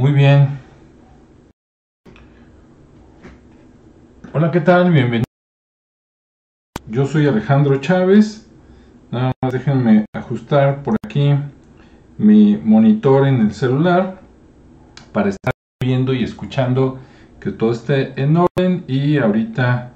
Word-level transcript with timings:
Muy 0.00 0.12
bien. 0.12 0.58
Hola, 4.32 4.50
¿qué 4.50 4.62
tal? 4.62 4.90
Bienvenido. 4.90 5.26
Yo 6.88 7.04
soy 7.04 7.26
Alejandro 7.26 7.82
Chávez. 7.82 8.50
Nada 9.10 9.32
más 9.42 9.52
déjenme 9.52 10.06
ajustar 10.14 10.82
por 10.82 10.96
aquí 11.04 11.34
mi 12.16 12.56
monitor 12.56 13.28
en 13.28 13.42
el 13.42 13.52
celular 13.52 14.22
para 15.12 15.28
estar 15.28 15.52
viendo 15.84 16.14
y 16.14 16.24
escuchando 16.24 16.98
que 17.38 17.50
todo 17.50 17.72
esté 17.72 18.18
en 18.18 18.38
orden 18.38 18.84
y 18.88 19.18
ahorita 19.18 19.92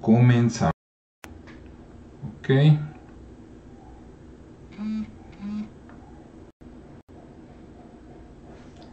comenzamos. 0.00 0.70
Ok. 2.38 2.50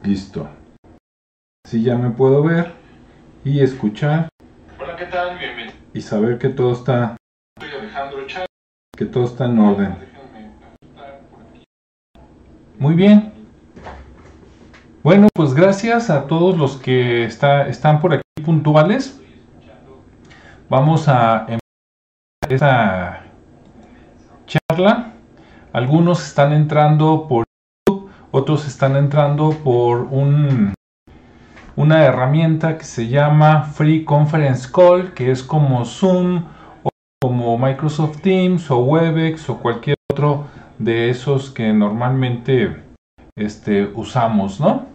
Listo. 0.03 0.48
Así 1.66 1.84
ya 1.84 1.98
me 1.98 2.09
puedo 2.12 2.41
ver 2.41 2.73
y 3.44 3.59
escuchar. 3.59 4.30
Hola, 4.80 4.95
¿qué 4.95 5.05
tal? 5.05 5.38
Bienvenido. 5.38 5.76
Y 5.94 6.02
saber 6.02 6.38
que 6.38 6.49
todo 6.49 6.71
está 6.71 7.17
Soy 7.59 7.70
Alejandro 7.70 8.26
Chávez. 8.26 8.48
que 8.95 9.05
todo 9.05 9.26
está 9.26 9.45
en 9.45 9.59
orden. 9.59 9.95
Muy 12.77 12.95
bien. 12.95 13.34
Bueno, 15.04 15.27
pues 15.34 15.54
gracias 15.54 16.09
a 16.09 16.27
todos 16.27 16.57
los 16.57 16.77
que 16.77 17.26
está, 17.26 17.68
están 17.68 17.99
por 17.99 18.13
aquí 18.13 18.23
puntuales. 18.43 19.20
Vamos 20.70 21.09
a 21.09 21.45
empezar 21.48 21.59
esta 22.49 23.26
charla. 24.45 25.13
Algunos 25.74 26.26
están 26.26 26.54
entrando 26.54 27.27
por 27.27 27.49
otros 28.32 28.68
están 28.68 28.96
entrando 28.96 29.52
por 29.63 30.02
un, 30.12 30.74
una 31.76 32.05
herramienta 32.05 32.77
que 32.77 32.84
se 32.84 33.08
llama 33.08 33.63
Free 33.63 34.04
Conference 34.04 34.70
Call, 34.71 35.13
que 35.13 35.32
es 35.32 35.41
como 35.44 35.86
Zoom 35.86 36.46
o 36.84 36.90
como 37.21 37.58
Microsoft 37.58 38.21
Teams 38.21 38.70
o 38.70 38.80
Webex 38.80 39.49
o 39.49 39.60
cualquier 39.60 39.96
otro 40.12 40.46
de 40.77 41.10
esos 41.10 41.49
que 41.49 41.74
normalmente 41.74 42.84
este, 43.36 43.86
usamos, 43.96 44.60
¿no? 44.60 44.88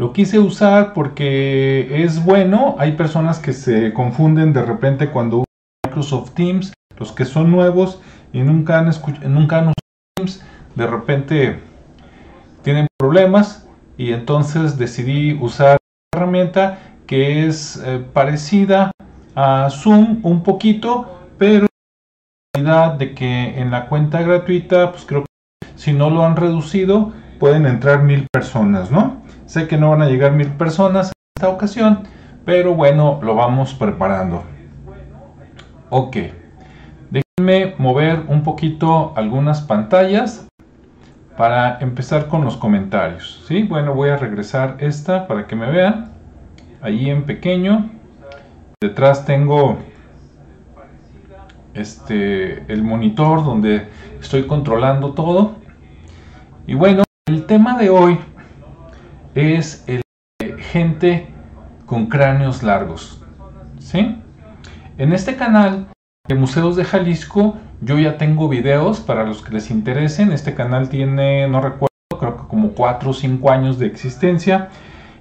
Lo 0.00 0.12
quise 0.12 0.38
usar 0.38 0.92
porque 0.92 2.04
es 2.04 2.24
bueno. 2.24 2.76
Hay 2.78 2.92
personas 2.92 3.40
que 3.40 3.52
se 3.52 3.92
confunden 3.92 4.52
de 4.52 4.62
repente 4.62 5.10
cuando 5.10 5.38
usan 5.38 5.46
Microsoft 5.86 6.34
Teams, 6.34 6.72
los 6.96 7.10
que 7.10 7.24
son 7.24 7.50
nuevos 7.50 8.00
y 8.32 8.42
nunca 8.42 8.78
han, 8.78 8.90
nunca 9.26 9.58
han 9.58 9.64
usado 9.64 9.74
Teams, 10.14 10.44
de 10.76 10.86
repente 10.86 11.67
tienen 12.62 12.86
problemas 12.98 13.68
y 13.96 14.12
entonces 14.12 14.78
decidí 14.78 15.34
usar 15.40 15.78
una 16.12 16.22
herramienta 16.22 16.78
que 17.06 17.46
es 17.46 17.82
eh, 17.84 18.04
parecida 18.12 18.92
a 19.34 19.68
Zoom 19.70 20.20
un 20.22 20.42
poquito, 20.42 21.26
pero 21.38 21.66
la 22.60 22.96
de 22.96 23.14
que 23.14 23.60
en 23.60 23.70
la 23.70 23.86
cuenta 23.86 24.20
gratuita, 24.22 24.90
pues 24.90 25.04
creo 25.06 25.22
que 25.22 25.68
si 25.76 25.92
no 25.92 26.10
lo 26.10 26.24
han 26.24 26.36
reducido, 26.36 27.12
pueden 27.38 27.66
entrar 27.66 28.02
mil 28.02 28.26
personas, 28.32 28.90
¿no? 28.90 29.22
Sé 29.46 29.68
que 29.68 29.78
no 29.78 29.90
van 29.90 30.02
a 30.02 30.08
llegar 30.08 30.32
mil 30.32 30.48
personas 30.48 31.06
en 31.06 31.12
esta 31.36 31.48
ocasión, 31.48 32.02
pero 32.44 32.74
bueno, 32.74 33.20
lo 33.22 33.34
vamos 33.34 33.74
preparando. 33.74 34.42
Ok, 35.90 36.16
déjenme 37.10 37.74
mover 37.78 38.24
un 38.28 38.42
poquito 38.42 39.12
algunas 39.16 39.62
pantallas 39.62 40.47
para 41.38 41.78
empezar 41.78 42.26
con 42.26 42.44
los 42.44 42.56
comentarios. 42.56 43.44
¿sí? 43.46 43.62
Bueno, 43.62 43.94
voy 43.94 44.08
a 44.08 44.16
regresar 44.16 44.76
esta 44.80 45.28
para 45.28 45.46
que 45.46 45.54
me 45.54 45.70
vean. 45.70 46.10
Ahí 46.82 47.08
en 47.08 47.22
pequeño. 47.22 47.90
Detrás 48.82 49.24
tengo 49.24 49.78
este 51.74 52.70
el 52.72 52.82
monitor 52.82 53.44
donde 53.44 53.88
estoy 54.20 54.48
controlando 54.48 55.12
todo. 55.12 55.54
Y 56.66 56.74
bueno, 56.74 57.04
el 57.28 57.46
tema 57.46 57.78
de 57.78 57.90
hoy 57.90 58.18
es 59.36 59.84
el 59.86 60.02
de 60.40 60.60
gente 60.60 61.28
con 61.86 62.06
cráneos 62.06 62.64
largos. 62.64 63.22
¿Sí? 63.78 64.20
En 64.98 65.12
este 65.12 65.36
canal 65.36 65.86
de 66.26 66.34
Museos 66.34 66.74
de 66.74 66.84
Jalisco 66.84 67.56
yo 67.80 67.98
ya 67.98 68.18
tengo 68.18 68.48
videos 68.48 69.00
para 69.00 69.24
los 69.24 69.42
que 69.42 69.52
les 69.52 69.70
interesen. 69.70 70.32
Este 70.32 70.54
canal 70.54 70.88
tiene, 70.88 71.48
no 71.48 71.60
recuerdo, 71.60 71.88
creo 72.18 72.36
que 72.36 72.48
como 72.48 72.70
4 72.70 73.10
o 73.10 73.12
5 73.12 73.50
años 73.50 73.78
de 73.78 73.86
existencia. 73.86 74.68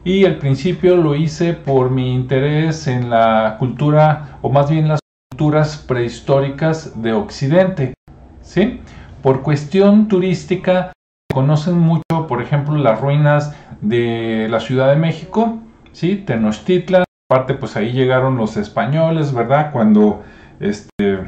Y 0.03 0.25
al 0.25 0.37
principio 0.37 0.95
lo 0.95 1.15
hice 1.15 1.53
por 1.53 1.91
mi 1.91 2.13
interés 2.13 2.87
en 2.87 3.09
la 3.09 3.57
cultura, 3.59 4.37
o 4.41 4.49
más 4.49 4.69
bien 4.69 4.87
las 4.87 4.99
culturas 5.31 5.77
prehistóricas 5.77 7.01
de 7.01 7.13
Occidente. 7.13 7.93
¿Sí? 8.41 8.81
Por 9.21 9.41
cuestión 9.41 10.07
turística, 10.07 10.93
conocen 11.33 11.77
mucho, 11.77 12.27
por 12.27 12.41
ejemplo, 12.41 12.77
las 12.77 13.01
ruinas 13.01 13.55
de 13.81 14.47
la 14.49 14.59
Ciudad 14.59 14.89
de 14.89 14.95
México, 14.95 15.59
¿sí? 15.91 16.15
Tenochtitlan, 16.15 17.03
aparte 17.29 17.53
pues 17.53 17.75
ahí 17.75 17.91
llegaron 17.91 18.37
los 18.37 18.57
españoles, 18.57 19.33
¿verdad? 19.33 19.71
Cuando 19.71 20.23
este, 20.59 21.19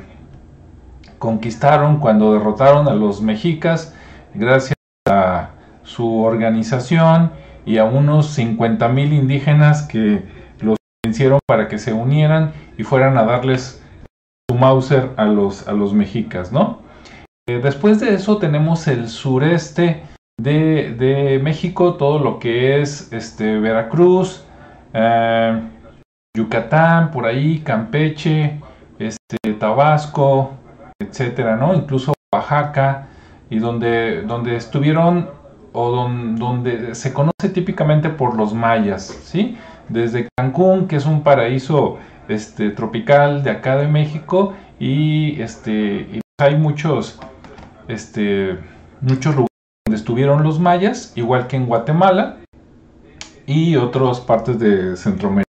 conquistaron, 1.19 1.99
cuando 1.99 2.33
derrotaron 2.33 2.87
a 2.87 2.95
los 2.95 3.21
mexicas, 3.21 3.93
gracias 4.33 4.75
a 5.07 5.49
su 5.83 6.21
organización 6.21 7.31
y 7.65 7.77
a 7.77 7.85
unos 7.85 8.27
50 8.31 8.87
mil 8.89 9.13
indígenas 9.13 9.83
que 9.83 10.23
los 10.61 10.77
vencieron 11.05 11.39
para 11.45 11.67
que 11.67 11.77
se 11.77 11.93
unieran 11.93 12.53
y 12.77 12.83
fueran 12.83 13.17
a 13.17 13.23
darles 13.23 13.83
su 14.49 14.55
Mauser 14.57 15.11
a 15.17 15.25
los, 15.25 15.67
a 15.67 15.73
los 15.73 15.93
mexicas, 15.93 16.51
¿no? 16.51 16.79
Eh, 17.47 17.59
después 17.61 17.99
de 17.99 18.13
eso 18.13 18.37
tenemos 18.37 18.87
el 18.87 19.09
sureste 19.09 20.03
de, 20.39 20.93
de 20.93 21.39
México, 21.39 21.95
todo 21.95 22.19
lo 22.19 22.39
que 22.39 22.81
es 22.81 23.11
este, 23.11 23.59
Veracruz, 23.59 24.45
eh, 24.93 25.61
Yucatán, 26.37 27.11
por 27.11 27.25
ahí, 27.25 27.59
Campeche, 27.59 28.59
este, 28.99 29.53
Tabasco, 29.59 30.58
etcétera, 31.01 31.55
¿no? 31.55 31.73
Incluso 31.73 32.13
Oaxaca, 32.33 33.07
y 33.49 33.59
donde, 33.59 34.21
donde 34.23 34.55
estuvieron 34.55 35.29
o 35.73 35.91
don- 35.91 36.35
donde 36.35 36.93
se 36.93 37.13
conoce 37.13 37.49
típicamente 37.53 38.09
por 38.09 38.35
los 38.35 38.53
mayas, 38.53 39.03
¿sí? 39.23 39.57
Desde 39.87 40.27
Cancún, 40.37 40.87
que 40.87 40.97
es 40.97 41.05
un 41.05 41.23
paraíso 41.23 41.97
este, 42.27 42.69
tropical 42.69 43.43
de 43.43 43.51
acá 43.51 43.77
de 43.77 43.87
México, 43.87 44.53
y, 44.79 45.41
este, 45.41 46.21
hay 46.39 46.55
muchos, 46.55 47.19
este, 47.87 48.59
muchos 49.01 49.33
lugares 49.35 49.49
donde 49.85 49.97
estuvieron 49.97 50.43
los 50.43 50.59
mayas, 50.59 51.13
igual 51.15 51.47
que 51.47 51.57
en 51.57 51.65
Guatemala 51.65 52.37
y 53.45 53.75
otras 53.75 54.19
partes 54.19 54.59
de 54.59 54.95
Centroamérica. 54.95 55.49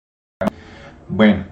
Bueno, 1.09 1.45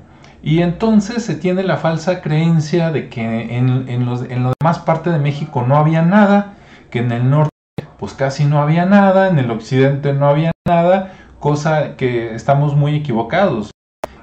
y 0.46 0.62
entonces 0.62 1.24
se 1.24 1.34
tiene 1.34 1.64
la 1.64 1.76
falsa 1.76 2.20
creencia 2.22 2.92
de 2.92 3.08
que 3.08 3.56
en, 3.56 3.88
en 3.88 4.06
los, 4.06 4.22
en 4.22 4.44
la 4.44 4.52
demás 4.60 4.78
parte 4.78 5.10
de 5.10 5.18
México 5.18 5.64
no 5.66 5.76
había 5.76 6.02
nada, 6.02 6.54
que 6.88 7.00
en 7.00 7.10
el 7.10 7.28
norte 7.28 7.50
pues 7.98 8.12
casi 8.12 8.44
no 8.44 8.62
había 8.62 8.86
nada, 8.86 9.28
en 9.28 9.40
el 9.40 9.50
occidente 9.50 10.12
no 10.12 10.28
había 10.28 10.52
nada, 10.64 11.14
cosa 11.40 11.96
que 11.96 12.32
estamos 12.32 12.76
muy 12.76 12.94
equivocados. 12.94 13.72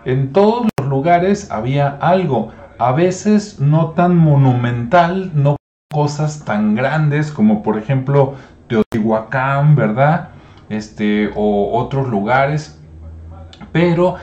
En 0.05 0.31
todos 0.31 0.69
los 0.79 0.87
lugares 0.87 1.51
había 1.51 1.89
algo, 1.89 2.53
a 2.79 2.93
veces 2.93 3.59
no 3.59 3.89
tan 3.89 4.15
monumental, 4.15 5.31
no 5.33 5.57
cosas 5.91 6.45
tan 6.45 6.73
grandes 6.73 7.33
como 7.33 7.63
por 7.63 7.77
ejemplo 7.77 8.35
Teotihuacán, 8.69 9.75
¿verdad? 9.75 10.29
Este, 10.69 11.33
o 11.35 11.77
otros 11.77 12.07
lugares, 12.07 12.79
pero 13.73 14.15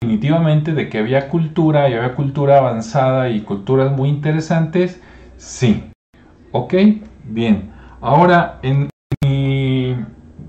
definitivamente 0.00 0.74
de 0.74 0.88
que 0.88 0.98
había 0.98 1.28
cultura 1.28 1.88
y 1.88 1.94
había 1.94 2.14
cultura 2.14 2.58
avanzada 2.58 3.30
y 3.30 3.40
culturas 3.40 3.92
muy 3.92 4.08
interesantes, 4.08 5.00
sí. 5.36 5.84
¿Ok? 6.52 6.74
Bien. 7.24 7.70
Ahora, 8.00 8.58
en 8.62 8.88
mi... 9.24 9.96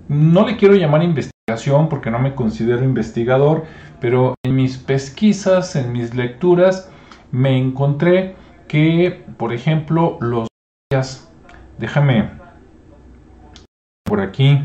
No 0.07 0.47
le 0.47 0.57
quiero 0.57 0.75
llamar 0.75 1.03
investigación 1.03 1.89
porque 1.89 2.09
no 2.09 2.19
me 2.19 2.35
considero 2.35 2.83
investigador, 2.83 3.65
pero 3.99 4.35
en 4.45 4.55
mis 4.55 4.77
pesquisas, 4.77 5.75
en 5.75 5.91
mis 5.91 6.15
lecturas, 6.15 6.91
me 7.31 7.57
encontré 7.57 8.35
que, 8.67 9.23
por 9.37 9.53
ejemplo, 9.53 10.17
los 10.21 10.47
déjame 11.77 12.31
por 14.03 14.21
aquí 14.21 14.59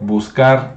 buscar 0.00 0.76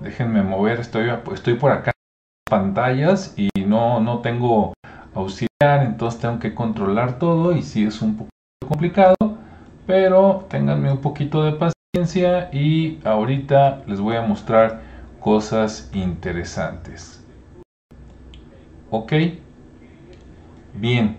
déjenme 0.00 0.42
mover 0.42 0.80
estoy, 0.80 1.54
por 1.54 1.72
acá 1.72 1.90
en 1.90 2.50
pantallas 2.50 3.34
y 3.36 3.48
no, 3.66 4.00
no 4.00 4.20
tengo 4.20 4.74
auxiliar 5.14 5.82
entonces 5.82 6.20
tengo 6.20 6.38
que 6.38 6.54
controlar 6.54 7.18
todo 7.18 7.52
y 7.52 7.62
si 7.62 7.84
es 7.84 8.00
un 8.02 8.16
poco 8.16 8.30
complicado 8.66 9.16
pero 9.86 10.46
ténganme 10.50 10.92
un 10.92 10.98
poquito 10.98 11.42
de 11.44 11.52
paciencia 11.52 12.50
y 12.52 13.00
ahorita 13.04 13.82
les 13.86 14.00
voy 14.00 14.16
a 14.16 14.22
mostrar 14.22 14.82
cosas 15.20 15.90
interesantes. 15.94 17.24
¿Ok? 18.90 19.12
Bien. 20.74 21.16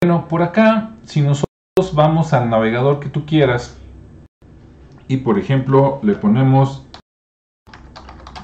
Bueno, 0.00 0.28
por 0.28 0.42
acá, 0.42 0.92
si 1.02 1.20
nosotros 1.20 1.92
vamos 1.92 2.32
al 2.32 2.48
navegador 2.48 3.00
que 3.00 3.08
tú 3.08 3.26
quieras 3.26 3.76
y 5.08 5.18
por 5.18 5.38
ejemplo 5.38 6.00
le 6.02 6.14
ponemos 6.14 6.83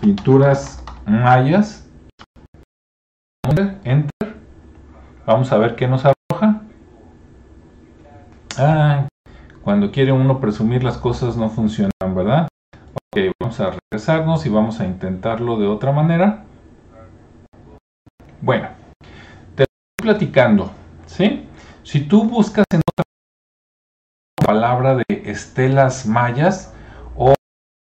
pinturas 0.00 0.82
mayas, 1.06 1.88
enter, 3.85 4.37
vamos 5.26 5.52
a 5.52 5.58
ver 5.58 5.76
qué 5.76 5.87
nos 5.87 6.05
arroja. 6.05 6.62
Ah, 8.56 9.08
cuando 9.62 9.91
quiere 9.91 10.12
uno 10.12 10.41
presumir 10.41 10.82
las 10.82 10.99
cosas 10.99 11.37
no 11.37 11.50
funcionan, 11.50 12.14
¿verdad? 12.14 12.49
Ok, 12.94 13.32
vamos 13.41 13.61
a 13.61 13.73
regresarnos 13.93 14.47
y 14.47 14.49
vamos 14.49 14.81
a 14.81 14.87
intentarlo 14.87 15.58
de 15.58 15.67
otra 15.67 15.93
manera. 15.93 16.44
Bueno, 18.41 18.69
te 19.55 19.64
estoy 19.64 20.03
platicando, 20.03 20.70
¿sí? 21.06 21.46
Si 21.82 22.00
tú 22.00 22.25
buscas 22.25 22.64
en 22.73 22.81
otra 22.81 23.05
palabra 24.43 24.96
de 24.96 25.05
estelas 25.26 26.06
mayas 26.06 26.75
o 27.17 27.35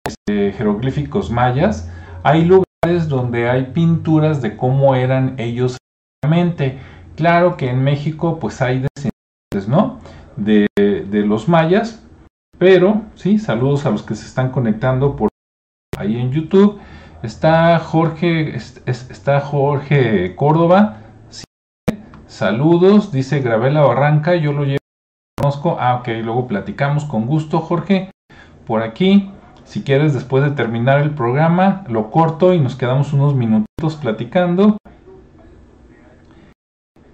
este, 0.06 0.52
jeroglíficos 0.52 1.30
mayas, 1.30 1.90
hay 2.22 2.44
lugares 2.44 3.08
donde 3.08 3.48
hay 3.48 3.66
pinturas 3.66 4.42
de 4.42 4.56
cómo 4.56 4.94
eran 4.94 5.34
ellos 5.38 5.78
realmente. 6.22 6.78
Claro 7.16 7.56
que 7.56 7.68
en 7.68 7.82
México 7.82 8.38
pues 8.38 8.62
hay 8.62 8.86
descendientes, 8.94 9.68
¿no? 9.68 9.98
De, 10.36 10.66
los 11.10 11.48
mayas, 11.48 12.02
pero 12.58 13.02
sí, 13.14 13.38
saludos 13.38 13.86
a 13.86 13.90
los 13.90 14.02
que 14.02 14.14
se 14.14 14.26
están 14.26 14.50
conectando 14.50 15.16
por 15.16 15.28
ahí 15.96 16.16
en 16.16 16.32
YouTube. 16.32 16.80
Está 17.22 17.78
Jorge, 17.78 18.56
está 18.86 19.40
Jorge 19.40 20.34
Córdoba. 20.34 20.96
saludos, 22.26 23.12
dice 23.12 23.40
Gravela 23.40 23.82
Barranca, 23.82 24.34
yo 24.36 24.52
lo 24.52 24.64
llevo, 24.64 24.78
conozco. 25.38 25.76
Ah, 25.78 25.96
ok, 25.96 26.08
luego 26.22 26.46
platicamos 26.46 27.04
con 27.04 27.26
gusto, 27.26 27.60
Jorge. 27.60 28.10
Por 28.66 28.82
aquí, 28.82 29.30
si 29.70 29.84
quieres, 29.84 30.12
después 30.14 30.42
de 30.42 30.50
terminar 30.50 31.00
el 31.00 31.10
programa, 31.14 31.84
lo 31.88 32.10
corto 32.10 32.52
y 32.52 32.58
nos 32.58 32.74
quedamos 32.74 33.12
unos 33.12 33.36
minutitos 33.36 33.94
platicando. 33.94 34.76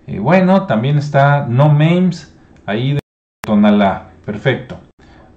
Y 0.06 0.17
bueno, 0.17 0.67
también 0.67 0.97
está 0.97 1.44
No 1.47 1.70
Memes, 1.70 2.35
ahí 2.64 2.94
de 2.94 3.00
Tonalá. 3.43 4.12
Perfecto. 4.25 4.81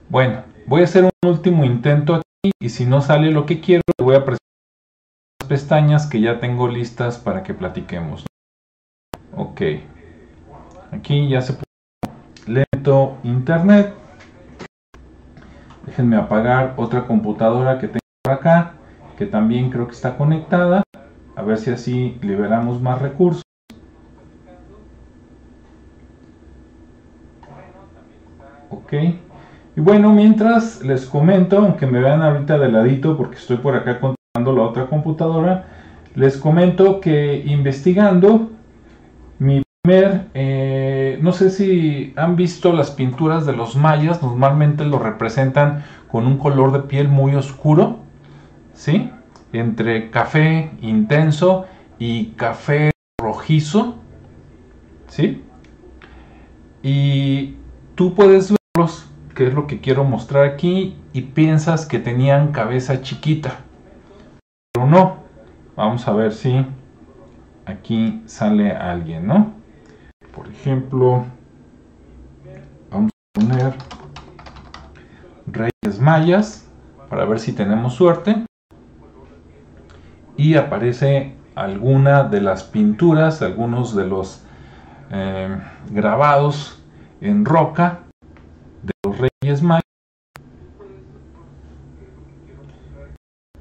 Bueno, 0.07 0.43
voy 0.65 0.79
a 0.79 0.85
hacer 0.85 1.03
un 1.03 1.29
último 1.29 1.65
intento 1.65 2.15
aquí 2.15 2.51
y 2.57 2.69
si 2.69 2.85
no 2.85 3.01
sale 3.01 3.31
lo 3.31 3.45
que 3.45 3.59
quiero, 3.59 3.83
voy 4.01 4.15
a 4.15 4.23
presentar 4.23 4.39
las 5.41 5.49
pestañas 5.49 6.07
que 6.07 6.21
ya 6.21 6.39
tengo 6.39 6.69
listas 6.69 7.17
para 7.17 7.43
que 7.43 7.53
platiquemos. 7.53 8.25
Ok. 9.35 9.61
Aquí 10.93 11.27
ya 11.27 11.41
se 11.41 11.51
puso 11.51 11.65
lento 12.47 13.17
internet. 13.25 13.93
Déjenme 15.89 16.17
apagar 16.17 16.75
otra 16.77 17.07
computadora 17.07 17.79
que 17.79 17.87
tengo 17.87 17.99
por 18.21 18.33
acá, 18.33 18.73
que 19.17 19.25
también 19.25 19.71
creo 19.71 19.87
que 19.87 19.93
está 19.93 20.17
conectada. 20.17 20.83
A 21.35 21.41
ver 21.41 21.57
si 21.57 21.71
así 21.71 22.15
liberamos 22.21 22.79
más 22.79 23.01
recursos. 23.01 23.41
Ok. 28.69 28.93
Y 29.75 29.81
bueno, 29.81 30.13
mientras 30.13 30.83
les 30.83 31.07
comento, 31.07 31.57
aunque 31.57 31.87
me 31.87 31.99
vean 31.99 32.21
ahorita 32.21 32.59
de 32.59 32.71
ladito 32.71 33.17
porque 33.17 33.37
estoy 33.37 33.57
por 33.57 33.75
acá 33.75 33.99
controlando 33.99 34.61
la 34.61 34.69
otra 34.69 34.85
computadora, 34.85 35.65
les 36.13 36.37
comento 36.37 37.01
que 37.01 37.41
investigando 37.47 38.51
eh, 39.91 41.19
no 41.21 41.31
sé 41.31 41.49
si 41.49 42.13
han 42.15 42.35
visto 42.35 42.73
las 42.73 42.91
pinturas 42.91 43.45
de 43.45 43.53
los 43.53 43.75
mayas, 43.75 44.21
normalmente 44.21 44.85
lo 44.85 44.99
representan 44.99 45.83
con 46.09 46.27
un 46.27 46.37
color 46.37 46.71
de 46.71 46.79
piel 46.79 47.07
muy 47.07 47.35
oscuro, 47.35 47.99
¿sí? 48.73 49.11
Entre 49.53 50.09
café 50.09 50.71
intenso 50.81 51.65
y 51.97 52.27
café 52.37 52.91
rojizo, 53.21 53.95
¿sí? 55.07 55.43
Y 56.81 57.55
tú 57.95 58.15
puedes 58.15 58.53
verlos 58.75 59.09
que 59.39 59.47
es 59.47 59.53
lo 59.53 59.67
que 59.67 59.79
quiero 59.79 60.03
mostrar 60.03 60.43
aquí, 60.43 60.97
y 61.13 61.21
piensas 61.21 61.85
que 61.85 61.97
tenían 61.97 62.51
cabeza 62.51 63.01
chiquita. 63.01 63.61
Pero 64.73 64.85
no. 64.85 65.19
Vamos 65.77 66.05
a 66.09 66.11
ver 66.11 66.33
si 66.33 66.65
aquí 67.65 68.21
sale 68.25 68.71
alguien, 68.73 69.27
¿no? 69.27 69.58
Por 70.39 70.47
ejemplo, 70.47 71.25
vamos 72.89 73.11
a 73.11 73.39
poner 73.41 73.73
Reyes 75.47 75.99
Mayas 75.99 76.65
para 77.09 77.25
ver 77.25 77.41
si 77.41 77.51
tenemos 77.51 77.95
suerte. 77.95 78.45
Y 80.37 80.55
aparece 80.55 81.35
alguna 81.55 82.23
de 82.23 82.39
las 82.39 82.63
pinturas, 82.63 83.41
algunos 83.41 83.93
de 83.93 84.07
los 84.07 84.41
eh, 85.11 85.59
grabados 85.91 86.81
en 87.19 87.43
roca 87.43 87.99
de 88.81 88.93
los 89.05 89.17
Reyes 89.17 89.61
Mayas 89.61 89.83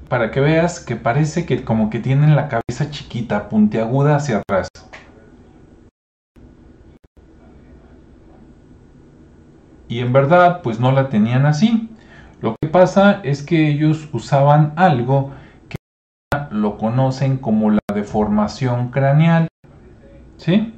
para 0.07 0.31
que 0.31 0.39
veas 0.39 0.79
que 0.79 0.95
parece 0.95 1.45
que 1.45 1.65
como 1.65 1.89
que 1.89 1.99
tienen 1.99 2.37
la 2.37 2.47
cabeza 2.47 2.89
chiquita, 2.89 3.49
puntiaguda 3.49 4.15
hacia 4.15 4.37
atrás. 4.37 4.69
Y 9.89 9.99
en 9.99 10.13
verdad, 10.13 10.61
pues 10.61 10.79
no 10.79 10.93
la 10.93 11.09
tenían 11.09 11.45
así. 11.45 11.89
Lo 12.39 12.55
que 12.61 12.69
pasa 12.69 13.19
es 13.23 13.43
que 13.43 13.67
ellos 13.67 14.07
usaban 14.13 14.71
algo 14.77 15.31
que 15.67 15.75
lo 16.51 16.77
conocen 16.77 17.37
como 17.37 17.71
la 17.71 17.79
deformación 17.93 18.91
craneal. 18.91 19.49
¿Sí? 20.37 20.73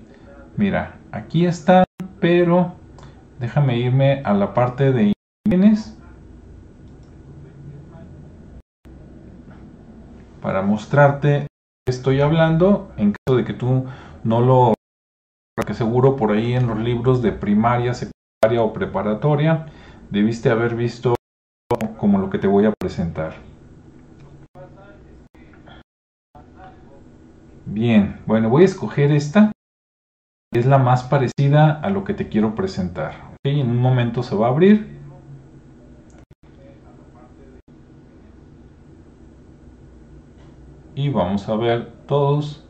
Mira, 0.58 0.96
aquí 1.12 1.46
están, 1.46 1.84
pero 2.20 2.82
Déjame 3.41 3.75
irme 3.80 4.22
a 4.24 4.36
la 4.36 4.53
parte 4.53 4.91
de 4.91 5.13
imágenes 5.48 5.98
para 10.44 10.62
mostrarte 10.62 11.48
que 11.84 11.91
estoy 11.91 12.22
hablando 12.22 12.91
en 12.98 13.13
caso 13.13 13.38
de 13.38 13.44
que 13.44 13.53
tú 13.53 13.86
no 14.24 14.41
lo 14.41 14.75
porque 15.56 15.74
seguro 15.74 16.15
por 16.18 16.34
ahí 16.34 16.53
en 16.53 16.68
los 16.68 16.77
libros 16.77 17.24
de 17.24 17.32
primaria, 17.32 17.96
secundaria 17.96 18.21
o 18.43 18.74
preparatoria 18.74 19.67
debiste 20.10 20.50
haber 20.50 20.75
visto 20.75 21.15
como 21.98 22.17
lo 22.17 22.29
que 22.29 22.39
te 22.39 22.48
voy 22.48 22.65
a 22.65 22.74
presentar. 22.79 23.36
Bien, 27.65 28.19
bueno, 28.25 28.50
voy 28.50 28.63
a 28.63 28.65
escoger 28.65 29.12
esta. 29.12 29.51
Es 30.51 30.65
la 30.65 30.79
más 30.79 31.03
parecida 31.03 31.79
a 31.81 31.89
lo 31.89 32.03
que 32.03 32.13
te 32.13 32.29
quiero 32.29 32.55
presentar 32.55 33.31
en 33.43 33.69
un 33.69 33.77
momento 33.77 34.21
se 34.21 34.36
va 34.36 34.48
a 34.48 34.50
abrir. 34.51 35.00
Y 40.93 41.10
vamos 41.10 41.50
a 41.50 41.55
ver 41.55 41.91
todos. 42.05 42.63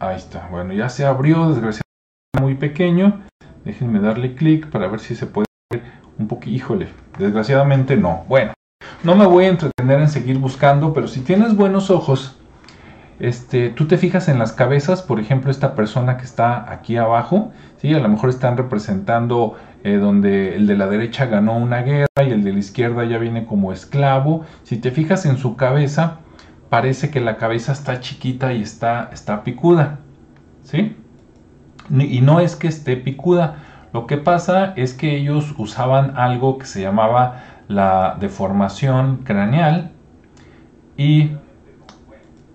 Ahí 0.00 0.16
está. 0.16 0.48
Bueno, 0.50 0.72
ya 0.74 0.88
se 0.88 1.04
abrió, 1.04 1.48
desgraciadamente 1.48 1.82
muy 2.40 2.54
pequeño. 2.54 3.20
Déjenme 3.64 4.00
darle 4.00 4.34
clic 4.34 4.70
para 4.70 4.86
ver 4.86 5.00
si 5.00 5.16
se 5.16 5.26
puede 5.26 5.46
ver 5.72 5.82
un 6.18 6.28
poquito. 6.28 6.54
Híjole, 6.54 6.88
desgraciadamente 7.18 7.96
no. 7.96 8.24
Bueno, 8.28 8.52
no 9.02 9.16
me 9.16 9.26
voy 9.26 9.46
a 9.46 9.48
entretener 9.48 10.00
en 10.00 10.08
seguir 10.08 10.38
buscando, 10.38 10.92
pero 10.92 11.08
si 11.08 11.20
tienes 11.20 11.56
buenos 11.56 11.90
ojos, 11.90 12.38
este, 13.18 13.70
tú 13.70 13.88
te 13.88 13.98
fijas 13.98 14.28
en 14.28 14.38
las 14.38 14.52
cabezas, 14.52 15.02
por 15.02 15.18
ejemplo, 15.18 15.50
esta 15.50 15.74
persona 15.74 16.16
que 16.16 16.24
está 16.24 16.70
aquí 16.70 16.96
abajo, 16.96 17.50
¿sí? 17.78 17.92
a 17.92 17.98
lo 17.98 18.08
mejor 18.08 18.30
están 18.30 18.56
representando 18.56 19.56
eh, 19.82 19.96
donde 19.96 20.54
el 20.54 20.68
de 20.68 20.76
la 20.76 20.86
derecha 20.86 21.26
ganó 21.26 21.56
una 21.56 21.82
guerra 21.82 22.06
y 22.24 22.30
el 22.30 22.44
de 22.44 22.52
la 22.52 22.60
izquierda 22.60 23.04
ya 23.04 23.18
viene 23.18 23.46
como 23.46 23.72
esclavo. 23.72 24.44
Si 24.62 24.76
te 24.76 24.92
fijas 24.92 25.26
en 25.26 25.38
su 25.38 25.56
cabeza, 25.56 26.18
parece 26.68 27.10
que 27.10 27.20
la 27.20 27.36
cabeza 27.36 27.72
está 27.72 28.00
chiquita 28.00 28.52
y 28.52 28.62
está, 28.62 29.10
está 29.12 29.44
picuda. 29.44 30.00
¿sí? 30.62 30.96
Y 31.90 32.20
no 32.20 32.40
es 32.40 32.56
que 32.56 32.68
esté 32.68 32.96
picuda, 32.96 33.56
lo 33.92 34.06
que 34.06 34.18
pasa 34.18 34.74
es 34.76 34.92
que 34.92 35.16
ellos 35.16 35.54
usaban 35.56 36.16
algo 36.16 36.58
que 36.58 36.66
se 36.66 36.82
llamaba 36.82 37.42
la 37.68 38.16
deformación 38.20 39.18
craneal 39.24 39.92
y 40.96 41.32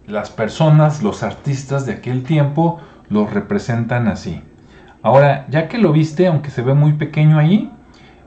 las 0.05 0.29
personas, 0.29 1.01
los 1.01 1.24
artistas 1.24 1.86
de 1.86 1.93
aquel 1.93 2.24
tiempo, 2.24 2.82
los 3.10 3.34
representan 3.34 4.08
así. 4.08 4.41
Ahora, 5.01 5.48
ya 5.50 5.67
que 5.67 5.77
lo 5.77 5.91
viste, 5.91 6.27
aunque 6.27 6.51
se 6.51 6.62
ve 6.62 6.74
muy 6.74 6.93
pequeño 6.93 7.39
ahí, 7.39 7.72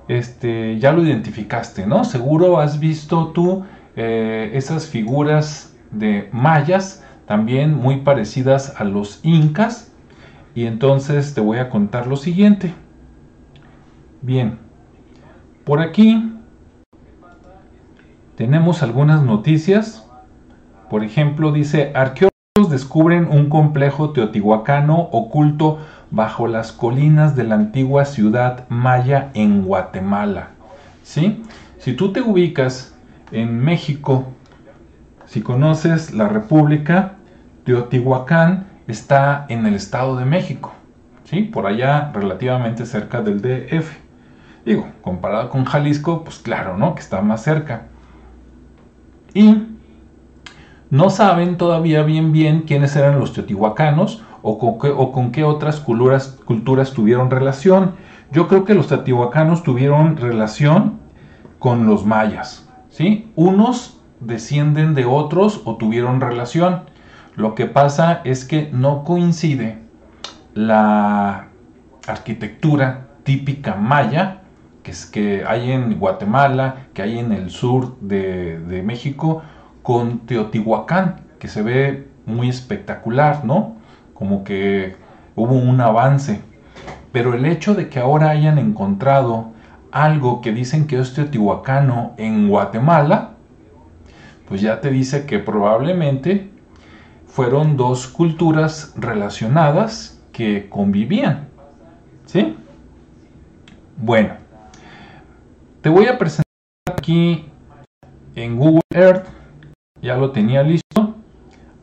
este, 0.08 0.78
ya 0.78 0.92
lo 0.92 1.02
identificaste, 1.02 1.86
¿no? 1.86 2.04
Seguro 2.04 2.58
has 2.58 2.80
visto 2.80 3.28
tú 3.28 3.64
eh, 3.94 4.50
esas 4.54 4.86
figuras 4.86 5.75
de 5.90 6.28
mayas, 6.32 7.04
también 7.26 7.74
muy 7.74 7.98
parecidas 7.98 8.74
a 8.78 8.84
los 8.84 9.20
incas. 9.22 9.92
Y 10.54 10.66
entonces 10.66 11.34
te 11.34 11.40
voy 11.40 11.58
a 11.58 11.68
contar 11.68 12.06
lo 12.06 12.16
siguiente. 12.16 12.72
Bien, 14.22 14.58
por 15.64 15.80
aquí 15.80 16.32
tenemos 18.36 18.82
algunas 18.82 19.22
noticias. 19.22 20.06
Por 20.88 21.04
ejemplo, 21.04 21.52
dice, 21.52 21.92
arqueólogos 21.94 22.70
descubren 22.70 23.28
un 23.30 23.48
complejo 23.48 24.10
teotihuacano 24.10 25.08
oculto 25.12 25.78
bajo 26.10 26.46
las 26.46 26.72
colinas 26.72 27.34
de 27.36 27.44
la 27.44 27.56
antigua 27.56 28.04
ciudad 28.04 28.68
maya 28.68 29.30
en 29.34 29.62
Guatemala. 29.62 30.50
¿Sí? 31.02 31.42
Si 31.78 31.94
tú 31.94 32.12
te 32.12 32.20
ubicas 32.20 32.96
en 33.32 33.58
México, 33.58 34.32
si 35.26 35.42
conoces 35.42 36.14
la 36.14 36.28
República, 36.28 37.16
Teotihuacán 37.64 38.66
está 38.86 39.44
en 39.48 39.66
el 39.66 39.74
Estado 39.74 40.16
de 40.16 40.24
México, 40.24 40.72
¿sí? 41.24 41.42
Por 41.42 41.66
allá 41.66 42.12
relativamente 42.14 42.86
cerca 42.86 43.22
del 43.22 43.42
DF. 43.42 43.90
Digo, 44.64 44.86
comparado 45.02 45.50
con 45.50 45.64
Jalisco, 45.64 46.22
pues 46.24 46.38
claro, 46.38 46.76
¿no? 46.76 46.94
Que 46.94 47.00
está 47.00 47.20
más 47.22 47.42
cerca. 47.42 47.88
Y 49.34 49.64
no 50.90 51.10
saben 51.10 51.56
todavía 51.56 52.04
bien 52.04 52.32
bien 52.32 52.62
quiénes 52.62 52.94
eran 52.94 53.18
los 53.18 53.32
teotihuacanos 53.32 54.22
o 54.42 54.58
con 54.58 54.78
qué, 54.78 54.88
o 54.88 55.10
con 55.10 55.32
qué 55.32 55.42
otras 55.42 55.80
culturas, 55.80 56.38
culturas 56.44 56.92
tuvieron 56.92 57.30
relación. 57.30 57.94
Yo 58.30 58.46
creo 58.46 58.64
que 58.64 58.74
los 58.74 58.86
teotihuacanos 58.86 59.64
tuvieron 59.64 60.16
relación 60.16 61.00
con 61.58 61.86
los 61.86 62.06
mayas, 62.06 62.68
¿sí? 62.88 63.32
Unos 63.34 63.95
descienden 64.20 64.94
de 64.94 65.04
otros 65.04 65.62
o 65.64 65.76
tuvieron 65.76 66.20
relación. 66.20 66.82
Lo 67.34 67.54
que 67.54 67.66
pasa 67.66 68.20
es 68.24 68.44
que 68.44 68.70
no 68.72 69.04
coincide 69.04 69.78
la 70.54 71.48
arquitectura 72.06 73.08
típica 73.24 73.74
maya 73.74 74.42
que, 74.86 74.92
es 74.92 75.04
que 75.04 75.44
hay 75.44 75.72
en 75.72 75.98
Guatemala, 75.98 76.86
que 76.94 77.02
hay 77.02 77.18
en 77.18 77.32
el 77.32 77.50
sur 77.50 77.98
de, 78.00 78.60
de 78.60 78.82
México, 78.84 79.42
con 79.82 80.20
Teotihuacán, 80.20 81.22
que 81.40 81.48
se 81.48 81.62
ve 81.62 82.06
muy 82.24 82.48
espectacular, 82.48 83.44
¿no? 83.44 83.74
Como 84.14 84.44
que 84.44 84.94
hubo 85.34 85.54
un 85.54 85.80
avance. 85.80 86.40
Pero 87.10 87.34
el 87.34 87.46
hecho 87.46 87.74
de 87.74 87.88
que 87.88 87.98
ahora 87.98 88.30
hayan 88.30 88.58
encontrado 88.58 89.50
algo 89.90 90.40
que 90.40 90.52
dicen 90.52 90.86
que 90.86 91.00
es 91.00 91.14
teotihuacano 91.14 92.12
en 92.16 92.48
Guatemala, 92.48 93.35
pues 94.48 94.60
ya 94.60 94.80
te 94.80 94.90
dice 94.90 95.26
que 95.26 95.38
probablemente 95.38 96.50
fueron 97.26 97.76
dos 97.76 98.06
culturas 98.06 98.94
relacionadas 98.96 100.22
que 100.32 100.68
convivían. 100.68 101.48
¿Sí? 102.24 102.56
Bueno, 103.96 104.34
te 105.80 105.88
voy 105.88 106.06
a 106.06 106.18
presentar 106.18 106.44
aquí 106.86 107.46
en 108.34 108.56
Google 108.56 108.80
Earth, 108.92 109.26
ya 110.02 110.16
lo 110.16 110.30
tenía 110.30 110.62
listo. 110.62 111.14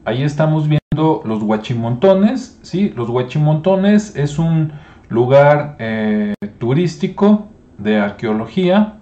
Ahí 0.06 0.24
estamos 0.24 0.68
viendo 0.68 1.22
los 1.26 1.42
Huachimontones, 1.42 2.60
¿sí? 2.62 2.90
Los 2.96 3.10
Huachimontones 3.10 4.16
es 4.16 4.38
un 4.38 4.74
lugar 5.10 5.76
eh, 5.80 6.34
turístico 6.60 7.48
de 7.78 8.00
arqueología 8.00 8.96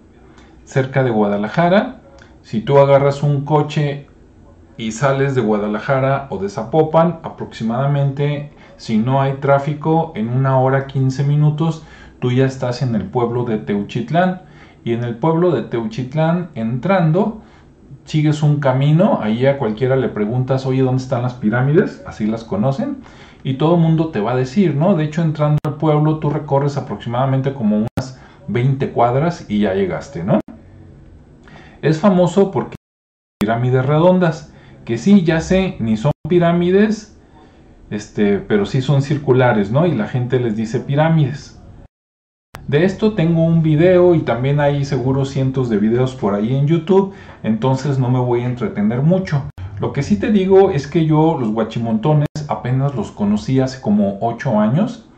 cerca 0.64 1.04
de 1.04 1.10
Guadalajara. 1.10 2.01
Si 2.44 2.62
tú 2.62 2.80
agarras 2.80 3.24
un 3.24 3.46
coche 3.46 4.08
y 4.78 4.92
sales 4.92 5.36
de 5.36 5.42
Guadalajara 5.42 6.28
o 6.32 6.38
de 6.40 6.50
Zapopan, 6.50 7.20
aproximadamente, 7.24 8.52
si 8.78 8.98
no 8.98 9.22
hay 9.22 9.34
tráfico, 9.34 10.12
en 10.16 10.30
una 10.30 10.60
hora 10.60 10.88
15 10.88 11.24
minutos, 11.24 11.84
tú 12.20 12.32
ya 12.32 12.46
estás 12.46 12.82
en 12.82 12.96
el 12.96 13.06
pueblo 13.06 13.44
de 13.44 13.60
Teuchitlán. 13.60 14.42
Y 14.84 14.94
en 14.94 15.04
el 15.04 15.16
pueblo 15.16 15.52
de 15.52 15.62
Teuchitlán, 15.62 16.50
entrando, 16.56 17.42
sigues 18.06 18.42
un 18.42 18.60
camino, 18.60 19.20
ahí 19.22 19.46
a 19.46 19.60
cualquiera 19.60 19.96
le 19.96 20.10
preguntas, 20.10 20.66
oye, 20.66 20.82
¿dónde 20.82 21.04
están 21.04 21.22
las 21.22 21.36
pirámides? 21.36 22.04
Así 22.08 22.26
las 22.26 22.44
conocen. 22.44 22.98
Y 23.44 23.56
todo 23.56 23.76
el 23.76 23.82
mundo 23.82 24.10
te 24.10 24.20
va 24.20 24.32
a 24.32 24.36
decir, 24.36 24.76
¿no? 24.76 24.96
De 24.96 25.04
hecho, 25.04 25.22
entrando 25.22 25.60
al 25.64 25.76
pueblo, 25.76 26.18
tú 26.18 26.32
recorres 26.32 26.78
aproximadamente 26.78 27.54
como 27.54 27.78
unas 27.78 28.20
20 28.48 28.90
cuadras 28.90 29.46
y 29.48 29.60
ya 29.60 29.76
llegaste, 29.76 30.24
¿no? 30.24 30.41
Es 31.82 32.00
famoso 32.00 32.52
porque 32.52 32.76
pirámides 33.40 33.86
redondas, 33.86 34.54
que 34.86 35.00
sí, 35.00 35.24
ya 35.24 35.42
sé, 35.42 35.78
ni 35.80 35.98
son 35.98 36.12
pirámides, 36.30 37.20
este, 37.90 38.38
pero 38.38 38.68
sí 38.68 38.82
son 38.82 39.02
circulares, 39.02 39.72
¿no? 39.72 39.88
Y 39.88 39.96
la 39.96 40.08
gente 40.08 40.40
les 40.40 40.56
dice 40.56 40.80
pirámides. 40.80 41.60
De 42.68 42.86
esto 42.86 43.14
tengo 43.16 43.44
un 43.44 43.64
video 43.64 44.14
y 44.14 44.20
también 44.20 44.60
hay 44.60 44.86
seguro 44.86 45.26
cientos 45.26 45.70
de 45.70 45.78
videos 45.78 46.16
por 46.16 46.36
ahí 46.36 46.56
en 46.56 46.68
YouTube, 46.68 47.14
entonces 47.42 47.98
no 47.98 48.12
me 48.12 48.20
voy 48.20 48.42
a 48.42 48.46
entretener 48.46 49.02
mucho. 49.02 49.50
Lo 49.80 49.92
que 49.92 50.04
sí 50.04 50.20
te 50.20 50.32
digo 50.32 50.70
es 50.70 50.86
que 50.86 51.08
yo 51.08 51.38
los 51.40 51.50
guachimontones 51.50 52.28
apenas 52.48 52.94
los 52.94 53.12
conocí 53.12 53.60
hace 53.60 53.82
como 53.82 54.20
8 54.22 54.60
años. 54.60 55.10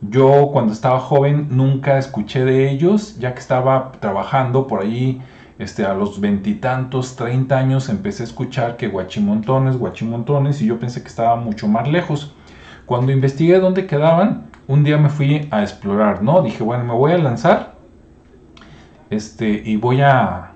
Yo 0.00 0.50
cuando 0.52 0.72
estaba 0.72 1.00
joven 1.00 1.48
nunca 1.50 1.98
escuché 1.98 2.44
de 2.44 2.70
ellos, 2.70 3.18
ya 3.18 3.34
que 3.34 3.40
estaba 3.40 3.90
trabajando 3.98 4.68
por 4.68 4.82
ahí 4.82 5.20
este, 5.58 5.84
a 5.84 5.94
los 5.94 6.20
veintitantos, 6.20 7.16
30 7.16 7.58
años, 7.58 7.88
empecé 7.88 8.22
a 8.22 8.26
escuchar 8.26 8.76
que 8.76 8.88
guachimontones, 8.88 9.76
guachimontones, 9.76 10.62
y 10.62 10.66
yo 10.66 10.78
pensé 10.78 11.02
que 11.02 11.08
estaba 11.08 11.36
mucho 11.36 11.68
más 11.68 11.88
lejos. 11.88 12.34
Cuando 12.86 13.12
investigué 13.12 13.58
dónde 13.58 13.86
quedaban, 13.86 14.46
un 14.66 14.84
día 14.84 14.98
me 14.98 15.08
fui 15.08 15.48
a 15.50 15.62
explorar, 15.62 16.22
¿no? 16.22 16.42
Dije, 16.42 16.62
bueno, 16.62 16.84
me 16.84 16.94
voy 16.94 17.12
a 17.12 17.18
lanzar 17.18 17.74
este, 19.10 19.62
y 19.64 19.76
voy 19.76 20.02
a, 20.02 20.52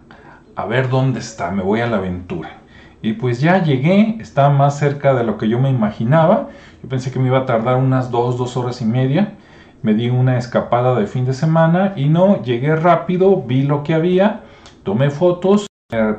a 0.55 0.67
ver 0.67 0.89
dónde 0.89 1.21
está, 1.21 1.51
me 1.51 1.63
voy 1.63 1.81
a 1.81 1.87
la 1.87 1.97
aventura. 1.97 2.59
Y 3.01 3.15
pues 3.15 3.41
ya 3.41 3.63
llegué, 3.63 4.17
está 4.21 4.49
más 4.51 4.79
cerca 4.79 5.13
de 5.15 5.25
lo 5.25 5.37
que 5.37 5.49
yo 5.49 5.59
me 5.59 5.71
imaginaba. 5.71 6.51
Yo 6.83 6.89
pensé 6.89 7.11
que 7.11 7.19
me 7.19 7.27
iba 7.27 7.39
a 7.39 7.47
tardar 7.47 7.77
unas 7.77 8.11
dos, 8.11 8.39
dos 8.39 8.57
horas 8.57 8.81
y 8.81 8.85
media. 8.85 9.35
Me 9.83 9.95
di 9.95 10.09
una 10.09 10.39
escapada 10.39 10.95
de 10.95 11.09
fin 11.09 11.25
de 11.25 11.33
semana 11.33 11.95
y 11.97 12.09
no, 12.09 12.43
llegué 12.43 12.77
rápido, 12.77 13.43
vi 13.43 13.65
lo 13.65 13.83
que 13.83 13.95
había, 13.95 14.42
tomé 14.83 15.11
fotos, 15.11 15.67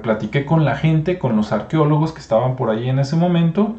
platiqué 0.01 0.45
con 0.45 0.65
la 0.65 0.75
gente, 0.75 1.17
con 1.17 1.35
los 1.35 1.51
arqueólogos 1.51 2.11
que 2.11 2.19
estaban 2.19 2.55
por 2.55 2.69
ahí 2.69 2.89
en 2.89 2.99
ese 2.99 3.15
momento 3.15 3.75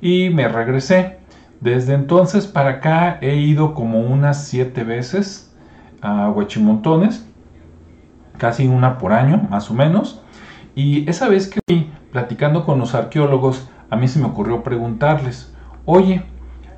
y 0.00 0.30
me 0.30 0.48
regresé. 0.48 1.18
Desde 1.60 1.94
entonces 1.94 2.46
para 2.46 2.70
acá 2.70 3.18
he 3.20 3.36
ido 3.36 3.74
como 3.74 4.00
unas 4.00 4.44
siete 4.46 4.84
veces 4.84 5.54
a 6.02 6.28
Huachimontones, 6.30 7.26
casi 8.38 8.66
una 8.66 8.98
por 8.98 9.12
año 9.12 9.46
más 9.50 9.70
o 9.70 9.74
menos. 9.74 10.20
Y 10.74 11.08
esa 11.08 11.28
vez 11.28 11.48
que 11.48 11.60
fui 11.66 11.90
platicando 12.12 12.64
con 12.64 12.78
los 12.78 12.94
arqueólogos, 12.94 13.68
a 13.90 13.96
mí 13.96 14.08
se 14.08 14.18
me 14.18 14.26
ocurrió 14.26 14.62
preguntarles, 14.62 15.54
oye, 15.84 16.22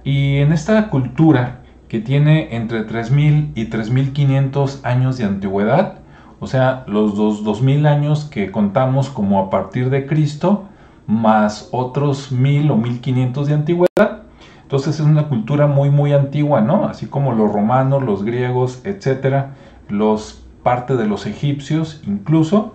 y 0.05 0.37
en 0.37 0.53
esta 0.53 0.89
cultura 0.89 1.63
que 1.89 2.01
tiene 2.01 2.55
entre 2.55 2.87
3.000 2.87 3.53
y 3.55 3.67
3.500 3.67 4.85
años 4.85 5.19
de 5.19 5.25
antigüedad, 5.25 5.99
o 6.41 6.47
sea, 6.47 6.85
los 6.87 7.17
dos, 7.17 7.45
2.000 7.45 7.87
años 7.87 8.25
que 8.25 8.51
contamos 8.51 9.09
como 9.09 9.41
a 9.41 9.51
partir 9.51 9.91
de 9.91 10.07
Cristo, 10.07 10.65
más 11.07 11.69
otros 11.73 12.33
1.000 12.33 12.71
o 12.71 12.77
1.500 12.77 13.45
de 13.45 13.55
antigüedad, 13.55 14.23
entonces 14.63 14.99
es 14.99 15.07
una 15.07 15.29
cultura 15.29 15.69
muy 15.69 15.91
muy 15.91 16.13
antigua, 16.13 16.61
¿no? 16.61 16.87
Así 16.87 17.07
como 17.07 17.33
los 17.33 17.53
romanos, 17.53 18.03
los 18.03 18.25
griegos, 18.25 18.81
etcétera, 18.85 19.55
los 19.89 20.43
parte 20.67 20.97
de 20.97 21.07
los 21.07 21.27
egipcios 21.27 22.03
incluso. 22.09 22.75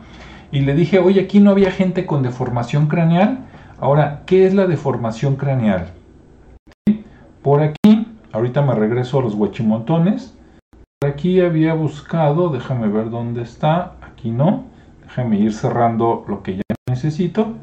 Y 0.49 0.61
le 0.61 0.73
dije, 0.73 0.99
oye, 0.99 1.19
aquí 1.19 1.41
no 1.41 1.51
había 1.51 1.71
gente 1.71 2.05
con 2.05 2.23
deformación 2.23 2.87
craneal. 2.87 3.39
Ahora, 3.81 4.23
¿qué 4.25 4.45
es 4.47 4.53
la 4.53 4.65
deformación 4.65 5.35
craneal? 5.35 5.91
Por 7.41 7.61
aquí, 7.61 8.07
ahorita 8.31 8.61
me 8.61 8.75
regreso 8.75 9.19
a 9.19 9.23
los 9.23 9.33
huachimontones. 9.33 10.37
Aquí 11.03 11.41
había 11.41 11.73
buscado, 11.73 12.49
déjame 12.49 12.87
ver 12.87 13.09
dónde 13.09 13.41
está. 13.41 13.95
Aquí 14.01 14.29
no. 14.29 14.65
Déjame 15.01 15.39
ir 15.39 15.51
cerrando 15.51 16.23
lo 16.27 16.43
que 16.43 16.57
ya 16.57 16.75
necesito. 16.87 17.55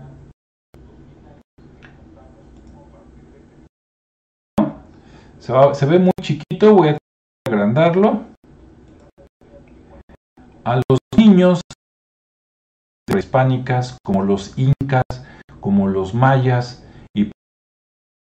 Se, 5.39 5.87
ve 5.87 6.01
muy 6.01 6.11
chiquito, 6.21 6.75
voy 6.75 6.89
a 6.89 6.99
agrandarlo. 7.47 8.25
A 10.65 10.81
los 10.89 10.99
niños 11.17 11.61
prehispánicas, 13.07 13.99
como 14.05 14.25
los 14.25 14.59
incas, 14.59 15.05
como 15.61 15.87
los 15.87 16.13
mayas 16.13 16.85
y 17.15 17.31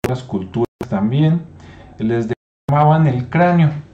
otras 0.04 0.24
culturas 0.24 0.90
también, 0.90 1.46
les 2.00 2.34
deformaban 2.68 3.06
el 3.06 3.30
cráneo 3.30 3.93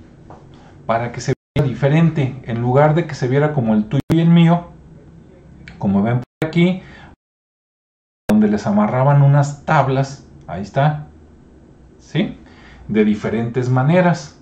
para 0.90 1.12
que 1.12 1.22
se 1.22 1.34
viera 1.54 1.70
diferente. 1.70 2.42
En 2.46 2.64
lugar 2.64 2.96
de 2.96 3.06
que 3.06 3.14
se 3.14 3.28
viera 3.28 3.54
como 3.54 3.76
el 3.76 3.86
tuyo 3.86 4.02
y 4.12 4.22
el 4.22 4.30
mío, 4.32 4.70
como 5.78 6.02
ven 6.02 6.22
por 6.22 6.50
aquí, 6.50 6.82
donde 8.28 8.48
les 8.48 8.66
amarraban 8.66 9.22
unas 9.22 9.66
tablas, 9.66 10.28
ahí 10.48 10.64
está, 10.64 11.06
¿sí? 12.00 12.40
De 12.88 13.06
diferentes 13.06 13.70
maneras. 13.70 14.42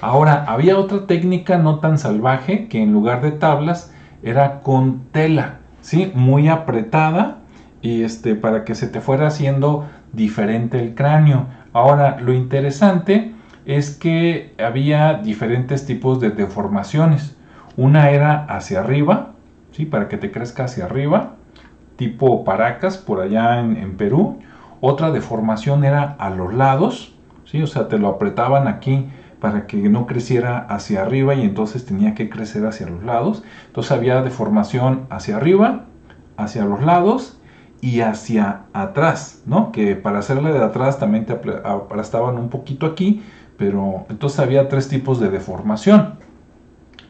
Ahora, 0.00 0.46
había 0.48 0.78
otra 0.78 1.06
técnica 1.06 1.58
no 1.58 1.80
tan 1.80 1.98
salvaje 1.98 2.66
que 2.68 2.80
en 2.80 2.94
lugar 2.94 3.20
de 3.20 3.32
tablas 3.32 3.92
era 4.22 4.60
con 4.60 5.00
tela, 5.12 5.58
¿sí? 5.82 6.10
Muy 6.14 6.48
apretada 6.48 7.40
y 7.82 8.04
este, 8.04 8.36
para 8.36 8.64
que 8.64 8.74
se 8.74 8.88
te 8.88 9.02
fuera 9.02 9.26
haciendo 9.26 9.84
diferente 10.14 10.80
el 10.80 10.94
cráneo. 10.94 11.44
Ahora, 11.74 12.18
lo 12.20 12.32
interesante 12.32 13.33
es 13.66 13.96
que 13.96 14.54
había 14.58 15.14
diferentes 15.14 15.86
tipos 15.86 16.20
de 16.20 16.30
deformaciones. 16.30 17.36
Una 17.76 18.10
era 18.10 18.44
hacia 18.44 18.80
arriba, 18.80 19.32
¿sí? 19.72 19.86
Para 19.86 20.08
que 20.08 20.16
te 20.16 20.30
crezca 20.30 20.64
hacia 20.64 20.84
arriba, 20.84 21.34
tipo 21.96 22.44
Paracas, 22.44 22.98
por 22.98 23.20
allá 23.20 23.60
en, 23.60 23.96
Perú. 23.96 24.38
Otra 24.80 25.10
deformación 25.10 25.84
era 25.84 26.14
a 26.18 26.30
los 26.30 26.54
lados, 26.54 27.14
¿sí? 27.46 27.62
O 27.62 27.66
sea, 27.66 27.88
te 27.88 27.98
lo 27.98 28.08
apretaban 28.08 28.68
aquí 28.68 29.08
para 29.40 29.66
que 29.66 29.76
no 29.88 30.06
creciera 30.06 30.58
hacia 30.58 31.02
arriba 31.02 31.34
y 31.34 31.42
entonces 31.42 31.84
tenía 31.84 32.14
que 32.14 32.28
crecer 32.30 32.66
hacia 32.66 32.88
los 32.88 33.02
lados. 33.02 33.42
Entonces 33.66 33.92
había 33.92 34.22
deformación 34.22 35.06
hacia 35.10 35.36
arriba, 35.36 35.84
hacia 36.36 36.64
los 36.64 36.82
lados 36.82 37.38
y 37.80 38.00
hacia 38.00 38.62
atrás, 38.72 39.42
¿no? 39.44 39.70
Que 39.72 39.96
para 39.96 40.20
hacerle 40.20 40.52
de 40.52 40.64
atrás 40.64 40.98
también 40.98 41.26
te 41.26 41.34
aplastaban 41.34 42.38
un 42.38 42.48
poquito 42.48 42.86
aquí, 42.86 43.22
pero 43.56 44.06
entonces 44.08 44.40
había 44.40 44.68
tres 44.68 44.88
tipos 44.88 45.20
de 45.20 45.30
deformación. 45.30 46.14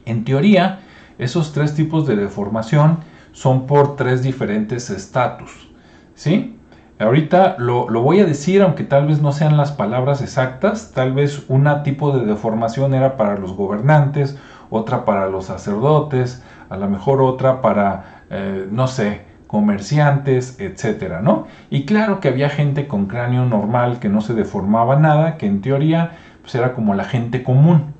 En 0.04 0.24
teoría, 0.24 0.80
esos 1.18 1.52
tres 1.52 1.74
tipos 1.74 2.06
de 2.06 2.16
deformación 2.16 2.98
son 3.32 3.66
por 3.66 3.96
tres 3.96 4.22
diferentes 4.22 4.90
estatus, 4.90 5.70
¿sí? 6.14 6.58
Ahorita 6.98 7.56
lo, 7.58 7.90
lo, 7.90 8.02
voy 8.02 8.20
a 8.20 8.24
decir, 8.24 8.62
aunque 8.62 8.84
tal 8.84 9.08
vez 9.08 9.20
no 9.20 9.32
sean 9.32 9.56
las 9.56 9.72
palabras 9.72 10.22
exactas, 10.22 10.92
tal 10.94 11.12
vez 11.12 11.44
una 11.48 11.82
tipo 11.82 12.16
de 12.16 12.24
deformación 12.24 12.94
era 12.94 13.16
para 13.16 13.36
los 13.36 13.52
gobernantes, 13.54 14.38
otra 14.70 15.04
para 15.04 15.28
los 15.28 15.46
sacerdotes, 15.46 16.42
a 16.68 16.76
lo 16.76 16.88
mejor 16.88 17.20
otra 17.20 17.60
para, 17.60 18.22
eh, 18.30 18.68
no 18.70 18.86
sé, 18.86 19.22
comerciantes, 19.46 20.58
etcétera, 20.58 21.20
¿no? 21.20 21.46
Y 21.70 21.84
claro 21.84 22.20
que 22.20 22.28
había 22.28 22.48
gente 22.48 22.88
con 22.88 23.06
cráneo 23.06 23.44
normal 23.44 24.00
que 24.00 24.08
no 24.08 24.20
se 24.20 24.34
deformaba 24.34 24.96
nada, 24.96 25.36
que 25.36 25.46
en 25.46 25.60
teoría 25.60 26.12
pues 26.44 26.54
era 26.54 26.74
como 26.74 26.94
la 26.94 27.04
gente 27.04 27.42
común, 27.42 27.94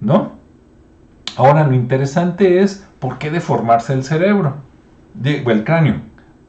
¿no? 0.00 0.38
Ahora 1.36 1.66
lo 1.66 1.74
interesante 1.74 2.60
es 2.62 2.86
por 3.00 3.18
qué 3.18 3.30
deformarse 3.30 3.92
el 3.92 4.04
cerebro, 4.04 4.56
o 5.44 5.50
el 5.50 5.64
cráneo, 5.64 5.96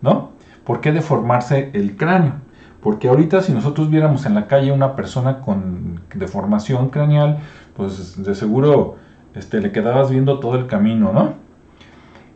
¿no? 0.01 0.29
¿Por 0.63 0.79
qué 0.79 0.91
deformarse 0.91 1.71
el 1.73 1.97
cráneo? 1.97 2.33
Porque 2.81 3.09
ahorita 3.09 3.41
si 3.41 3.51
nosotros 3.51 3.89
viéramos 3.89 4.27
en 4.27 4.35
la 4.35 4.45
calle 4.45 4.71
una 4.71 4.95
persona 4.95 5.41
con 5.41 6.01
deformación 6.13 6.89
craneal, 6.89 7.39
pues 7.75 8.23
de 8.23 8.35
seguro 8.35 8.97
este, 9.33 9.59
le 9.59 9.71
quedabas 9.71 10.11
viendo 10.11 10.39
todo 10.39 10.55
el 10.55 10.67
camino, 10.67 11.11
¿no? 11.11 11.33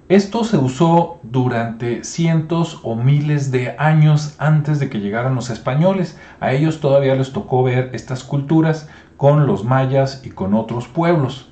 Esto 0.09 0.43
se 0.43 0.57
usó 0.57 1.19
durante 1.23 2.03
cientos 2.03 2.81
o 2.83 2.95
miles 2.95 3.51
de 3.51 3.73
años 3.77 4.35
antes 4.37 4.79
de 4.79 4.89
que 4.89 4.99
llegaran 4.99 5.33
los 5.33 5.49
españoles. 5.49 6.19
A 6.41 6.51
ellos 6.51 6.81
todavía 6.81 7.15
les 7.15 7.31
tocó 7.31 7.63
ver 7.63 7.91
estas 7.93 8.25
culturas 8.25 8.89
con 9.15 9.47
los 9.47 9.63
mayas 9.63 10.21
y 10.25 10.31
con 10.31 10.55
otros 10.55 10.89
pueblos. 10.89 11.49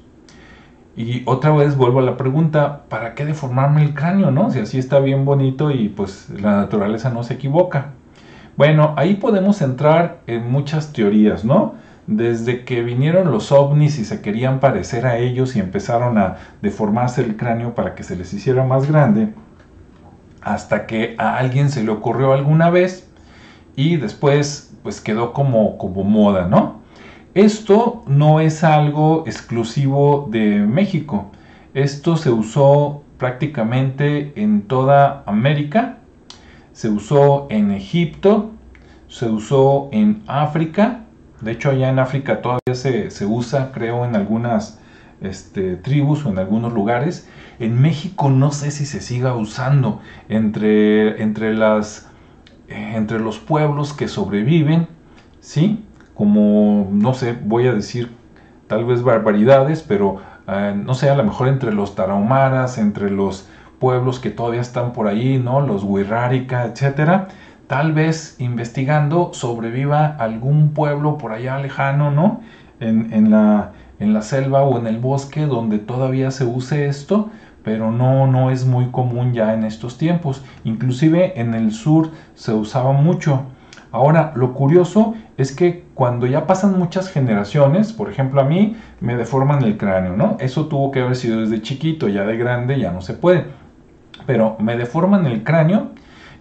Y 0.98 1.24
otra 1.26 1.52
vez 1.52 1.78
vuelvo 1.78 2.00
a 2.00 2.04
la 2.04 2.18
pregunta, 2.18 2.84
¿para 2.90 3.16
qué 3.16 3.24
deformarme 3.24 3.84
el 3.84 3.94
cráneo, 3.94 4.32
no? 4.32 4.52
Si 4.52 4.60
así 4.60 4.78
está 4.78 5.00
bien 5.00 5.24
bonito 5.24 5.72
y 5.72 5.88
pues 5.88 6.30
la 6.30 6.58
naturaleza 6.58 7.10
no 7.10 7.24
se 7.24 7.36
equivoca. 7.36 7.94
Bueno, 8.58 8.94
ahí 8.98 9.16
podemos 9.16 9.62
entrar 9.62 10.20
en 10.28 10.52
muchas 10.52 10.92
teorías, 10.92 11.46
¿no? 11.46 11.76
Desde 12.14 12.66
que 12.66 12.84
vinieron 12.84 13.32
los 13.32 13.54
ovnis 13.54 13.98
y 13.98 14.04
se 14.04 14.20
querían 14.20 14.60
parecer 14.60 15.06
a 15.06 15.18
ellos 15.18 15.56
y 15.56 15.60
empezaron 15.60 16.18
a 16.18 16.36
deformarse 16.62 17.24
el 17.24 17.38
cráneo 17.38 17.74
para 17.74 17.96
que 17.96 18.04
se 18.04 18.18
les 18.18 18.34
hiciera 18.34 18.66
más 18.66 18.86
grande, 18.92 19.30
hasta 20.42 20.88
que 20.88 21.16
a 21.18 21.38
alguien 21.38 21.70
se 21.70 21.86
le 21.86 21.90
ocurrió 21.90 22.34
alguna 22.34 22.70
vez 22.70 23.10
y 23.78 23.96
después 23.96 24.74
pues 24.84 25.00
quedó 25.00 25.32
como, 25.32 25.78
como 25.78 26.04
moda, 26.04 26.48
¿no? 26.48 26.82
Esto 27.34 28.04
no 28.08 28.42
es 28.42 28.66
algo 28.66 29.24
exclusivo 29.26 30.28
de 30.30 30.60
México. 30.60 31.32
Esto 31.74 32.18
se 32.18 32.30
usó 32.30 33.04
prácticamente 33.18 34.34
en 34.36 34.64
toda 34.64 35.24
América. 35.26 36.00
Se 36.74 36.90
usó 36.90 37.48
en 37.50 37.72
Egipto, 37.72 38.52
se 39.08 39.30
usó 39.30 39.88
en 39.94 40.24
África. 40.28 41.01
De 41.42 41.52
hecho, 41.52 41.72
allá 41.72 41.90
en 41.90 42.00
África 42.00 42.42
todavía 42.42 42.76
se, 42.76 43.26
usa, 43.26 43.72
creo, 43.74 44.06
en 44.06 44.16
algunas 44.16 44.80
este, 45.22 45.76
tribus 45.76 46.26
o 46.26 46.30
en 46.30 46.40
algunos 46.40 46.74
lugares. 46.74 47.28
En 47.60 47.82
México 47.82 48.30
no 48.30 48.52
sé 48.52 48.72
si 48.72 48.86
se 48.86 49.02
siga 49.02 49.36
usando 49.36 50.02
entre, 50.30 51.22
entre, 51.22 51.54
las, 51.54 52.08
entre 52.68 53.20
los 53.20 53.40
pueblos 53.40 53.94
que 53.94 54.08
sobreviven, 54.08 54.88
¿sí? 55.40 55.84
como, 56.22 56.88
no 56.92 57.16
sé, 57.16 57.34
voy 57.34 57.66
a 57.66 57.74
decir 57.74 58.12
tal 58.68 58.86
vez 58.86 59.02
barbaridades, 59.02 59.82
pero 59.82 60.22
eh, 60.48 60.74
no 60.76 60.94
sé, 60.94 61.10
a 61.10 61.16
lo 61.16 61.24
mejor 61.24 61.48
entre 61.48 61.74
los 61.74 61.96
tarahumaras, 61.96 62.78
entre 62.78 63.10
los 63.10 63.48
pueblos 63.80 64.20
que 64.20 64.30
todavía 64.30 64.62
están 64.62 64.94
por 64.94 65.08
ahí, 65.08 65.40
¿no? 65.44 65.62
Los 65.62 65.84
Wirrárica, 65.84 66.66
etcétera. 66.66 67.28
Tal 67.72 67.94
vez 67.94 68.36
investigando 68.40 69.30
sobreviva 69.32 70.06
algún 70.20 70.74
pueblo 70.74 71.18
por 71.18 71.32
allá 71.32 71.58
lejano, 71.58 72.12
¿no? 72.12 72.42
En, 72.82 73.32
la, 73.32 73.72
la 73.98 74.22
selva 74.24 74.64
o 74.64 74.78
en 74.78 74.88
el 74.88 75.00
bosque 75.00 75.46
donde 75.46 75.80
todavía 75.80 76.32
se 76.32 76.44
use 76.44 76.88
esto, 76.88 77.30
pero 77.64 77.90
no, 77.90 78.28
no 78.28 78.52
es 78.52 78.66
muy 78.66 78.88
común 78.88 79.32
ya 79.32 79.54
en 79.54 79.64
estos 79.64 79.98
tiempos. 79.98 80.44
Inclusive 80.66 81.40
en 81.40 81.54
el 81.54 81.72
sur 81.72 82.12
se 82.36 82.52
usaba 82.52 82.92
mucho. 82.92 83.44
Ahora, 83.94 84.34
lo 84.36 84.54
curioso 84.54 85.14
es 85.38 85.56
que 85.56 85.86
cuando 85.94 86.28
ya 86.28 86.48
pasan 86.48 86.78
muchas 86.78 87.10
generaciones, 87.10 87.94
por 87.94 88.10
ejemplo 88.10 88.42
a 88.42 88.44
mí 88.44 88.76
me 89.00 89.16
deforman 89.16 89.64
el 89.64 89.78
cráneo, 89.78 90.18
¿no? 90.18 90.36
Eso 90.42 90.66
tuvo 90.66 90.92
que 90.92 91.00
haber 91.00 91.16
sido 91.16 91.40
desde 91.40 91.62
chiquito, 91.62 92.10
ya 92.10 92.26
de 92.26 92.36
grande 92.36 92.78
ya 92.78 92.92
no 92.92 93.00
se 93.00 93.14
puede. 93.14 93.46
Pero 94.26 94.58
me 94.60 94.76
deforman 94.76 95.26
el 95.26 95.46
cráneo 95.46 95.92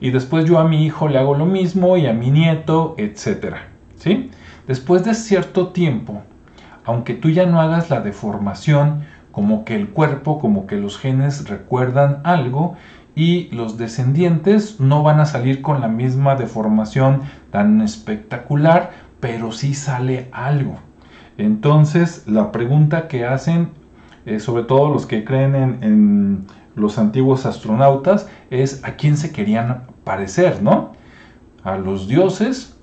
y 0.00 0.10
después 0.10 0.44
yo 0.44 0.58
a 0.58 0.68
mi 0.68 0.84
hijo 0.84 1.08
le 1.08 1.18
hago 1.18 1.34
lo 1.34 1.46
mismo 1.46 1.96
y 1.96 2.06
a 2.06 2.12
mi 2.12 2.30
nieto, 2.30 2.94
etcétera, 2.98 3.68
¿sí? 3.96 4.30
Después 4.66 5.04
de 5.04 5.14
cierto 5.14 5.68
tiempo, 5.68 6.22
aunque 6.84 7.14
tú 7.14 7.30
ya 7.30 7.46
no 7.46 7.60
hagas 7.60 7.90
la 7.90 8.00
deformación, 8.00 9.04
como 9.32 9.64
que 9.64 9.76
el 9.76 9.90
cuerpo, 9.90 10.38
como 10.38 10.66
que 10.66 10.76
los 10.76 10.98
genes 10.98 11.48
recuerdan 11.48 12.20
algo 12.24 12.76
y 13.14 13.48
los 13.52 13.76
descendientes 13.76 14.80
no 14.80 15.02
van 15.02 15.20
a 15.20 15.26
salir 15.26 15.62
con 15.62 15.80
la 15.80 15.88
misma 15.88 16.36
deformación 16.36 17.22
tan 17.50 17.80
espectacular, 17.80 18.92
pero 19.20 19.52
sí 19.52 19.74
sale 19.74 20.28
algo. 20.32 20.76
Entonces, 21.36 22.24
la 22.26 22.52
pregunta 22.52 23.08
que 23.08 23.26
hacen, 23.26 23.70
eh, 24.26 24.40
sobre 24.40 24.64
todo 24.64 24.92
los 24.92 25.06
que 25.06 25.24
creen 25.24 25.54
en, 25.54 26.46
los 26.76 26.98
antiguos 26.98 27.46
astronautas, 27.46 28.28
es 28.48 28.84
a 28.84 28.92
quién 28.92 29.16
se 29.16 29.32
querían 29.32 29.82
parecer, 30.04 30.62
¿no? 30.62 30.92
A 31.62 31.76
los 31.76 32.08
dioses, 32.08 32.78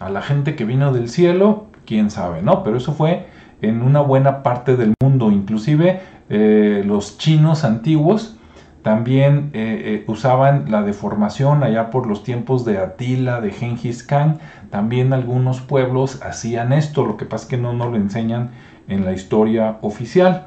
a 0.00 0.10
la 0.10 0.22
gente 0.22 0.56
que 0.56 0.64
vino 0.64 0.92
del 0.92 1.08
cielo, 1.08 1.66
quién 1.86 2.10
sabe, 2.10 2.42
¿no? 2.42 2.62
Pero 2.62 2.76
eso 2.76 2.92
fue 2.92 3.26
en 3.62 3.82
una 3.82 4.00
buena 4.00 4.42
parte 4.42 4.76
del 4.76 4.94
mundo, 5.02 5.30
inclusive 5.30 6.00
eh, 6.28 6.82
los 6.84 7.18
chinos 7.18 7.64
antiguos 7.64 8.38
también 8.82 9.50
eh, 9.52 9.82
eh, 9.84 10.04
usaban 10.06 10.70
la 10.70 10.82
deformación 10.82 11.62
allá 11.62 11.90
por 11.90 12.06
los 12.06 12.22
tiempos 12.22 12.64
de 12.64 12.78
Atila, 12.78 13.40
de 13.40 13.50
Genghis 13.50 14.02
Khan. 14.02 14.38
También 14.70 15.12
algunos 15.12 15.60
pueblos 15.60 16.22
hacían 16.22 16.72
esto, 16.72 17.04
lo 17.04 17.16
que 17.16 17.26
pasa 17.26 17.44
es 17.44 17.50
que 17.50 17.56
no 17.58 17.72
nos 17.72 17.90
lo 17.90 17.96
enseñan 17.96 18.52
en 18.86 19.04
la 19.04 19.12
historia 19.12 19.78
oficial. 19.82 20.46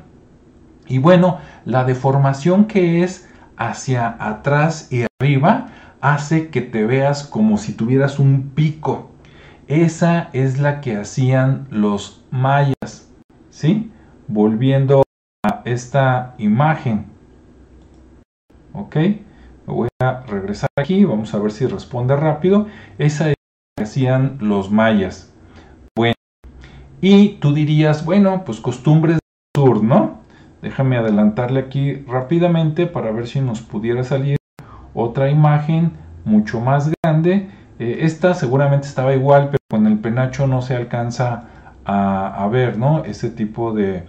Y 0.87 0.97
bueno, 0.97 1.37
la 1.65 1.83
deformación 1.83 2.65
que 2.65 3.03
es 3.03 3.29
hacia 3.57 4.15
atrás 4.19 4.91
y 4.91 5.05
arriba 5.19 5.67
hace 6.01 6.49
que 6.49 6.61
te 6.61 6.85
veas 6.85 7.23
como 7.23 7.57
si 7.57 7.73
tuvieras 7.73 8.19
un 8.19 8.51
pico. 8.55 9.11
Esa 9.67 10.29
es 10.33 10.59
la 10.59 10.81
que 10.81 10.97
hacían 10.97 11.67
los 11.69 12.25
mayas. 12.31 13.09
¿Sí? 13.49 13.91
Volviendo 14.27 15.03
a 15.45 15.61
esta 15.65 16.35
imagen. 16.37 17.05
¿ok? 18.73 18.97
voy 19.65 19.87
a 20.01 20.21
regresar 20.27 20.69
aquí, 20.77 21.05
vamos 21.05 21.33
a 21.33 21.39
ver 21.39 21.51
si 21.51 21.65
responde 21.65 22.15
rápido. 22.15 22.67
Esa 22.97 23.29
es 23.29 23.35
la 23.35 23.77
que 23.77 23.83
hacían 23.83 24.37
los 24.41 24.71
mayas. 24.71 25.33
Bueno, 25.95 26.15
Y 26.99 27.35
tú 27.39 27.53
dirías, 27.53 28.05
bueno, 28.05 28.43
pues 28.45 28.59
costumbres 28.59 29.15
del 29.15 29.63
sur, 29.63 29.83
¿no? 29.83 30.21
Déjame 30.61 30.97
adelantarle 30.97 31.61
aquí 31.61 31.95
rápidamente 32.07 32.85
para 32.85 33.11
ver 33.11 33.27
si 33.27 33.41
nos 33.41 33.61
pudiera 33.61 34.03
salir 34.03 34.37
otra 34.93 35.29
imagen 35.29 35.91
mucho 36.25 36.59
más 36.59 36.91
grande. 37.03 37.49
Eh, 37.79 37.99
esta 38.01 38.33
seguramente 38.33 38.87
estaba 38.87 39.13
igual, 39.13 39.47
pero 39.47 39.59
con 39.69 39.87
el 39.87 39.99
penacho 39.99 40.47
no 40.47 40.61
se 40.61 40.75
alcanza 40.75 41.45
a, 41.83 42.47
ver, 42.51 42.77
¿no? 42.77 43.03
Ese 43.03 43.29
tipo 43.29 43.73
de, 43.73 44.03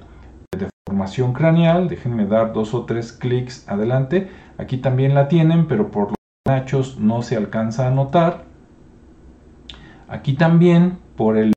de 0.57 0.69
deformación 0.87 1.33
craneal. 1.33 1.89
Déjenme 1.89 2.27
dar 2.27 2.53
dos 2.53 2.75
o 2.75 2.85
tres 2.85 3.13
clics 3.13 3.69
adelante. 3.69 4.31
Aquí 4.59 4.77
también 4.77 5.15
la 5.15 5.29
tienen, 5.29 5.67
pero 5.67 5.91
por 5.91 6.09
los 6.09 6.17
penachos 6.45 6.99
no 6.99 7.23
se 7.23 7.37
alcanza 7.37 7.89
a 7.89 7.91
notar. 7.91 8.45
Aquí 10.09 10.35
también 10.35 10.99
por 11.17 11.39
el, 11.39 11.55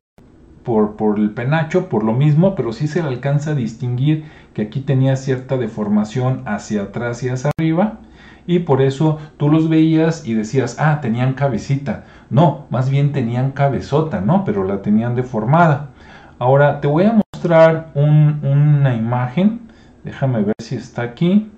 por, 0.64 0.96
por 0.96 1.18
el 1.18 1.30
penacho, 1.30 1.88
por 1.88 2.02
lo 2.02 2.14
mismo, 2.14 2.54
pero 2.54 2.72
sí 2.72 2.88
se 2.88 3.02
alcanza 3.02 3.50
a 3.50 3.54
distinguir 3.54 4.24
que 4.54 4.62
aquí 4.62 4.80
tenía 4.80 5.16
cierta 5.16 5.58
deformación 5.58 6.42
hacia 6.46 6.84
atrás 6.84 7.22
y 7.22 7.28
hacia 7.28 7.50
arriba 7.58 8.00
y 8.46 8.60
por 8.60 8.80
eso 8.80 9.18
tú 9.36 9.48
los 9.50 9.68
veías 9.68 10.26
y 10.26 10.34
decías, 10.34 10.76
ah, 10.78 11.00
tenían 11.00 11.34
cabecita. 11.34 12.04
No, 12.30 12.66
más 12.70 12.90
bien 12.90 13.12
tenían 13.12 13.52
cabezota, 13.52 14.20
¿no? 14.20 14.44
Pero 14.44 14.64
la 14.64 14.82
tenían 14.82 15.14
deformada. 15.14 15.90
Ahora 16.38 16.80
te 16.80 16.86
voy 16.86 17.04
a 17.04 17.20
mostrar 17.34 17.90
una 17.94 18.94
imagen. 18.94 19.68
Déjame 20.04 20.42
ver 20.42 20.54
si 20.60 20.76
está 20.76 21.02
aquí. 21.02 21.50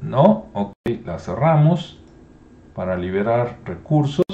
No, 0.00 0.46
ok, 0.52 0.74
la 1.04 1.18
cerramos 1.18 1.98
para 2.74 2.96
liberar 2.96 3.58
recursos. 3.64 4.24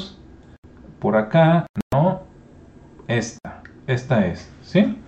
Por 0.99 1.17
acá, 1.17 1.67
no, 1.93 2.23
esta, 3.07 3.63
esta 3.87 4.27
es, 4.27 4.51
¿sí? 4.63 4.99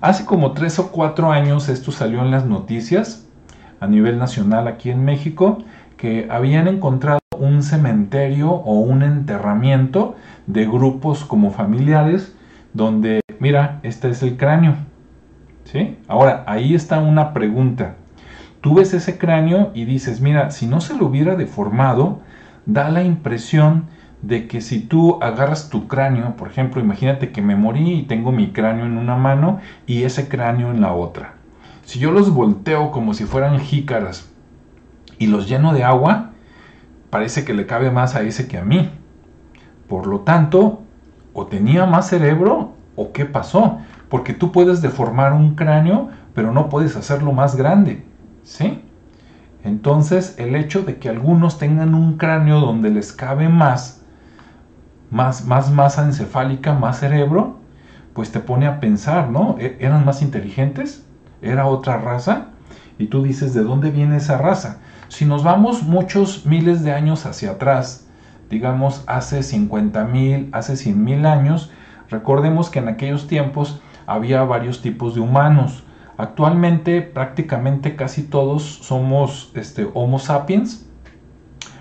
Hace 0.00 0.24
como 0.24 0.52
tres 0.52 0.78
o 0.78 0.90
cuatro 0.90 1.30
años 1.30 1.68
esto 1.68 1.92
salió 1.92 2.20
en 2.20 2.30
las 2.30 2.46
noticias 2.46 3.25
a 3.80 3.86
nivel 3.86 4.18
nacional 4.18 4.68
aquí 4.68 4.90
en 4.90 5.04
México 5.04 5.58
que 5.96 6.28
habían 6.30 6.68
encontrado 6.68 7.20
un 7.38 7.62
cementerio 7.62 8.50
o 8.50 8.80
un 8.80 9.02
enterramiento 9.02 10.16
de 10.46 10.66
grupos 10.66 11.24
como 11.24 11.50
familiares 11.50 12.34
donde, 12.72 13.20
mira, 13.38 13.80
este 13.82 14.10
es 14.10 14.22
el 14.22 14.36
cráneo. 14.36 14.76
¿Sí? 15.64 15.98
Ahora, 16.06 16.44
ahí 16.46 16.74
está 16.74 17.00
una 17.00 17.32
pregunta. 17.32 17.96
Tú 18.60 18.74
ves 18.74 18.94
ese 18.94 19.18
cráneo 19.18 19.70
y 19.74 19.84
dices, 19.84 20.20
mira, 20.20 20.50
si 20.50 20.66
no 20.66 20.80
se 20.80 20.96
lo 20.96 21.06
hubiera 21.06 21.36
deformado, 21.36 22.20
da 22.66 22.88
la 22.90 23.02
impresión 23.02 23.84
de 24.22 24.48
que 24.48 24.60
si 24.60 24.80
tú 24.80 25.18
agarras 25.22 25.70
tu 25.70 25.88
cráneo, 25.88 26.36
por 26.36 26.48
ejemplo, 26.48 26.80
imagínate 26.80 27.30
que 27.30 27.42
me 27.42 27.56
morí 27.56 27.92
y 27.92 28.02
tengo 28.02 28.32
mi 28.32 28.52
cráneo 28.52 28.86
en 28.86 28.98
una 28.98 29.16
mano 29.16 29.60
y 29.86 30.02
ese 30.02 30.28
cráneo 30.28 30.70
en 30.70 30.80
la 30.80 30.92
otra. 30.92 31.35
Si 31.86 32.00
yo 32.00 32.10
los 32.10 32.34
volteo 32.34 32.90
como 32.90 33.14
si 33.14 33.26
fueran 33.26 33.60
jícaras 33.60 34.28
y 35.18 35.28
los 35.28 35.48
lleno 35.48 35.72
de 35.72 35.84
agua, 35.84 36.32
parece 37.10 37.44
que 37.44 37.54
le 37.54 37.64
cabe 37.64 37.92
más 37.92 38.16
a 38.16 38.22
ese 38.22 38.48
que 38.48 38.58
a 38.58 38.64
mí. 38.64 38.90
Por 39.88 40.08
lo 40.08 40.22
tanto, 40.22 40.82
o 41.32 41.46
tenía 41.46 41.86
más 41.86 42.08
cerebro 42.08 42.72
o 42.96 43.12
qué 43.12 43.24
pasó. 43.24 43.78
Porque 44.08 44.32
tú 44.32 44.50
puedes 44.50 44.82
deformar 44.82 45.32
un 45.32 45.54
cráneo, 45.54 46.08
pero 46.34 46.50
no 46.50 46.68
puedes 46.70 46.96
hacerlo 46.96 47.30
más 47.30 47.54
grande. 47.54 48.04
¿Sí? 48.42 48.82
Entonces, 49.62 50.34
el 50.38 50.56
hecho 50.56 50.82
de 50.82 50.96
que 50.96 51.08
algunos 51.08 51.56
tengan 51.56 51.94
un 51.94 52.16
cráneo 52.18 52.58
donde 52.58 52.90
les 52.90 53.12
cabe 53.12 53.48
más, 53.48 54.04
más, 55.12 55.44
más 55.44 55.70
masa 55.70 56.04
encefálica, 56.04 56.74
más 56.74 56.98
cerebro, 56.98 57.60
pues 58.12 58.32
te 58.32 58.40
pone 58.40 58.66
a 58.66 58.80
pensar, 58.80 59.30
¿no? 59.30 59.54
¿E-, 59.60 59.76
¿Eran 59.78 60.04
más 60.04 60.20
inteligentes? 60.20 61.05
Era 61.42 61.66
otra 61.66 61.98
raza. 61.98 62.48
Y 62.98 63.06
tú 63.06 63.22
dices, 63.22 63.54
¿de 63.54 63.62
dónde 63.62 63.90
viene 63.90 64.16
esa 64.16 64.38
raza? 64.38 64.78
Si 65.08 65.24
nos 65.24 65.44
vamos 65.44 65.82
muchos 65.82 66.46
miles 66.46 66.82
de 66.82 66.92
años 66.92 67.26
hacia 67.26 67.52
atrás, 67.52 68.08
digamos 68.50 69.04
hace 69.06 69.42
50 69.42 70.04
mil, 70.04 70.48
hace 70.52 70.76
100 70.76 71.04
mil 71.04 71.26
años, 71.26 71.70
recordemos 72.08 72.70
que 72.70 72.78
en 72.78 72.88
aquellos 72.88 73.26
tiempos 73.26 73.80
había 74.06 74.42
varios 74.44 74.82
tipos 74.82 75.14
de 75.14 75.20
humanos. 75.20 75.84
Actualmente 76.16 77.02
prácticamente 77.02 77.96
casi 77.96 78.22
todos 78.22 78.62
somos 78.62 79.52
este, 79.54 79.88
Homo 79.92 80.18
sapiens. 80.18 80.86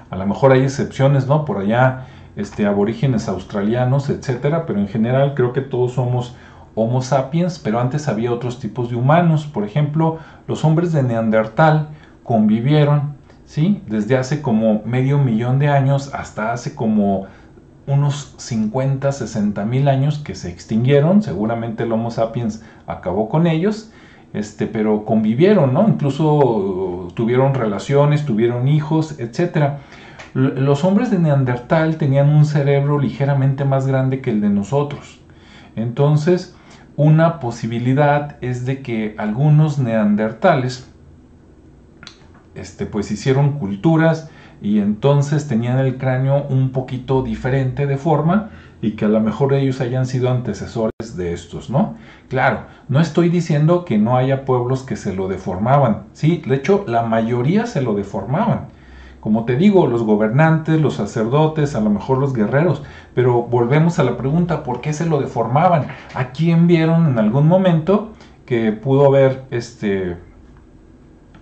A 0.10 0.18
lo 0.18 0.26
mejor 0.26 0.52
hay 0.52 0.64
excepciones, 0.64 1.28
¿no? 1.28 1.46
Por 1.46 1.58
allá 1.58 2.08
este, 2.36 2.66
aborígenes 2.66 3.30
australianos, 3.30 4.10
etcétera, 4.10 4.66
pero 4.66 4.80
en 4.80 4.88
general 4.88 5.34
creo 5.36 5.54
que 5.54 5.62
todos 5.62 5.94
somos 5.94 6.36
Homo 6.76 7.02
sapiens, 7.02 7.58
pero 7.58 7.80
antes 7.80 8.08
había 8.08 8.34
otros 8.34 8.60
tipos 8.60 8.90
de 8.90 8.96
humanos. 8.96 9.46
Por 9.46 9.64
ejemplo, 9.64 10.20
los 10.48 10.66
hombres 10.66 10.92
de 10.92 11.04
Neandertal 11.04 11.90
convivieron, 12.24 13.16
¿sí? 13.46 13.82
Desde 13.88 14.18
hace 14.18 14.42
como 14.42 14.82
medio 14.86 15.18
millón 15.18 15.58
de 15.58 15.70
años 15.70 16.14
hasta 16.14 16.52
hace 16.52 16.76
como 16.76 17.28
unos 17.88 18.34
50, 18.38 19.12
60 19.12 19.64
mil 19.66 19.88
años 19.88 20.20
que 20.20 20.36
se 20.36 20.50
extinguieron. 20.50 21.22
Seguramente 21.22 21.84
el 21.84 21.92
Homo 21.92 22.12
sapiens 22.12 22.64
acabó 22.88 23.30
con 23.30 23.48
ellos, 23.48 23.92
este, 24.34 24.68
pero 24.68 25.06
convivieron, 25.06 25.74
¿no? 25.74 25.88
Incluso 25.88 26.36
uh, 26.36 27.12
tuvieron 27.14 27.54
relaciones, 27.54 28.26
tuvieron 28.26 28.68
hijos, 28.68 29.20
etc. 29.20 29.78
Los 30.34 30.84
hombres 30.84 31.12
de 31.12 31.20
Neandertal 31.20 31.98
tenían 31.98 32.30
un 32.30 32.46
cerebro 32.46 33.00
ligeramente 33.00 33.64
más 33.64 33.88
grande 33.88 34.20
que 34.20 34.32
el 34.32 34.42
de 34.42 34.50
nosotros. 34.50 35.22
Entonces, 35.76 36.55
una 36.98 37.40
posibilidad 37.40 38.38
es 38.42 38.66
de 38.66 38.82
que 38.82 39.16
algunos 39.18 39.80
neandertales 39.80 40.90
este, 42.56 42.86
pues 42.86 43.12
hicieron 43.12 43.60
culturas 43.60 44.30
y 44.62 44.80
entonces 44.80 45.48
tenían 45.48 45.80
el 45.80 45.98
cráneo 45.98 46.46
un 46.50 46.72
poquito 46.72 47.22
diferente 47.22 47.86
de 47.86 47.98
forma 47.98 48.50
y 48.82 48.92
que 48.92 49.06
a 49.06 49.10
lo 49.10 49.20
mejor 49.20 49.54
ellos 49.54 49.82
hayan 49.82 50.06
sido 50.06 50.30
antecesores 50.30 51.18
de 51.18 51.34
estos, 51.34 51.70
¿no? 51.70 51.96
Claro, 52.30 52.66
no 52.88 53.00
estoy 53.00 53.30
diciendo 53.30 53.84
que 53.84 53.98
no 53.98 54.16
haya 54.16 54.46
pueblos 54.46 54.84
que 54.84 54.96
se 54.96 55.14
lo 55.14 55.28
deformaban, 55.28 56.04
sí, 56.14 56.42
de 56.46 56.56
hecho 56.56 56.86
la 56.88 57.04
mayoría 57.04 57.66
se 57.66 57.82
lo 57.82 57.94
deformaban, 57.94 58.68
como 59.26 59.44
te 59.46 59.56
digo, 59.56 59.88
los 59.88 60.04
gobernantes, 60.04 60.80
los 60.80 60.94
sacerdotes, 60.94 61.74
a 61.74 61.82
lo 61.82 61.90
mejor 61.90 62.20
los 62.20 62.32
guerreros, 62.32 62.84
pero 63.16 63.42
volvemos 63.42 63.98
a 63.98 64.04
la 64.04 64.18
pregunta, 64.18 64.62
¿por 64.62 64.82
qué 64.82 64.94
se 64.94 65.08
lo 65.08 65.20
deformaban? 65.20 65.88
¿A 66.14 66.26
quién 66.26 66.68
vieron 66.68 67.08
en 67.08 67.18
algún 67.18 67.48
momento 67.48 68.14
que 68.46 68.72
pudo 68.72 69.10
ver 69.10 69.46
este 69.50 70.18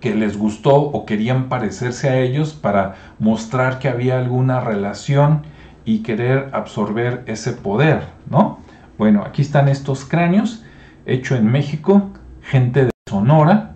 que 0.00 0.14
les 0.14 0.38
gustó 0.38 0.76
o 0.76 1.04
querían 1.04 1.50
parecerse 1.50 2.08
a 2.08 2.18
ellos 2.20 2.54
para 2.54 2.94
mostrar 3.18 3.78
que 3.78 3.90
había 3.90 4.18
alguna 4.18 4.60
relación 4.60 5.42
y 5.84 5.98
querer 5.98 6.48
absorber 6.54 7.22
ese 7.26 7.52
poder, 7.52 8.06
¿no? 8.30 8.60
Bueno, 8.96 9.24
aquí 9.26 9.42
están 9.42 9.68
estos 9.68 10.06
cráneos, 10.06 10.64
hecho 11.04 11.36
en 11.36 11.52
México, 11.52 12.12
gente 12.40 12.86
de 12.86 12.90
Sonora, 13.06 13.73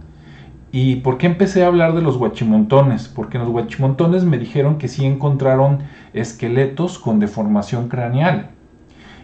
¿Y 0.70 0.96
por 0.96 1.16
qué 1.16 1.26
empecé 1.26 1.64
a 1.64 1.68
hablar 1.68 1.94
de 1.94 2.02
los 2.02 2.18
guachimontones? 2.18 3.09
Porque 3.09 3.38
en 3.38 3.44
los 3.44 3.52
guachimontones 3.52 4.24
me 4.24 4.37
dijeron 4.37 4.76
que 4.76 4.88
sí 4.88 5.07
encontraron 5.07 5.78
esqueletos 6.12 6.98
con 6.98 7.20
deformación 7.20 7.88
craneal. 7.88 8.50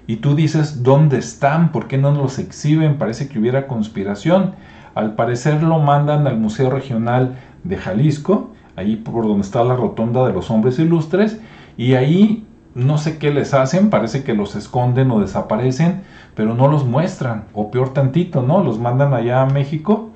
Y 0.06 0.16
tú 0.16 0.34
dices, 0.34 0.82
¿dónde 0.82 1.18
están? 1.18 1.70
¿Por 1.70 1.86
qué 1.86 1.98
no 1.98 2.12
los 2.12 2.38
exhiben? 2.38 2.96
Parece 2.96 3.28
que 3.28 3.38
hubiera 3.38 3.66
conspiración. 3.66 4.54
Al 4.94 5.16
parecer 5.16 5.62
lo 5.62 5.78
mandan 5.80 6.26
al 6.26 6.38
Museo 6.38 6.70
Regional 6.70 7.36
de 7.62 7.76
Jalisco, 7.76 8.52
ahí 8.76 8.96
por 8.96 9.26
donde 9.26 9.42
está 9.42 9.64
la 9.64 9.76
rotonda 9.76 10.26
de 10.26 10.32
los 10.32 10.50
hombres 10.50 10.78
ilustres, 10.78 11.40
y 11.76 11.94
ahí 11.94 12.46
no 12.74 12.96
sé 12.96 13.18
qué 13.18 13.32
les 13.32 13.52
hacen, 13.54 13.90
parece 13.90 14.24
que 14.24 14.34
los 14.34 14.56
esconden 14.56 15.10
o 15.10 15.20
desaparecen, 15.20 16.02
pero 16.34 16.54
no 16.54 16.68
los 16.68 16.84
muestran, 16.84 17.44
o 17.52 17.70
peor 17.70 17.92
tantito, 17.92 18.42
¿no? 18.42 18.62
Los 18.62 18.78
mandan 18.78 19.14
allá 19.14 19.42
a 19.42 19.46
México 19.46 20.10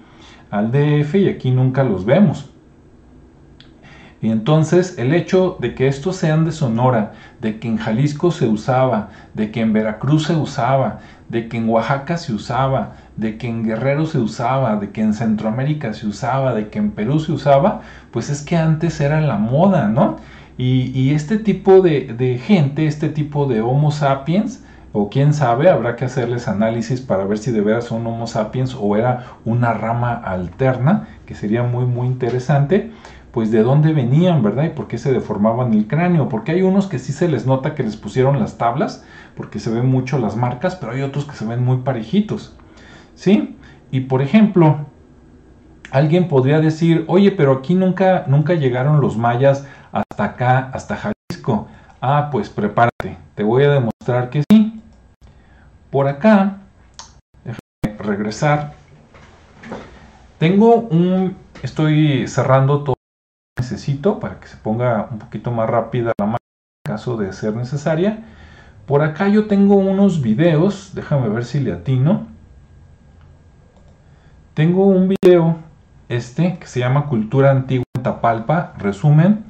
al 0.51 0.71
DF 0.71 1.15
y 1.17 1.29
aquí 1.29 1.51
nunca 1.51 1.85
los 1.85 2.05
vemos. 2.05 2.51
Y 4.21 4.31
entonces 4.31 4.99
el 4.99 5.15
hecho 5.15 5.57
de 5.61 5.75
que 5.75 5.87
estos 5.87 6.17
sean 6.17 6.45
de 6.45 6.51
Sonora, 6.51 7.13
de 7.41 7.61
que 7.61 7.69
en 7.69 7.77
Jalisco 7.77 8.33
se 8.33 8.49
usaba, 8.49 9.11
de 9.35 9.53
que 9.53 9.61
en 9.61 9.73
Veracruz 9.73 10.27
se 10.27 10.35
usaba, 10.35 10.99
de 11.29 11.49
que 11.49 11.59
en 11.59 11.69
Oaxaca 11.69 12.17
se 12.17 12.33
usaba, 12.33 12.97
de 13.17 13.39
que 13.39 13.49
en 13.49 13.65
Guerrero 13.65 14.07
se 14.07 14.19
usaba, 14.19 14.77
de 14.77 14.91
que 14.91 15.03
en 15.03 15.15
Centroamérica 15.15 15.93
se 15.93 16.09
usaba, 16.09 16.53
de 16.55 16.69
que 16.69 16.81
en 16.81 16.91
Perú 16.91 17.21
se 17.21 17.31
usaba, 17.31 17.83
pues 18.11 18.29
es 18.29 18.43
que 18.43 18.57
antes 18.57 19.01
era 19.01 19.21
la 19.21 19.37
moda, 19.37 19.89
¿no? 19.89 20.17
Y, 20.61 21.13
este 21.13 21.39
tipo 21.39 21.83
de, 21.83 22.13
de 22.19 22.37
gente, 22.39 22.89
este 22.89 23.09
tipo 23.09 23.47
de 23.47 23.61
Homo 23.61 23.93
sapiens, 23.93 24.65
o 24.93 25.11
quién 25.11 25.35
sabe, 25.35 25.69
habrá 25.69 25.97
que 25.97 26.05
hacerles 26.07 26.49
análisis 26.49 27.01
para 27.01 27.25
ver 27.25 27.39
si 27.39 27.51
de 27.51 27.61
veras 27.61 27.85
son 27.85 28.07
Homo 28.07 28.27
sapiens 28.27 28.75
o 28.79 28.97
era 28.97 29.27
una 29.45 29.75
rama 29.75 30.15
alterna, 30.15 31.09
que 31.27 31.35
sería 31.35 31.63
muy 31.63 31.85
muy 31.85 32.07
interesante, 32.07 32.93
pues 33.33 33.51
de 33.51 33.63
dónde 33.63 33.93
venían, 33.93 34.43
¿verdad? 34.43 34.65
Y 34.65 34.71
por 34.71 34.89
qué 34.89 34.99
se 34.99 35.13
deformaban 35.13 35.75
el 35.75 35.87
cráneo, 35.87 36.29
porque 36.29 36.53
hay 36.53 36.63
unos 36.63 36.87
que 36.87 36.99
sí 36.99 37.13
se 37.13 37.29
les 37.29 37.47
nota 37.47 37.75
que 37.75 37.83
les 37.83 37.97
pusieron 37.97 38.41
las 38.41 38.59
tablas, 38.59 39.05
porque 39.37 39.59
se 39.59 39.71
ven 39.71 39.87
mucho 39.87 40.19
las 40.19 40.37
marcas, 40.37 40.77
pero 40.77 40.93
hay 40.93 41.03
otros 41.03 41.25
que 41.27 41.37
se 41.37 41.45
ven 41.45 41.63
muy 41.63 41.79
parejitos, 41.79 42.57
¿sí? 43.15 43.57
Y 43.91 44.01
por 44.01 44.23
ejemplo, 44.23 44.87
alguien 45.91 46.29
podría 46.29 46.61
decir, 46.61 47.05
oye, 47.09 47.31
pero 47.31 47.53
aquí 47.53 47.75
nunca, 47.75 48.25
nunca 48.27 48.55
llegaron 48.55 49.01
los 49.01 49.17
mayas 49.17 49.67
hasta 49.93 50.25
acá, 50.25 50.71
hasta. 50.73 51.13
Ah, 52.01 52.29
pues 52.31 52.49
prepárate, 52.49 53.19
te 53.35 53.43
voy 53.43 53.65
a 53.65 53.71
demostrar 53.71 54.31
que 54.31 54.45
sí. 54.49 54.81
Por 55.91 56.07
acá, 56.07 56.59
déjame 57.45 57.99
regresar. 57.99 58.75
Tengo 60.39 60.77
un, 60.77 61.37
estoy 61.63 62.29
cerrando 62.29 62.85
todo 62.85 62.95
lo 62.95 63.57
que 63.57 63.63
necesito 63.63 64.21
para 64.21 64.39
que 64.39 64.47
se 64.47 64.57
ponga 64.59 65.09
un 65.11 65.19
poquito 65.19 65.51
más 65.51 65.69
rápida 65.69 66.13
la 66.21 66.27
máquina 66.27 66.39
en 66.87 66.93
caso 66.93 67.17
de 67.17 67.33
ser 67.33 67.57
necesaria. 67.57 68.23
Por 68.87 69.03
acá 69.03 69.27
yo 69.27 69.49
tengo 69.49 69.75
unos 69.75 70.23
videos, 70.23 70.93
déjame 70.95 71.29
ver 71.29 71.45
si 71.45 71.59
le 71.59 71.73
atino. 71.73 72.29
Tengo 74.55 74.87
un 74.87 75.09
video, 75.09 75.57
este, 76.09 76.59
que 76.59 76.67
se 76.69 76.79
llama 76.79 77.07
Cultura 77.07 77.51
Antigua 77.51 77.85
en 77.97 78.03
Tapalpa, 78.05 78.75
resumen 78.79 79.45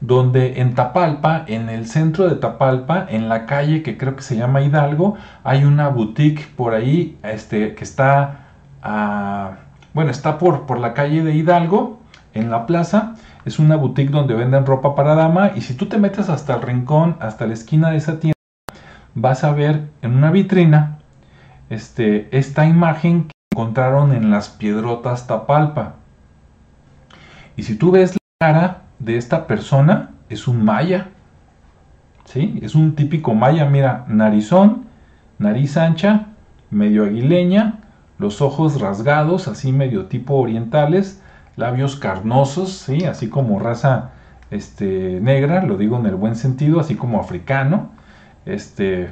donde 0.00 0.60
en 0.60 0.74
Tapalpa, 0.74 1.44
en 1.46 1.68
el 1.68 1.86
centro 1.86 2.28
de 2.28 2.36
Tapalpa, 2.36 3.06
en 3.08 3.28
la 3.28 3.46
calle 3.46 3.82
que 3.82 3.96
creo 3.96 4.16
que 4.16 4.22
se 4.22 4.36
llama 4.36 4.62
Hidalgo, 4.62 5.16
hay 5.44 5.64
una 5.64 5.88
boutique 5.88 6.46
por 6.56 6.74
ahí 6.74 7.18
este, 7.22 7.74
que 7.74 7.84
está, 7.84 8.46
ah, 8.82 9.56
bueno, 9.94 10.10
está 10.10 10.38
por, 10.38 10.66
por 10.66 10.78
la 10.78 10.94
calle 10.94 11.22
de 11.22 11.34
Hidalgo, 11.34 11.98
en 12.34 12.50
la 12.50 12.66
plaza. 12.66 13.14
Es 13.44 13.58
una 13.58 13.76
boutique 13.76 14.10
donde 14.10 14.34
venden 14.34 14.66
ropa 14.66 14.94
para 14.94 15.14
dama 15.14 15.52
y 15.54 15.62
si 15.62 15.74
tú 15.74 15.86
te 15.86 15.98
metes 15.98 16.28
hasta 16.28 16.54
el 16.54 16.62
rincón, 16.62 17.16
hasta 17.20 17.46
la 17.46 17.54
esquina 17.54 17.90
de 17.90 17.96
esa 17.96 18.20
tienda, 18.20 18.36
vas 19.14 19.44
a 19.44 19.52
ver 19.52 19.88
en 20.02 20.16
una 20.16 20.30
vitrina 20.30 20.98
este, 21.70 22.28
esta 22.36 22.66
imagen 22.66 23.24
que 23.24 23.32
encontraron 23.52 24.12
en 24.12 24.30
las 24.30 24.48
piedrotas 24.48 25.26
Tapalpa. 25.26 25.94
Y 27.56 27.64
si 27.64 27.76
tú 27.76 27.90
ves 27.90 28.12
la 28.12 28.46
cara 28.46 28.82
de 28.98 29.16
esta 29.16 29.46
persona 29.46 30.10
es 30.28 30.48
un 30.48 30.64
maya. 30.64 31.08
¿Sí? 32.24 32.58
Es 32.62 32.74
un 32.74 32.94
típico 32.94 33.34
maya, 33.34 33.64
mira, 33.64 34.04
narizón, 34.08 34.84
nariz 35.38 35.76
ancha, 35.78 36.26
medio 36.70 37.04
aguileña, 37.04 37.78
los 38.18 38.42
ojos 38.42 38.80
rasgados, 38.80 39.48
así 39.48 39.72
medio 39.72 40.06
tipo 40.06 40.34
orientales, 40.34 41.22
labios 41.56 41.96
carnosos, 41.96 42.72
¿sí? 42.72 43.04
Así 43.04 43.28
como 43.28 43.58
raza 43.58 44.10
este, 44.50 45.20
negra, 45.20 45.62
lo 45.62 45.76
digo 45.76 45.98
en 45.98 46.06
el 46.06 46.16
buen 46.16 46.36
sentido, 46.36 46.80
así 46.80 46.96
como 46.96 47.20
africano. 47.20 47.90
Este, 48.44 49.10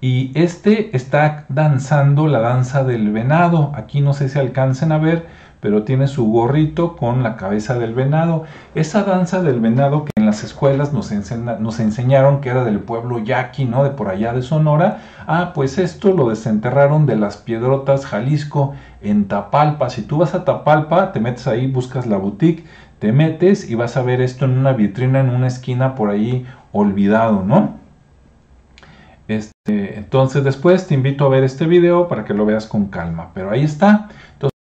y 0.00 0.32
este 0.34 0.96
está 0.96 1.46
danzando 1.48 2.26
la 2.26 2.40
danza 2.40 2.84
del 2.84 3.10
venado. 3.10 3.72
Aquí 3.74 4.00
no 4.00 4.12
sé 4.12 4.28
si 4.28 4.38
alcancen 4.38 4.92
a 4.92 4.98
ver, 4.98 5.26
pero 5.60 5.84
tiene 5.84 6.06
su 6.06 6.26
gorrito 6.30 6.96
con 6.96 7.22
la 7.22 7.36
cabeza 7.36 7.78
del 7.78 7.94
venado. 7.94 8.44
Esa 8.74 9.04
danza 9.04 9.42
del 9.42 9.60
venado 9.60 10.04
que 10.04 10.12
en 10.16 10.26
las 10.26 10.44
escuelas 10.44 10.92
nos, 10.92 11.10
enseñaron 11.10 12.40
que 12.40 12.50
era 12.50 12.64
del 12.64 12.80
pueblo 12.80 13.18
yaqui, 13.18 13.64
¿no? 13.64 13.84
De 13.84 13.90
por 13.90 14.08
allá 14.08 14.32
de 14.32 14.42
Sonora. 14.42 14.98
Ah, 15.26 15.52
pues 15.54 15.78
esto 15.78 16.12
lo 16.12 16.28
desenterraron 16.28 17.06
de 17.06 17.16
las 17.16 17.38
piedrotas 17.38 18.06
Jalisco 18.06 18.74
en 19.00 19.28
Tapalpa. 19.28 19.90
Si 19.90 20.02
tú 20.02 20.18
vas 20.18 20.34
a 20.34 20.44
Tapalpa, 20.44 21.12
te 21.12 21.20
metes 21.20 21.46
ahí, 21.46 21.66
buscas 21.66 22.06
la 22.06 22.18
boutique, 22.18 22.64
te 22.98 23.12
metes 23.12 23.68
y 23.68 23.74
vas 23.74 23.96
a 23.96 24.02
ver 24.02 24.20
esto 24.20 24.44
en 24.44 24.58
una 24.58 24.72
vitrina, 24.72 25.20
en 25.20 25.30
una 25.30 25.46
esquina 25.46 25.94
por 25.94 26.10
ahí 26.10 26.46
olvidado, 26.72 27.42
¿no? 27.42 27.76
Este, 29.28 29.98
entonces 29.98 30.44
después 30.44 30.86
te 30.86 30.94
invito 30.94 31.24
a 31.24 31.28
ver 31.28 31.42
este 31.42 31.66
video 31.66 32.06
para 32.06 32.24
que 32.24 32.34
lo 32.34 32.46
veas 32.46 32.66
con 32.66 32.86
calma. 32.86 33.30
Pero 33.34 33.50
ahí 33.50 33.64
está 33.64 34.08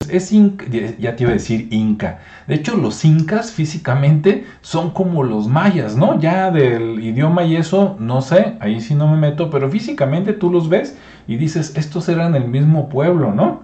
es 0.10 0.32
inca, 0.32 0.66
ya 1.00 1.16
te 1.16 1.24
iba 1.24 1.32
a 1.32 1.34
decir 1.34 1.68
inca. 1.72 2.20
De 2.48 2.56
hecho, 2.56 2.76
los 2.76 3.04
incas 3.06 3.52
físicamente 3.52 4.46
son 4.62 4.92
como 4.92 5.24
los 5.24 5.48
mayas, 5.48 5.96
¿no? 5.96 6.20
Ya 6.20 6.52
del 6.52 7.00
idioma 7.00 7.44
y 7.44 7.56
eso, 7.56 7.96
no 8.00 8.22
sé, 8.22 8.58
ahí 8.60 8.82
sí 8.82 8.96
no 8.96 9.08
me 9.08 9.18
meto, 9.18 9.50
pero 9.50 9.70
físicamente 9.70 10.34
tú 10.34 10.52
los 10.52 10.70
ves 10.70 10.98
y 11.28 11.38
dices, 11.38 11.76
estos 11.76 12.10
eran 12.10 12.36
el 12.36 12.48
mismo 12.48 12.90
pueblo, 12.90 13.34
¿no? 13.34 13.64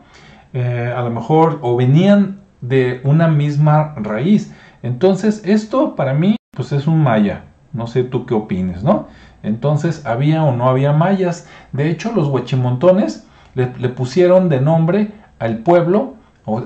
Eh, 0.53 0.93
a 0.95 1.01
lo 1.01 1.09
mejor, 1.09 1.59
o 1.61 1.75
venían 1.75 2.39
de 2.61 3.01
una 3.03 3.27
misma 3.27 3.95
raíz. 3.97 4.53
Entonces, 4.83 5.41
esto 5.45 5.95
para 5.95 6.13
mí, 6.13 6.35
pues 6.55 6.71
es 6.71 6.87
un 6.87 7.01
maya. 7.01 7.45
No 7.71 7.87
sé 7.87 8.03
tú 8.03 8.25
qué 8.25 8.33
opines, 8.33 8.83
¿no? 8.83 9.07
Entonces, 9.41 10.05
había 10.05 10.43
o 10.43 10.55
no 10.55 10.69
había 10.69 10.93
mayas. 10.93 11.47
De 11.71 11.89
hecho, 11.89 12.11
los 12.13 12.27
huachimontones 12.27 13.25
le, 13.55 13.71
le 13.79 13.89
pusieron 13.89 14.49
de 14.49 14.61
nombre 14.61 15.11
al 15.39 15.59
pueblo 15.59 16.15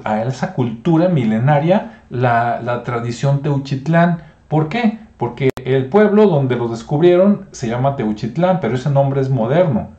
a 0.04 0.24
esa 0.24 0.54
cultura 0.54 1.08
milenaria 1.10 2.02
la, 2.10 2.82
tradición 2.84 3.42
Teuchitlán. 3.42 4.24
¿Por 4.48 4.70
qué? 4.70 5.00
Porque 5.18 5.50
el 5.64 5.88
pueblo 5.88 6.28
donde 6.28 6.56
los 6.56 6.72
descubrieron 6.72 7.46
se 7.52 7.68
llama 7.68 7.96
Teuchitlán, 7.96 8.60
pero 8.60 8.76
ese 8.76 8.90
nombre 8.90 9.22
es 9.22 9.30
moderno. 9.30 9.90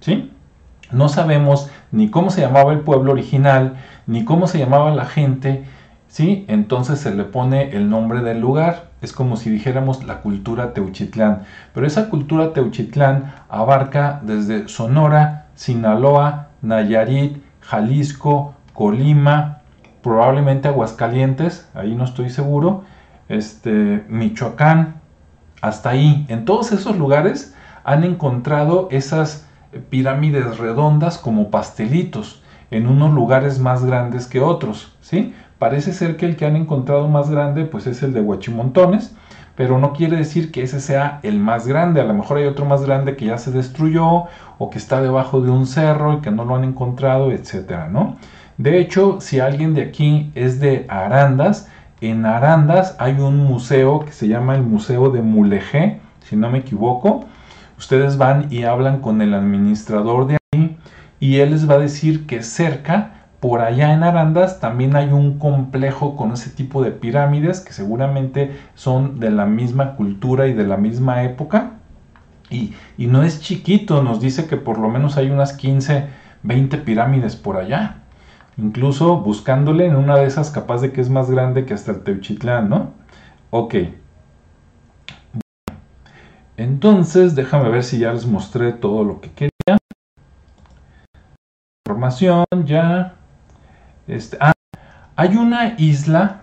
¿Sí? 0.00 0.30
No 0.92 1.08
sabemos 1.08 1.70
ni 1.90 2.10
cómo 2.10 2.30
se 2.30 2.40
llamaba 2.40 2.72
el 2.72 2.80
pueblo 2.80 3.12
original, 3.12 3.76
ni 4.06 4.24
cómo 4.24 4.46
se 4.46 4.58
llamaba 4.58 4.94
la 4.94 5.04
gente, 5.04 5.64
¿sí? 6.06 6.44
Entonces 6.48 7.00
se 7.00 7.14
le 7.14 7.24
pone 7.24 7.76
el 7.76 7.90
nombre 7.90 8.20
del 8.20 8.40
lugar. 8.40 8.90
Es 9.02 9.12
como 9.12 9.36
si 9.36 9.50
dijéramos 9.50 10.04
la 10.04 10.20
cultura 10.20 10.72
Teuchitlán. 10.74 11.42
Pero 11.74 11.86
esa 11.86 12.08
cultura 12.08 12.52
Teuchitlán 12.52 13.34
abarca 13.48 14.20
desde 14.22 14.68
Sonora, 14.68 15.46
Sinaloa, 15.56 16.48
Nayarit, 16.62 17.42
Jalisco, 17.60 18.54
Colima, 18.76 19.62
probablemente 20.02 20.68
Aguascalientes, 20.68 21.68
ahí 21.74 21.94
no 21.94 22.04
estoy 22.04 22.30
seguro, 22.30 22.84
este, 23.28 24.04
Michoacán, 24.08 25.00
hasta 25.62 25.90
ahí. 25.90 26.26
En 26.28 26.44
todos 26.44 26.72
esos 26.72 26.96
lugares 26.96 27.54
han 27.84 28.04
encontrado 28.04 28.88
esas 28.90 29.46
pirámides 29.90 30.58
redondas 30.58 31.18
como 31.18 31.50
pastelitos, 31.50 32.42
en 32.70 32.86
unos 32.86 33.12
lugares 33.14 33.60
más 33.60 33.84
grandes 33.84 34.26
que 34.26 34.40
otros, 34.40 34.96
¿sí? 35.00 35.34
Parece 35.58 35.92
ser 35.92 36.16
que 36.16 36.26
el 36.26 36.36
que 36.36 36.46
han 36.46 36.56
encontrado 36.56 37.08
más 37.08 37.30
grande 37.30 37.64
pues 37.64 37.86
es 37.86 38.02
el 38.02 38.12
de 38.12 38.20
Huachimontones, 38.20 39.14
pero 39.54 39.78
no 39.78 39.92
quiere 39.92 40.16
decir 40.16 40.52
que 40.52 40.62
ese 40.62 40.80
sea 40.80 41.20
el 41.22 41.38
más 41.38 41.66
grande, 41.66 42.00
a 42.00 42.04
lo 42.04 42.12
mejor 42.12 42.38
hay 42.38 42.44
otro 42.44 42.66
más 42.66 42.84
grande 42.84 43.16
que 43.16 43.26
ya 43.26 43.38
se 43.38 43.52
destruyó 43.52 44.24
o 44.58 44.70
que 44.70 44.78
está 44.78 45.00
debajo 45.00 45.40
de 45.40 45.50
un 45.50 45.66
cerro 45.66 46.14
y 46.14 46.20
que 46.20 46.30
no 46.30 46.44
lo 46.44 46.56
han 46.56 46.64
encontrado, 46.64 47.32
etcétera, 47.32 47.88
¿no? 47.88 48.16
De 48.58 48.80
hecho, 48.80 49.20
si 49.20 49.38
alguien 49.38 49.74
de 49.74 49.82
aquí 49.82 50.30
es 50.34 50.60
de 50.60 50.86
Arandas, 50.88 51.68
en 52.00 52.24
Arandas 52.24 52.96
hay 52.98 53.20
un 53.20 53.36
museo 53.36 54.00
que 54.00 54.12
se 54.12 54.28
llama 54.28 54.54
el 54.54 54.62
Museo 54.62 55.10
de 55.10 55.20
Mulegé, 55.20 56.00
si 56.24 56.36
no 56.36 56.50
me 56.50 56.58
equivoco. 56.58 57.26
Ustedes 57.78 58.16
van 58.16 58.46
y 58.50 58.64
hablan 58.64 59.00
con 59.00 59.20
el 59.20 59.34
administrador 59.34 60.26
de 60.26 60.38
ahí 60.52 60.78
y 61.20 61.38
él 61.40 61.50
les 61.50 61.68
va 61.68 61.74
a 61.74 61.78
decir 61.78 62.26
que 62.26 62.42
cerca, 62.42 63.12
por 63.40 63.60
allá 63.60 63.92
en 63.92 64.02
Arandas, 64.02 64.60
también 64.60 64.96
hay 64.96 65.10
un 65.12 65.38
complejo 65.38 66.16
con 66.16 66.32
ese 66.32 66.48
tipo 66.50 66.82
de 66.82 66.90
pirámides 66.90 67.60
que 67.60 67.74
seguramente 67.74 68.58
son 68.74 69.20
de 69.20 69.30
la 69.30 69.44
misma 69.44 69.96
cultura 69.96 70.46
y 70.46 70.54
de 70.54 70.66
la 70.66 70.78
misma 70.78 71.24
época. 71.24 71.72
Y, 72.48 72.72
y 72.96 73.06
no 73.06 73.22
es 73.22 73.40
chiquito, 73.40 74.02
nos 74.02 74.20
dice 74.20 74.46
que 74.46 74.56
por 74.56 74.78
lo 74.78 74.88
menos 74.88 75.18
hay 75.18 75.30
unas 75.30 75.52
15, 75.52 76.06
20 76.42 76.78
pirámides 76.78 77.36
por 77.36 77.58
allá. 77.58 78.02
Incluso 78.58 79.18
buscándole 79.18 79.86
en 79.86 79.96
una 79.96 80.16
de 80.16 80.26
esas 80.26 80.50
capaz 80.50 80.80
de 80.80 80.92
que 80.92 81.00
es 81.00 81.10
más 81.10 81.30
grande 81.30 81.66
que 81.66 81.74
hasta 81.74 81.92
el 81.92 82.02
Teuchitlán, 82.02 82.68
¿no? 82.70 82.92
Ok. 83.50 83.74
Entonces, 86.56 87.34
déjame 87.34 87.68
ver 87.68 87.84
si 87.84 87.98
ya 87.98 88.12
les 88.12 88.26
mostré 88.26 88.72
todo 88.72 89.04
lo 89.04 89.20
que 89.20 89.30
quería. 89.30 89.78
Información 91.86 92.46
ya. 92.64 93.14
Este, 94.08 94.38
ah, 94.40 94.54
hay 95.16 95.36
una 95.36 95.74
isla 95.78 96.42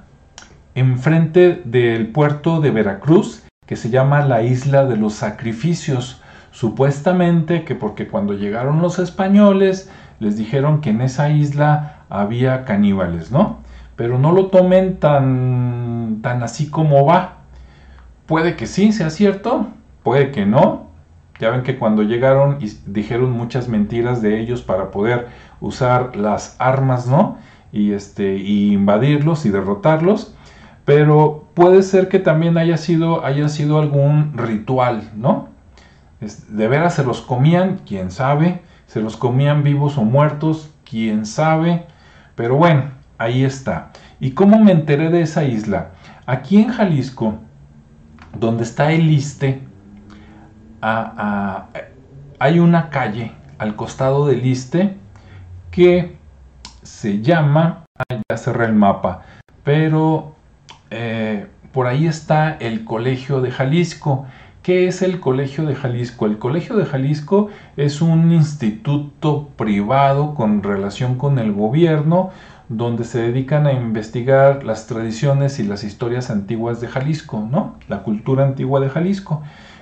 enfrente 0.76 1.62
del 1.65 2.12
puerto 2.12 2.62
de 2.62 2.71
Veracruz 2.71 3.43
que 3.65 3.76
se 3.76 3.89
llama 3.89 4.26
la 4.26 4.43
isla 4.43 4.86
de 4.86 4.97
los 4.97 5.13
sacrificios. 5.13 6.21
Supuestamente 6.52 7.63
que 7.63 7.73
porque 7.73 8.08
cuando 8.08 8.34
llegaron 8.34 8.82
los 8.82 8.99
españoles 8.99 9.89
les 10.19 10.38
dijeron 10.38 10.82
que 10.82 10.91
en 10.91 11.02
esa 11.02 11.30
isla 11.30 12.02
había 12.13 12.63
caníbales, 12.63 13.32
¿no? 13.32 13.58
Pero 13.95 14.19
no 14.19 14.32
lo 14.32 14.47
tomen 14.47 14.97
tan, 14.97 16.19
tan 16.21 16.43
así 16.43 16.69
como 16.69 17.06
va. 17.06 17.38
Puede 18.28 18.56
que 18.56 18.67
sí 18.67 18.91
sea 18.91 19.10
cierto, 19.10 19.67
puede 20.04 20.30
que 20.32 20.45
no. 20.45 20.88
Ya 21.39 21.49
ven 21.49 21.63
que 21.63 21.80
cuando 21.80 22.04
llegaron 22.04 22.60
dijeron 22.86 23.32
muchas 23.32 23.67
mentiras 23.67 24.21
de 24.21 24.39
ellos 24.39 24.62
para 24.62 24.91
poder 24.91 25.28
usar 25.60 26.15
las 26.15 26.56
armas, 26.60 27.08
¿no? 27.08 27.38
Y 27.71 27.93
este 27.93 28.36
y 28.38 28.73
invadirlos 28.73 29.47
y 29.47 29.49
derrotarlos, 29.49 30.36
pero 30.86 31.47
puede 31.56 31.82
ser 31.82 32.10
que 32.10 32.19
también 32.19 32.60
haya 32.60 32.78
sido 32.78 33.26
haya 33.26 33.49
sido 33.49 33.80
algún 33.80 34.38
ritual, 34.38 35.10
¿no? 35.15 35.47
De 36.19 36.67
veras 36.67 36.93
se 36.93 37.04
los 37.04 37.21
comían, 37.21 37.80
quién 37.88 38.12
sabe, 38.12 38.62
se 38.86 39.02
los 39.02 39.17
comían 39.17 39.63
vivos 39.63 39.97
o 39.97 40.04
muertos, 40.04 40.71
quién 40.86 41.26
sabe, 41.26 41.88
pero 42.35 42.55
bueno, 42.57 42.91
ahí 43.17 43.43
está. 43.43 43.91
¿Y 44.19 44.31
cómo 44.31 44.59
me 44.59 44.71
enteré 44.71 45.09
de 45.09 45.21
esa 45.21 45.43
isla? 45.43 45.91
Aquí 46.25 46.61
en 46.61 46.69
Jalisco, 46.69 47.39
donde 48.39 48.63
está 48.63 48.91
el 48.91 49.09
Iste, 49.09 49.61
hay 50.81 52.59
una 52.59 52.89
calle 52.89 53.31
al 53.57 53.75
costado 53.75 54.27
del 54.27 54.45
Iste 54.45 54.97
que 55.71 56.17
se 56.81 57.21
llama, 57.21 57.85
ya 58.09 58.37
cerré 58.37 58.65
el 58.65 58.73
mapa, 58.73 59.21
pero 59.63 60.35
eh, 60.89 61.47
por 61.71 61.87
ahí 61.87 62.07
está 62.07 62.51
el 62.59 62.85
Colegio 62.85 63.41
de 63.41 63.51
Jalisco. 63.51 64.25
¿Qué 64.63 64.88
es 64.88 65.02
el 65.02 65.19
Colegio 65.19 65.65
de 65.65 65.76
Jalisco? 65.76 66.26
El 66.26 66.38
Colegio 66.38 66.78
de 66.78 66.86
Jalisco 66.86 67.49
es 67.76 68.02
un 68.02 68.32
instituto 68.32 69.49
privado 69.58 70.36
con 70.36 70.63
relación 70.63 71.15
con 71.17 71.38
el 71.38 71.52
gobierno 71.52 72.30
donde 72.69 73.04
se 73.04 73.19
dedican 73.19 73.67
a 73.67 73.73
investigar 73.73 74.63
las 74.63 74.88
tradiciones 74.88 75.60
y 75.60 75.63
las 75.63 75.84
historias 75.84 76.30
antiguas 76.30 76.80
de 76.80 76.88
Jalisco, 76.88 77.45
¿no? 77.52 77.76
La 77.89 78.04
cultura 78.04 78.45
antigua 78.45 78.80
de 78.80 78.89
Jalisco. 78.89 79.41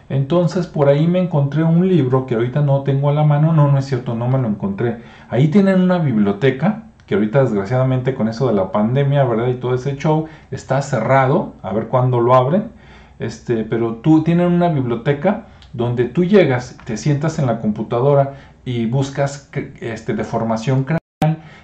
Entonces 0.10 0.66
por 0.66 0.90
ahí 0.90 1.06
me 1.06 1.20
encontré 1.20 1.62
un 1.62 1.88
libro 1.88 2.26
que 2.26 2.34
ahorita 2.34 2.62
no 2.62 2.82
tengo 2.82 3.12
a 3.12 3.14
la 3.14 3.24
mano, 3.24 3.54
no, 3.54 3.72
no 3.72 3.78
es 3.78 3.86
cierto, 3.86 4.16
no 4.16 4.28
me 4.30 4.40
lo 4.40 4.48
encontré. 4.48 5.04
Ahí 5.30 5.50
tienen 5.50 5.80
una 5.80 6.00
biblioteca 6.00 6.86
que 7.06 7.14
ahorita 7.14 7.42
desgraciadamente 7.42 8.16
con 8.16 8.28
eso 8.28 8.48
de 8.48 8.54
la 8.54 8.72
pandemia, 8.72 9.26
¿verdad? 9.26 9.50
Y 9.50 9.56
todo 9.56 9.76
ese 9.76 9.96
show 9.98 10.26
está 10.50 10.82
cerrado, 10.82 11.54
a 11.62 11.72
ver 11.72 11.86
cuándo 11.86 12.20
lo 12.20 12.34
abren. 12.34 12.81
Este, 13.22 13.64
pero 13.64 13.96
tú 13.96 14.24
tienen 14.24 14.48
una 14.48 14.68
biblioteca 14.68 15.46
donde 15.72 16.06
tú 16.06 16.26
llegas, 16.26 16.78
te 16.84 16.98
sientas 16.98 17.40
en 17.40 17.46
la 17.46 17.60
computadora 17.60 18.34
y 18.66 18.88
buscas 18.88 19.50
este, 19.80 20.14
craneal 20.14 21.02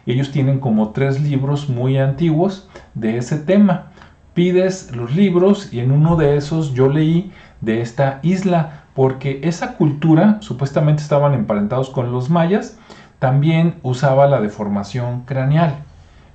ellos 0.08 0.32
tienen 0.32 0.60
como 0.60 0.92
tres 0.92 1.22
libros 1.22 1.68
muy 1.68 1.98
antiguos 1.98 2.70
de 2.94 3.18
ese 3.18 3.38
tema. 3.38 3.88
Pides 4.34 4.96
los 4.96 5.14
libros 5.14 5.74
y 5.74 5.80
en 5.82 5.92
uno 5.92 6.16
de 6.16 6.38
esos 6.38 6.74
yo 6.74 6.88
leí 6.88 7.32
de 7.60 7.82
esta 7.82 8.20
isla, 8.22 8.84
porque 8.94 9.42
esa 9.44 9.74
cultura, 9.74 10.38
supuestamente 10.40 11.04
estaban 11.04 11.34
emparentados 11.34 11.90
con 11.90 12.12
los 12.14 12.30
mayas, 12.30 12.80
también 13.20 13.76
usaba 13.84 14.28
la 14.28 14.40
deformación 14.40 15.24
craneal. 15.26 15.76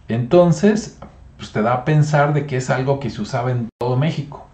Entonces, 0.09 0.99
pues 1.43 1.51
te 1.51 1.61
da 1.61 1.73
a 1.73 1.85
pensar 1.85 2.35
de 2.35 2.47
que 2.47 2.57
es 2.57 2.71
algo 2.71 3.01
que 3.01 3.11
se 3.11 3.21
usaba 3.21 3.51
en 3.51 3.69
todo 3.81 3.97
México. 3.97 4.47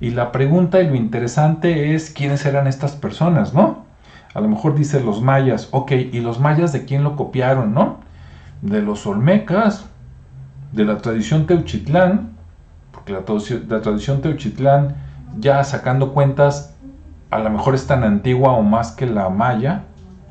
Y 0.00 0.10
la 0.10 0.30
pregunta 0.30 0.80
y 0.80 0.86
lo 0.86 0.94
interesante 0.94 1.92
es 1.92 2.10
quiénes 2.10 2.46
eran 2.46 2.68
estas 2.68 2.92
personas, 2.92 3.52
¿no? 3.52 3.84
A 4.32 4.40
lo 4.40 4.46
mejor 4.46 4.76
dice 4.76 5.00
los 5.00 5.20
mayas, 5.20 5.66
ok, 5.72 5.90
¿y 5.90 6.20
los 6.20 6.38
mayas 6.38 6.72
de 6.72 6.84
quién 6.84 7.02
lo 7.02 7.16
copiaron, 7.16 7.74
no? 7.74 7.96
De 8.62 8.80
los 8.80 9.08
olmecas, 9.08 9.86
de 10.70 10.84
la 10.84 10.98
tradición 10.98 11.48
teuchitlán, 11.48 12.30
porque 12.92 13.12
la, 13.12 13.24
la 13.68 13.82
tradición 13.82 14.20
teuchitlán 14.20 14.94
ya 15.40 15.64
sacando 15.64 16.12
cuentas, 16.12 16.76
a 17.32 17.40
lo 17.40 17.50
mejor 17.50 17.74
es 17.74 17.88
tan 17.88 18.04
antigua 18.04 18.52
o 18.52 18.62
más 18.62 18.92
que 18.92 19.06
la 19.06 19.30
maya 19.30 19.82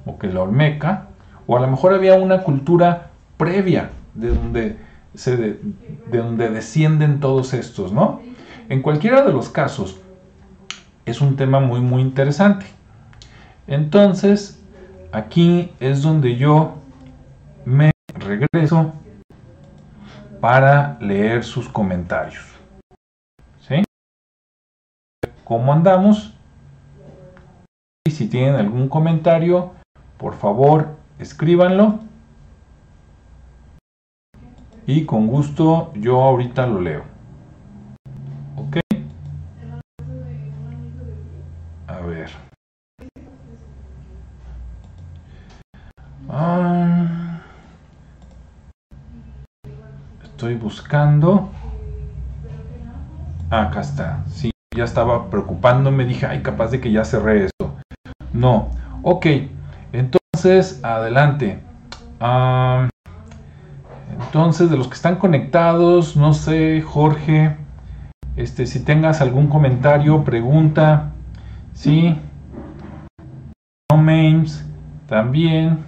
o 0.06 0.18
que 0.18 0.28
la 0.28 0.44
olmeca, 0.44 1.08
o 1.46 1.58
a 1.58 1.60
lo 1.60 1.68
mejor 1.68 1.94
había 1.94 2.14
una 2.14 2.44
cultura 2.44 3.10
previa 3.36 3.90
de 4.14 4.30
donde, 4.30 4.86
se 5.16 5.38
de, 5.38 5.60
donde 6.12 6.50
descienden 6.50 7.20
todos 7.20 7.54
estos, 7.54 7.92
¿no? 7.92 8.22
En 8.70 8.82
cualquiera 8.82 9.24
de 9.24 9.32
los 9.32 9.50
casos, 9.50 10.00
es 11.06 11.22
un 11.22 11.36
tema 11.36 11.60
muy, 11.60 11.82
muy 11.82 12.02
interesante. 12.02 12.66
Entonces, 13.68 14.62
aquí 15.12 15.72
es 15.80 16.02
donde 16.02 16.36
yo 16.36 16.76
me 17.64 17.92
regreso 18.14 18.94
para 20.40 20.98
leer 21.00 21.44
sus 21.44 21.68
comentarios. 21.70 22.56
cómo 25.46 25.72
andamos. 25.72 26.34
Y 28.06 28.12
si 28.12 28.28
tienen 28.28 28.56
algún 28.56 28.90
comentario, 28.90 29.72
por 30.18 30.34
favor, 30.34 30.98
escríbanlo. 31.20 32.00
Y 34.88 35.06
con 35.06 35.28
gusto 35.28 35.92
yo 35.96 36.22
ahorita 36.22 36.68
lo 36.68 36.82
leo. 36.82 37.04
¿Ok? 38.56 38.78
A 41.88 42.00
ver. 42.02 42.30
Ah, 46.30 47.42
estoy 50.24 50.56
buscando. 50.56 51.50
Ah, 53.50 53.64
acá 53.64 53.82
está. 53.82 54.24
Sí 54.28 54.52
ya 54.76 54.84
estaba 54.84 55.30
preocupándome, 55.30 56.06
dije, 56.06 56.26
ay, 56.26 56.42
capaz 56.42 56.68
de 56.68 56.82
que 56.82 56.92
ya 56.92 57.06
cerré 57.06 57.46
esto. 57.46 57.74
No, 58.34 58.70
ok, 59.04 59.26
entonces, 59.94 60.84
adelante. 60.84 61.64
Entonces, 64.36 64.70
de 64.70 64.76
los 64.76 64.90
que 64.90 64.96
están 64.96 65.16
conectados, 65.16 66.18
no 66.18 66.34
sé, 66.34 66.82
Jorge, 66.82 67.56
este, 68.36 68.66
si 68.66 68.84
tengas 68.84 69.22
algún 69.22 69.48
comentario, 69.48 70.26
pregunta, 70.26 71.14
sí. 71.72 72.20
No 73.90 73.98
memes, 73.98 74.70
también. 75.08 75.86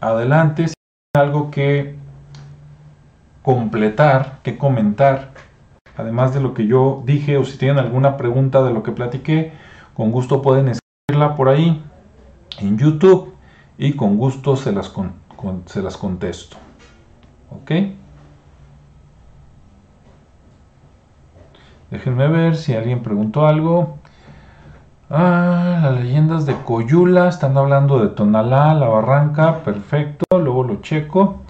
Adelante, 0.00 0.66
si 0.66 0.74
hay 1.14 1.22
algo 1.22 1.52
que 1.52 1.94
completar, 3.44 4.40
que 4.42 4.58
comentar 4.58 5.30
además 5.96 6.34
de 6.34 6.40
lo 6.40 6.54
que 6.54 6.66
yo 6.66 7.04
dije, 7.06 7.38
o 7.38 7.44
si 7.44 7.56
tienen 7.56 7.78
alguna 7.78 8.16
pregunta 8.16 8.64
de 8.64 8.72
lo 8.72 8.82
que 8.82 8.90
platiqué, 8.90 9.52
con 9.94 10.10
gusto 10.10 10.42
pueden 10.42 10.70
escribirla 10.70 11.36
por 11.36 11.48
ahí 11.48 11.84
en 12.58 12.78
YouTube 12.78 13.32
y 13.78 13.92
con 13.92 14.16
gusto 14.16 14.56
se 14.56 14.72
las, 14.72 14.92
se 15.66 15.82
las 15.82 15.96
contesto. 15.96 16.56
¿Ok? 17.50 17.72
Déjenme 21.90 22.28
ver 22.28 22.56
si 22.56 22.74
alguien 22.74 23.02
preguntó 23.02 23.46
algo. 23.46 23.98
Ah, 25.10 25.80
las 25.82 26.00
leyendas 26.00 26.46
de 26.46 26.54
Coyula, 26.64 27.28
están 27.28 27.56
hablando 27.56 28.00
de 28.00 28.08
Tonalá, 28.08 28.74
la 28.74 28.88
barranca, 28.88 29.62
perfecto, 29.62 30.24
luego 30.32 30.64
lo 30.64 30.80
checo. 30.80 31.42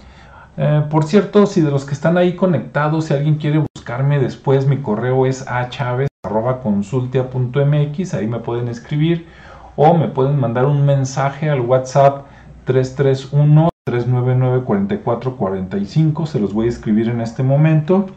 Eh, 0.57 0.83
por 0.89 1.03
cierto, 1.05 1.47
si 1.47 1.61
de 1.61 1.71
los 1.71 1.85
que 1.85 1.93
están 1.93 2.17
ahí 2.17 2.35
conectados, 2.35 3.05
si 3.05 3.13
alguien 3.13 3.37
quiere 3.37 3.59
buscarme 3.59 4.19
después, 4.19 4.67
mi 4.67 4.81
correo 4.81 5.25
es 5.25 5.47
achavez.consultia.mx, 5.47 8.13
ahí 8.13 8.27
me 8.27 8.39
pueden 8.39 8.67
escribir 8.67 9.27
o 9.75 9.95
me 9.95 10.09
pueden 10.09 10.39
mandar 10.39 10.65
un 10.65 10.85
mensaje 10.85 11.49
al 11.49 11.61
WhatsApp 11.61 12.25
331 12.65 13.69
399 13.87 14.65
4445, 14.65 16.25
se 16.25 16.39
los 16.39 16.53
voy 16.53 16.65
a 16.65 16.69
escribir 16.69 17.07
en 17.07 17.21
este 17.21 17.43
momento, 17.43 18.07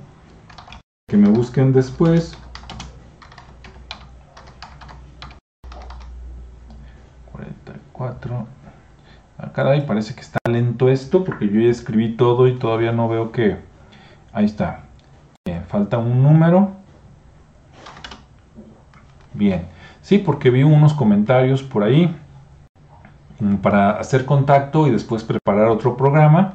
que 1.06 1.18
me 1.18 1.28
busquen 1.28 1.74
después. 1.74 2.38
44 7.30 8.46
Ah, 9.36 9.52
caray, 9.52 9.84
parece 9.84 10.14
que 10.14 10.22
está 10.22 10.38
lento 10.50 10.88
esto 10.88 11.22
porque 11.22 11.50
yo 11.50 11.60
ya 11.60 11.68
escribí 11.68 12.16
todo 12.16 12.48
y 12.48 12.58
todavía 12.58 12.92
no 12.92 13.06
veo 13.06 13.30
que... 13.30 13.58
Ahí 14.32 14.46
está. 14.46 14.84
Bien, 15.46 15.64
falta 15.66 15.98
un 15.98 16.22
número. 16.22 16.72
Bien. 19.34 19.66
Sí, 20.00 20.16
porque 20.16 20.48
vi 20.48 20.62
unos 20.62 20.94
comentarios 20.94 21.62
por 21.62 21.82
ahí 21.82 22.16
para 23.62 23.92
hacer 23.92 24.24
contacto 24.24 24.86
y 24.86 24.90
después 24.90 25.24
preparar 25.24 25.68
otro 25.68 25.96
programa 25.96 26.54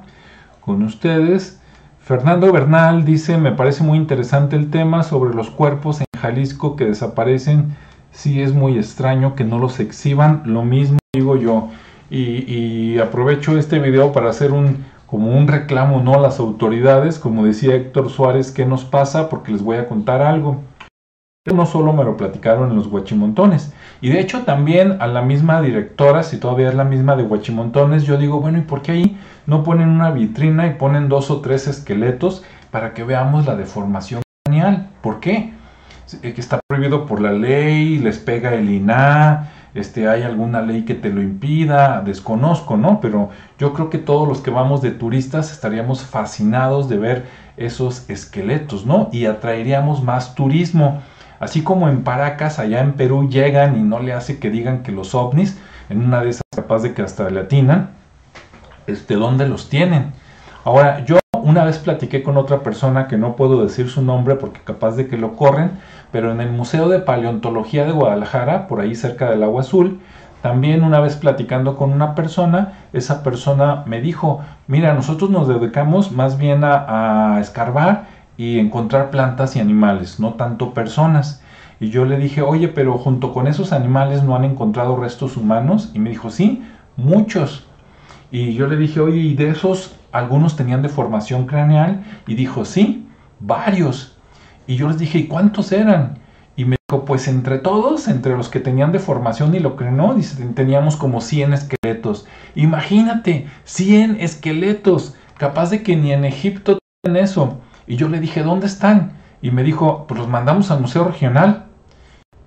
con 0.62 0.84
ustedes. 0.84 1.60
Fernando 2.00 2.52
Bernal 2.52 3.06
dice, 3.06 3.38
me 3.38 3.54
parece 3.54 3.84
muy 3.84 3.98
interesante 3.98 4.58
el 4.58 4.70
tema 4.70 5.04
sobre 5.04 5.34
los 5.34 5.50
cuerpos 5.50 6.02
en 6.02 6.06
Jalisco 6.20 6.76
que 6.76 6.86
desaparecen. 6.86 7.76
Sí 8.12 8.42
es 8.42 8.54
muy 8.54 8.78
extraño 8.78 9.36
que 9.36 9.46
no 9.46 9.58
los 9.58 9.80
exhiban. 9.80 10.44
Lo 10.46 10.64
mismo 10.64 11.00
digo 11.14 11.38
yo. 11.38 11.70
Y, 12.10 13.00
aprovecho 13.00 13.58
este 13.58 13.80
video 13.80 14.12
para 14.12 14.30
hacer 14.30 14.52
un 14.52 14.86
como 15.08 15.38
un 15.38 15.48
reclamo 15.48 16.02
no 16.02 16.16
a 16.16 16.20
las 16.20 16.40
autoridades, 16.40 17.20
como 17.20 17.46
decía 17.46 17.76
Héctor 17.76 18.10
Suárez, 18.10 18.52
¿qué 18.52 18.66
nos 18.66 18.84
pasa? 18.84 19.30
Porque 19.30 19.52
les 19.52 19.62
voy 19.62 19.78
a 19.78 19.88
contar 19.88 20.24
algo. 20.24 20.62
no 21.46 21.66
solo 21.68 21.94
me 21.94 22.04
lo 22.04 22.18
platicaron 22.18 22.72
en 22.72 22.78
los 22.78 22.88
Huachimontones. 22.88 23.74
Y 24.04 24.10
de 24.10 24.20
hecho 24.20 24.42
también 24.42 24.98
a 25.00 25.08
la 25.08 25.22
misma 25.22 25.62
directora, 25.62 26.24
si 26.24 26.38
todavía 26.38 26.68
es 26.68 26.76
la 26.76 26.84
misma 26.84 27.16
de 27.16 27.24
Huachimontones, 27.24 28.04
yo 28.04 28.18
digo, 28.18 28.42
bueno, 28.42 28.58
¿y 28.58 28.64
por 28.64 28.82
qué 28.82 28.92
ahí 28.92 29.18
no 29.46 29.64
ponen 29.64 29.88
una 29.88 30.12
vitrina 30.12 30.68
y 30.68 30.72
ponen 30.72 31.08
dos 31.08 31.32
o 31.32 31.40
tres 31.40 31.68
esqueletos 31.70 32.44
para 32.70 32.94
que 32.94 33.06
veamos 33.06 33.46
la 33.46 33.56
deformación 33.56 34.22
craneal? 34.44 34.90
¿Por 35.00 35.22
qué? 35.22 35.54
Que 36.22 36.36
está 36.36 36.60
prohibido 36.68 37.06
por 37.06 37.22
la 37.22 37.32
ley, 37.32 37.98
les 37.98 38.18
pega 38.18 38.54
el 38.54 38.70
INA, 38.70 39.50
este, 39.74 40.10
hay 40.10 40.24
alguna 40.24 40.62
ley 40.62 40.84
que 40.84 40.96
te 40.96 41.10
lo 41.10 41.22
impida, 41.22 42.02
desconozco, 42.02 42.76
¿no? 42.76 43.00
Pero 43.00 43.30
yo 43.58 43.72
creo 43.72 43.90
que 43.90 44.00
todos 44.00 44.28
los 44.28 44.42
que 44.42 44.52
vamos 44.52 44.82
de 44.82 44.92
turistas 44.92 45.54
estaríamos 45.54 46.04
fascinados 46.04 46.90
de 46.90 46.98
ver 46.98 47.26
esos 47.56 48.10
esqueletos, 48.10 48.86
¿no? 48.86 49.08
Y 49.14 49.28
atraeríamos 49.28 50.04
más 50.04 50.36
turismo. 50.36 51.02
Así 51.40 51.64
como 51.64 51.90
en 51.90 52.04
Paracas, 52.04 52.60
allá 52.60 52.82
en 52.82 52.94
Perú, 52.94 53.30
llegan 53.30 53.78
y 53.78 53.84
no 53.84 54.00
le 54.00 54.14
hace 54.14 54.40
que 54.40 54.50
digan 54.50 54.84
que 54.84 54.92
los 54.92 55.16
ovnis, 55.16 55.60
en 55.90 56.04
una 56.04 56.22
de 56.22 56.30
esas 56.30 56.44
capaz 56.56 56.84
de 56.84 56.94
que 56.94 57.02
hasta 57.02 57.30
le 57.30 57.46
este, 58.88 59.16
¿dónde 59.16 59.48
los 59.48 59.70
tienen? 59.70 60.14
Ahora, 60.66 61.04
yo 61.06 61.20
una 61.42 61.66
vez 61.66 61.78
platiqué 61.78 62.24
con 62.24 62.38
otra 62.38 62.60
persona 62.60 63.08
que 63.08 63.18
no 63.18 63.36
puedo 63.36 63.64
decir 63.64 63.90
su 63.90 64.02
nombre 64.02 64.36
porque 64.36 64.62
capaz 64.64 64.96
de 64.96 65.08
que 65.08 65.18
lo 65.18 65.36
corren, 65.36 65.72
pero 66.12 66.32
en 66.32 66.40
el 66.42 66.52
Museo 66.52 66.88
de 66.88 67.00
Paleontología 67.00 67.86
de 67.86 67.92
Guadalajara, 67.92 68.68
por 68.68 68.80
ahí 68.80 68.96
cerca 68.96 69.30
del 69.30 69.44
Agua 69.44 69.62
Azul, 69.62 70.00
también 70.42 70.84
una 70.84 71.00
vez 71.00 71.16
platicando 71.16 71.76
con 71.78 71.92
una 71.92 72.16
persona, 72.16 72.74
esa 72.92 73.24
persona 73.24 73.84
me 73.86 74.02
dijo, 74.02 74.42
mira, 74.68 74.94
nosotros 74.94 75.30
nos 75.30 75.48
dedicamos 75.48 76.12
más 76.12 76.38
bien 76.38 76.64
a 76.64 77.38
escarbar 77.40 78.13
y 78.44 78.60
encontrar 78.60 79.10
plantas 79.10 79.56
y 79.56 79.62
animales, 79.62 80.20
no 80.20 80.34
tanto 80.34 80.74
personas. 80.74 81.42
Y 81.80 81.92
yo 81.92 82.04
le 82.04 82.18
dije, 82.18 82.42
oye, 82.42 82.68
pero 82.68 82.98
junto 82.98 83.32
con 83.32 83.48
esos 83.48 83.72
animales 83.72 84.22
no 84.24 84.36
han 84.36 84.44
encontrado 84.44 84.98
restos 84.98 85.38
humanos. 85.38 85.92
Y 85.94 86.00
me 86.00 86.10
dijo, 86.10 86.30
sí, 86.30 86.62
muchos. 86.98 87.66
Y 88.32 88.54
yo 88.54 88.68
le 88.68 88.76
dije, 88.76 89.00
oye, 89.00 89.20
¿y 89.20 89.34
de 89.36 89.50
esos 89.50 89.96
algunos 90.12 90.58
tenían 90.58 90.82
deformación 90.82 91.46
craneal? 91.46 92.04
Y 92.28 92.36
dijo, 92.36 92.66
sí, 92.66 93.08
varios. 93.40 94.18
Y 94.68 94.76
yo 94.76 94.90
les 94.90 94.98
dije, 94.98 95.20
¿y 95.20 95.28
cuántos 95.28 95.72
eran? 95.72 96.20
Y 96.58 96.66
me 96.66 96.76
dijo, 96.90 97.06
pues 97.06 97.30
entre 97.30 97.60
todos, 97.60 98.10
entre 98.10 98.36
los 98.36 98.50
que 98.50 98.60
tenían 98.60 98.92
deformación 98.92 99.56
y 99.56 99.60
lo 99.60 99.78
que 99.78 99.86
no, 99.86 100.18
teníamos 100.54 100.98
como 100.98 101.22
100 101.22 101.54
esqueletos. 101.54 102.28
Imagínate, 102.56 103.48
100 103.64 104.18
esqueletos, 104.20 105.16
capaz 105.38 105.70
de 105.70 105.82
que 105.82 105.96
ni 105.96 106.12
en 106.12 106.26
Egipto 106.26 106.78
tienen 107.02 107.24
eso. 107.24 107.60
Y 107.88 107.96
yo 107.98 108.10
le 108.10 108.20
dije, 108.20 108.44
¿dónde 108.44 108.68
están? 108.68 109.14
Y 109.42 109.52
me 109.52 109.64
dijo, 109.64 110.06
pues 110.08 110.20
los 110.20 110.30
mandamos 110.30 110.72
al 110.72 110.82
Museo 110.82 111.04
Regional. 111.04 111.66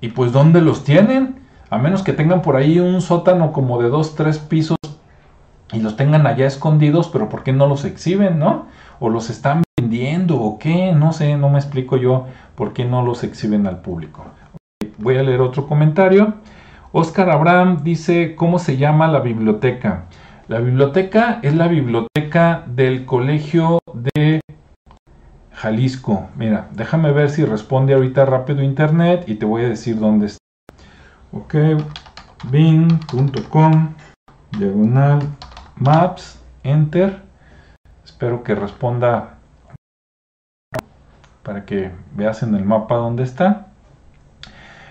Y 0.01 0.09
pues, 0.09 0.33
¿dónde 0.33 0.61
los 0.61 0.85
tienen? 0.85 1.41
A 1.71 1.79
menos 1.79 2.03
que 2.03 2.13
tengan 2.13 2.43
por 2.43 2.57
ahí 2.57 2.79
un 2.79 3.01
sótano 3.01 3.53
como 3.53 3.83
de 3.83 3.89
dos, 3.89 4.15
tres 4.15 4.39
pisos 4.39 4.77
y 5.73 5.81
los 5.81 5.97
tengan 5.97 6.27
allá 6.27 6.47
escondidos, 6.47 7.09
pero 7.09 7.29
¿por 7.29 7.43
qué 7.43 7.53
no 7.53 7.67
los 7.67 7.85
exhiben, 7.85 8.39
no? 8.39 8.67
O 9.01 9.11
los 9.11 9.31
están 9.31 9.63
vendiendo 9.79 10.41
o 10.41 10.59
qué, 10.59 10.93
no 10.93 11.13
sé, 11.13 11.37
no 11.37 11.49
me 11.51 11.59
explico 11.59 11.97
yo 11.97 12.27
por 12.55 12.73
qué 12.73 12.85
no 12.85 13.03
los 13.03 13.25
exhiben 13.25 13.67
al 13.67 13.81
público. 13.81 14.25
Voy 14.99 15.17
a 15.17 15.23
leer 15.23 15.41
otro 15.41 15.67
comentario. 15.67 16.35
Oscar 16.93 17.31
Abraham 17.31 17.81
dice, 17.83 18.37
¿cómo 18.37 18.59
se 18.59 18.77
llama 18.77 19.09
la 19.09 19.21
biblioteca? 19.21 20.05
La 20.49 20.61
biblioteca 20.61 21.41
es 21.43 21.55
la 21.55 21.67
biblioteca 21.67 22.65
del 22.67 23.05
Colegio 23.05 23.81
de 23.93 24.41
Jalisco. 25.57 26.29
Mira, 26.37 26.69
déjame 26.73 27.13
ver 27.13 27.31
si 27.31 27.45
responde 27.45 27.95
ahorita 27.95 28.27
rápido 28.27 28.63
internet 28.63 29.25
y 29.27 29.37
te 29.37 29.47
voy 29.47 29.65
a 29.65 29.69
decir 29.69 29.99
dónde 29.99 30.27
está. 30.27 30.39
Ok, 31.33 31.55
bing.com, 32.51 33.95
diagonal, 34.59 35.21
maps, 35.77 36.41
enter. 36.63 37.23
Espero 38.05 38.45
que 38.45 38.55
responda 38.55 39.39
para 41.43 41.65
que 41.65 41.91
veas 42.15 42.43
en 42.43 42.55
el 42.55 42.65
mapa 42.65 42.97
dónde 42.97 43.23
está. 43.23 43.69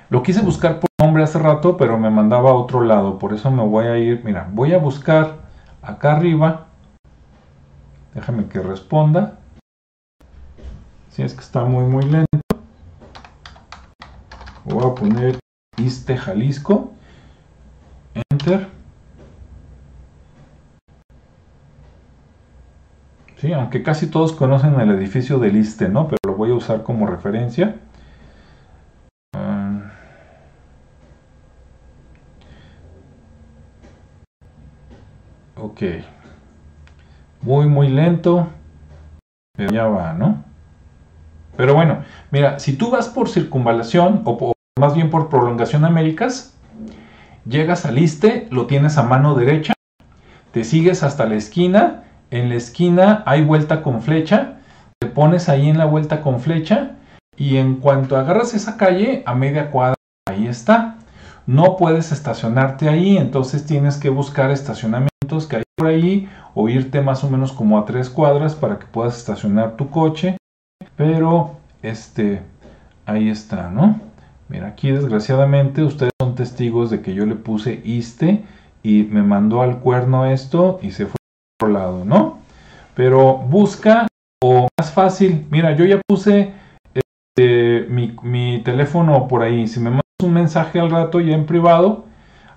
Lo 0.09 0.24
quise 0.24 0.41
buscar 0.41 0.80
por 0.80 0.89
nombre 0.99 1.24
hace 1.24 1.38
rato, 1.39 1.78
pero 1.78 1.97
me 1.97 2.09
mandaba 2.09 2.51
a 2.51 2.53
otro 2.53 2.82
lado. 2.82 3.20
Por 3.20 3.34
eso 3.34 3.51
me 3.51 3.63
voy 3.63 3.86
a 3.86 3.97
ir. 3.97 4.24
Mira, 4.24 4.47
voy 4.51 4.74
a 4.74 4.78
buscar 4.78 5.38
acá 5.82 6.16
arriba. 6.16 6.68
Déjame 8.13 8.47
que 8.47 8.59
responda. 8.59 9.39
Si 11.16 11.24
es 11.24 11.34
que 11.34 11.39
está 11.39 11.63
muy 11.63 11.86
muy 11.86 12.03
lento. 12.03 12.28
Voy 14.66 14.84
a 14.84 14.93
poner 14.93 15.39
Iste 15.78 16.18
Jalisco. 16.18 16.91
Enter. 18.30 18.68
Sí, 23.38 23.53
aunque 23.53 23.82
casi 23.82 24.07
todos 24.07 24.34
conocen 24.34 24.78
el 24.78 24.91
edificio 24.91 25.39
del 25.39 25.55
Iste, 25.55 25.88
¿no? 25.88 26.09
Pero 26.09 26.18
lo 26.28 26.36
voy 26.36 26.51
a 26.51 26.55
usar 26.55 26.84
como 26.84 27.07
referencia. 27.07 27.78
Ah. 29.34 29.93
ok. 35.55 35.82
Muy, 37.41 37.68
muy 37.68 37.88
lento. 37.88 38.49
Pero 39.55 39.72
ya 39.72 39.88
va, 39.88 40.11
¿no? 40.11 40.45
Pero 41.58 41.74
bueno, 41.74 42.03
mira, 42.32 42.60
si 42.60 42.74
tú 42.74 42.91
vas 42.91 43.08
por 43.08 43.30
circunvalación 43.30 44.22
o, 44.26 44.53
más 44.80 44.95
bien 44.95 45.10
por 45.10 45.30
prolongación 45.30 45.86
Américas, 45.86 46.58
llegas 47.47 47.86
al 47.86 47.97
Iste, 47.97 48.47
lo 48.51 48.66
tienes 48.66 48.97
a 48.97 49.03
mano 49.03 49.36
derecha, 49.36 49.74
te 50.51 50.64
sigues 50.64 51.03
hasta 51.03 51.26
la 51.26 51.36
esquina, 51.36 52.03
en 52.32 52.49
la 52.49 52.56
esquina 52.56 53.24
hay 53.26 53.43
vuelta 53.43 53.82
con 53.82 54.01
flecha, 54.01 54.58
te 54.99 55.08
pones 55.08 55.49
ahí 55.49 55.70
en 55.70 55.78
la 55.78 55.86
vuelta 55.86 56.22
con 56.22 56.39
flecha 56.39 56.95
y 57.38 57.58
en 57.58 57.76
cuanto 57.76 58.18
agarras 58.18 58.53
esa 58.53 58.78
calle, 58.78 59.24
a 59.26 59.36
media 59.36 59.72
cuadra, 59.72 59.95
ahí 60.30 60.47
está. 60.47 60.97
No 61.47 61.78
puedes 61.78 62.12
estacionarte 62.12 62.89
ahí, 62.89 63.18
entonces 63.18 63.66
tienes 63.66 63.97
que 63.97 64.10
buscar 64.10 64.49
estacionamientos 64.49 65.45
que 65.47 65.58
hay 65.58 65.64
por 65.76 65.88
ahí 65.88 66.28
o 66.56 66.70
irte 66.70 67.01
más 67.01 67.24
o 67.24 67.30
menos 67.30 67.51
como 67.51 67.78
a 67.78 67.86
tres 67.86 68.10
cuadras 68.10 68.56
para 68.56 68.80
que 68.80 68.88
puedas 68.88 69.18
estacionar 69.18 69.76
tu 69.76 69.89
coche. 69.89 70.38
Pero, 70.95 71.57
este, 71.82 72.41
ahí 73.05 73.30
está, 73.30 73.69
¿no? 73.69 73.99
Mira, 74.47 74.67
aquí 74.67 74.91
desgraciadamente 74.91 75.84
ustedes 75.84 76.11
son 76.21 76.36
testigos 76.36 76.89
de 76.91 77.01
que 77.01 77.13
yo 77.13 77.26
le 77.26 77.36
puse 77.36 77.82
iste 77.84 78.45
y 78.84 79.03
me 79.03 79.23
mandó 79.23 79.61
al 79.61 79.80
cuerno 79.80 80.26
esto 80.26 80.80
y 80.84 80.91
se 80.91 81.05
fue 81.07 81.15
a 81.15 81.65
otro 81.65 81.73
lado, 81.73 82.05
¿no? 82.05 82.39
Pero 82.93 83.38
busca 83.38 84.07
o 84.43 84.67
más 84.80 84.91
fácil, 84.91 85.47
mira, 85.49 85.76
yo 85.76 85.86
ya 85.86 85.99
puse 86.07 86.53
este, 86.93 87.88
mi, 87.89 88.15
mi, 88.21 88.61
teléfono 88.63 89.28
por 89.28 89.41
ahí. 89.41 89.67
Si 89.67 89.80
me 89.80 89.89
mandas 89.89 90.03
un 90.23 90.34
mensaje 90.34 90.80
al 90.80 90.91
rato 90.91 91.19
ya 91.19 91.34
en 91.34 91.47
privado, 91.47 92.05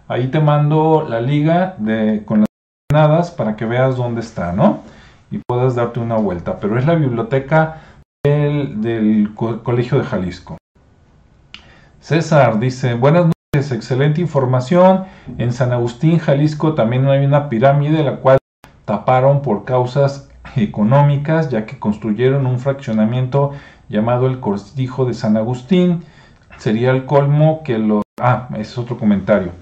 ahí 0.06 0.28
te 0.28 0.40
mando 0.40 1.06
la 1.08 1.20
liga 1.20 1.74
de, 1.78 2.22
con 2.26 2.40
las 2.40 2.48
coordenadas 2.90 3.30
para 3.30 3.56
que 3.56 3.64
veas 3.64 3.96
dónde 3.96 4.20
está, 4.20 4.52
¿no? 4.52 4.80
Y 5.30 5.38
puedas 5.38 5.74
darte 5.74 6.00
una 6.00 6.16
vuelta. 6.16 6.58
Pero 6.60 6.78
es 6.78 6.86
la 6.86 6.94
biblioteca 6.94 7.80
del, 8.38 8.80
del 8.80 9.34
Co 9.34 9.62
Colegio 9.62 9.98
de 9.98 10.04
Jalisco. 10.04 10.56
César 12.00 12.58
dice, 12.58 12.94
buenas 12.94 13.26
noches, 13.26 13.72
excelente 13.72 14.20
información. 14.20 15.04
En 15.36 15.52
San 15.52 15.72
Agustín, 15.72 16.18
Jalisco, 16.18 16.74
también 16.74 17.06
hay 17.06 17.24
una 17.24 17.48
pirámide 17.48 18.02
la 18.02 18.16
cual 18.16 18.38
taparon 18.84 19.42
por 19.42 19.64
causas 19.64 20.30
económicas, 20.56 21.50
ya 21.50 21.66
que 21.66 21.78
construyeron 21.78 22.46
un 22.46 22.58
fraccionamiento 22.58 23.52
llamado 23.88 24.26
el 24.26 24.40
Cortijo 24.40 25.04
de 25.04 25.14
San 25.14 25.36
Agustín. 25.36 26.04
Sería 26.56 26.90
el 26.90 27.04
colmo 27.04 27.62
que 27.62 27.78
lo... 27.78 28.02
Ah, 28.20 28.48
ese 28.52 28.62
es 28.62 28.78
otro 28.78 28.98
comentario. 28.98 29.52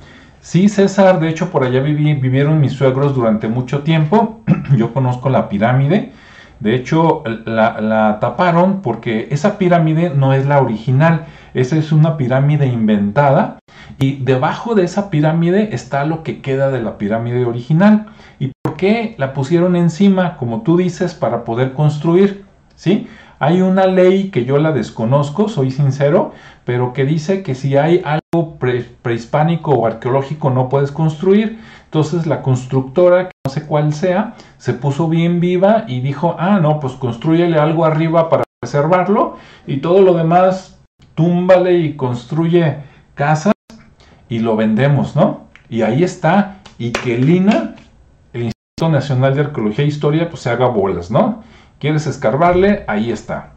Sí, 0.41 0.69
César, 0.69 1.19
de 1.19 1.29
hecho 1.29 1.51
por 1.51 1.65
allá 1.65 1.81
vivieron 1.81 2.61
mis 2.61 2.73
suegros 2.73 3.15
durante 3.15 3.49
mucho 3.49 3.83
tiempo. 3.83 4.43
Yo 4.77 4.95
conozco 4.95 5.29
la 5.29 5.49
pirámide. 5.49 6.13
De 6.61 6.75
hecho, 6.75 7.23
la, 7.45 8.19
taparon 8.21 8.81
porque 8.83 9.29
esa 9.31 9.59
pirámide 9.59 10.11
no 10.11 10.33
es 10.33 10.47
la 10.47 10.61
original. 10.61 11.27
Esa 11.55 11.77
es 11.77 11.93
una 11.93 12.17
pirámide 12.17 12.67
inventada. 12.67 13.59
Y 13.99 14.17
debajo 14.17 14.75
de 14.75 14.85
esa 14.85 15.11
pirámide 15.11 15.75
está 15.75 16.05
lo 16.05 16.23
que 16.23 16.41
queda 16.41 16.71
de 16.71 16.83
la 16.83 16.99
pirámide 16.99 17.45
original. 17.45 18.07
¿Y 18.39 18.53
por 18.63 18.77
qué 18.77 19.15
la 19.19 19.33
pusieron 19.33 19.77
encima, 19.77 20.37
como 20.37 20.63
tú 20.63 20.77
dices, 20.77 21.15
para 21.15 21.45
poder 21.45 21.73
construir? 21.73 22.45
¿Sí? 22.75 23.09
Hay 23.39 23.61
una 23.61 23.87
ley 23.87 24.31
que 24.31 24.45
yo 24.45 24.59
la 24.59 24.73
desconozco, 24.73 25.49
soy 25.49 25.71
sincero, 25.71 26.33
pero 26.67 26.93
que 26.93 27.05
dice 27.05 27.45
que 27.45 27.55
si 27.55 27.77
hay 27.77 28.03
algo 28.05 28.57
pre 28.59 28.83
prehispánico 29.01 29.71
o 29.71 29.87
arqueológico 29.87 30.51
no 30.51 30.69
puedes 30.69 30.91
construir. 30.91 31.61
Entonces 31.85 32.27
la 32.27 32.43
constructora, 32.43 33.29
que 33.29 33.35
no 33.47 33.53
sé 33.53 33.65
cuál 33.67 33.95
sea, 33.95 34.35
se 34.59 34.75
puso 34.75 35.09
bien 35.09 35.39
viva 35.39 35.85
y 35.87 36.01
dijo, 36.01 36.35
ah, 36.41 36.59
no, 36.61 36.81
pues 36.81 36.95
construyele 36.95 37.57
algo 37.57 37.85
arriba 37.85 38.29
para 38.29 38.43
preservarlo 38.61 39.37
y 39.65 39.77
todo 39.77 40.03
lo 40.03 40.15
demás 40.15 40.81
túmbale 41.15 41.79
y 41.79 41.95
construye 41.95 42.79
casas 43.15 43.55
y 44.29 44.41
lo 44.41 44.57
vendemos, 44.57 45.15
¿no? 45.15 45.47
Y 45.69 45.83
ahí 45.83 46.03
está, 46.03 46.59
y 46.79 46.91
que 46.91 47.15
el 47.15 47.31
INA, 47.31 47.77
el 48.33 48.43
Instituto 48.43 48.91
Nacional 48.91 49.37
de 49.37 49.43
Arqueología 49.43 49.85
e 49.85 49.89
Historia, 49.89 50.29
pues 50.29 50.43
se 50.43 50.51
haga 50.51 50.67
bolas, 50.67 51.13
¿no? 51.13 51.45
¿Quieres 51.79 52.09
escarbarle? 52.09 52.85
Ahí 52.89 53.13
está. 53.13 53.53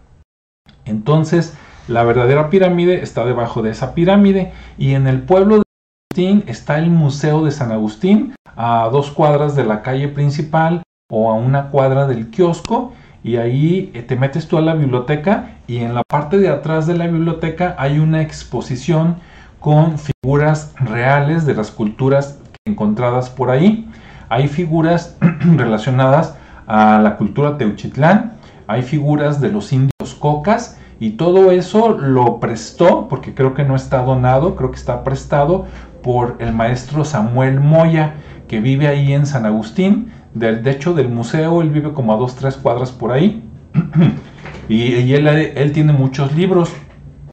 Entonces, 0.85 1.57
la 1.89 2.03
verdadera 2.03 2.49
pirámide 2.49 3.01
está 3.01 3.25
debajo 3.25 3.63
de 3.63 3.71
esa 3.71 3.95
pirámide 3.95 4.53
y 4.77 4.93
en 4.93 5.07
el 5.07 5.23
pueblo 5.23 5.57
de 5.57 5.63
San 5.63 6.27
Agustín 6.27 6.43
está 6.47 6.77
el 6.77 6.89
Museo 6.91 7.43
de 7.43 7.51
San 7.51 7.71
Agustín 7.71 8.35
a 8.55 8.89
dos 8.91 9.09
cuadras 9.09 9.55
de 9.55 9.65
la 9.65 9.81
calle 9.81 10.07
principal 10.07 10.83
o 11.11 11.31
a 11.31 11.33
una 11.33 11.69
cuadra 11.71 12.05
del 12.05 12.29
kiosco 12.29 12.93
y 13.23 13.37
ahí 13.37 13.91
eh, 13.95 14.03
te 14.03 14.15
metes 14.15 14.47
tú 14.47 14.57
a 14.57 14.61
la 14.61 14.75
biblioteca 14.75 15.57
y 15.67 15.77
en 15.77 15.95
la 15.95 16.03
parte 16.07 16.37
de 16.37 16.49
atrás 16.49 16.85
de 16.85 16.95
la 16.95 17.07
biblioteca 17.07 17.75
hay 17.79 17.97
una 17.97 18.21
exposición 18.21 19.17
con 19.59 19.97
figuras 19.97 20.73
reales 20.79 21.45
de 21.47 21.55
las 21.55 21.71
culturas 21.71 22.39
encontradas 22.65 23.29
por 23.29 23.49
ahí. 23.49 23.89
Hay 24.29 24.47
figuras 24.47 25.17
relacionadas 25.57 26.37
a 26.67 26.99
la 26.99 27.17
cultura 27.17 27.57
teuchitlán, 27.57 28.37
hay 28.67 28.83
figuras 28.83 29.41
de 29.41 29.51
los 29.51 29.73
indios 29.73 30.15
cocas 30.19 30.78
y 30.99 31.11
todo 31.11 31.51
eso 31.51 31.97
lo 31.97 32.39
prestó, 32.39 33.07
porque 33.07 33.33
creo 33.33 33.53
que 33.53 33.63
no 33.63 33.75
está 33.75 34.03
donado, 34.03 34.55
creo 34.55 34.71
que 34.71 34.77
está 34.77 35.03
prestado 35.03 35.65
por 36.03 36.35
el 36.39 36.53
maestro 36.53 37.05
Samuel 37.05 37.61
Moya, 37.61 38.15
que 38.47 38.59
vive 38.59 38.87
ahí 38.87 39.13
en 39.13 39.25
San 39.25 39.45
Agustín. 39.45 40.11
Del, 40.33 40.61
de 40.61 40.71
hecho, 40.71 40.93
del 40.93 41.07
museo, 41.07 41.61
él 41.61 41.69
vive 41.69 41.93
como 41.93 42.13
a 42.13 42.17
dos, 42.17 42.35
tres 42.35 42.57
cuadras 42.57 42.91
por 42.91 43.13
ahí. 43.13 43.43
y, 44.69 45.13
él, 45.13 45.27
él, 45.27 45.71
tiene 45.71 45.93
muchos 45.93 46.35
libros. 46.35 46.73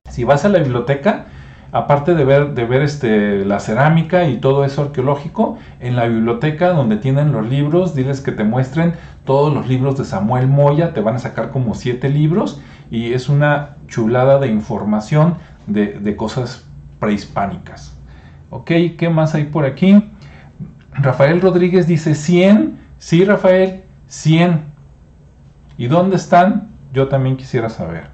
Si 0.08 0.22
vas 0.22 0.44
a 0.44 0.48
la 0.48 0.60
biblioteca, 0.60 1.26
aparte 1.72 2.14
de 2.14 2.24
ver, 2.24 2.54
de 2.54 2.64
ver 2.64 2.82
este, 2.82 3.44
la 3.44 3.58
cerámica 3.58 4.28
y 4.28 4.36
todo 4.36 4.64
eso 4.64 4.82
arqueológico, 4.82 5.58
en 5.80 5.96
la 5.96 6.06
biblioteca 6.06 6.70
donde 6.70 6.96
tienen 6.98 7.32
los 7.32 7.48
libros, 7.48 7.96
diles 7.96 8.20
que 8.20 8.32
te 8.32 8.44
muestren 8.44 8.94
todos 9.24 9.52
los 9.52 9.66
libros 9.66 9.98
de 9.98 10.04
Samuel 10.04 10.46
Moya, 10.46 10.94
te 10.94 11.00
van 11.00 11.16
a 11.16 11.18
sacar 11.18 11.50
como 11.50 11.74
siete 11.74 12.08
libros 12.08 12.62
y 12.90 13.12
es 13.12 13.28
una 13.28 13.76
chulada 13.88 14.38
de 14.38 14.48
información 14.48 15.36
de, 15.66 16.16
cosas 16.16 16.64
prehispánicas. 16.98 17.96
Ok, 18.50 18.70
¿qué 18.96 19.10
más 19.10 19.34
hay 19.34 19.44
por 19.44 19.64
aquí? 19.64 20.10
Rafael 20.92 21.40
Rodríguez 21.40 21.86
dice 21.86 22.14
100. 22.14 22.78
Sí, 22.98 23.24
Rafael, 23.24 23.82
100. 24.06 24.64
¿Y 25.76 25.86
dónde 25.88 26.16
están? 26.16 26.68
Yo 26.92 27.08
también 27.08 27.36
quisiera 27.36 27.68
saber. 27.68 28.08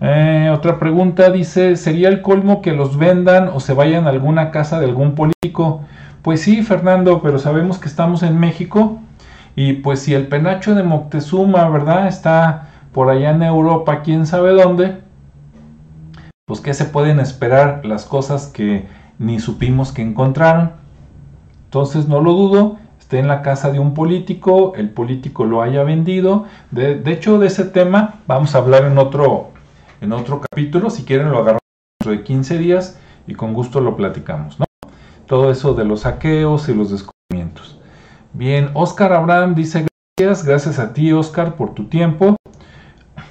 Eh, 0.00 0.50
otra 0.52 0.78
pregunta 0.78 1.30
dice, 1.30 1.76
¿sería 1.76 2.08
el 2.08 2.22
colmo 2.22 2.62
que 2.62 2.72
los 2.72 2.96
vendan 2.96 3.48
o 3.48 3.60
se 3.60 3.74
vayan 3.74 4.06
a 4.06 4.10
alguna 4.10 4.50
casa 4.50 4.80
de 4.80 4.86
algún 4.86 5.14
político? 5.14 5.82
Pues 6.22 6.40
sí, 6.40 6.62
Fernando, 6.62 7.20
pero 7.22 7.38
sabemos 7.38 7.78
que 7.78 7.88
estamos 7.88 8.22
en 8.22 8.38
México 8.40 8.98
y 9.54 9.74
pues 9.74 10.00
si 10.00 10.14
el 10.14 10.26
penacho 10.26 10.74
de 10.74 10.82
Moctezuma, 10.82 11.68
¿verdad? 11.68 12.08
Está 12.08 12.69
por 12.92 13.10
allá 13.10 13.30
en 13.30 13.42
Europa, 13.42 14.02
quién 14.02 14.26
sabe 14.26 14.52
dónde, 14.52 15.00
pues 16.46 16.60
qué 16.60 16.74
se 16.74 16.84
pueden 16.84 17.20
esperar 17.20 17.84
las 17.84 18.04
cosas 18.04 18.46
que 18.46 18.88
ni 19.18 19.38
supimos 19.38 19.92
que 19.92 20.02
encontraron. 20.02 20.72
Entonces 21.64 22.08
no 22.08 22.20
lo 22.20 22.32
dudo, 22.32 22.78
esté 22.98 23.18
en 23.18 23.28
la 23.28 23.42
casa 23.42 23.70
de 23.70 23.78
un 23.78 23.94
político, 23.94 24.74
el 24.74 24.90
político 24.90 25.44
lo 25.44 25.62
haya 25.62 25.84
vendido. 25.84 26.46
De, 26.70 27.00
hecho, 27.06 27.38
de 27.38 27.46
ese 27.46 27.64
tema 27.64 28.20
vamos 28.26 28.54
a 28.54 28.58
hablar 28.58 28.84
en 28.84 28.98
otro, 28.98 29.50
en 30.00 30.12
otro 30.12 30.40
capítulo. 30.40 30.90
Si 30.90 31.04
quieren, 31.04 31.30
lo 31.30 31.38
agarramos 31.38 31.60
dentro 32.00 32.18
de 32.18 32.24
15 32.24 32.58
días 32.58 32.98
y 33.26 33.34
con 33.34 33.54
gusto 33.54 33.80
lo 33.80 33.94
platicamos. 33.94 34.58
¿no? 34.58 34.66
Todo 35.26 35.52
eso 35.52 35.74
de 35.74 35.84
los 35.84 36.00
saqueos 36.00 36.68
y 36.68 36.74
los 36.74 36.90
descubrimientos. 36.90 37.78
Bien, 38.32 38.70
Oscar 38.74 39.12
Abraham 39.12 39.54
dice 39.54 39.86
gracias, 40.18 40.44
gracias 40.44 40.78
a 40.78 40.92
ti 40.92 41.12
Oscar 41.12 41.54
por 41.56 41.74
tu 41.74 41.84
tiempo. 41.84 42.36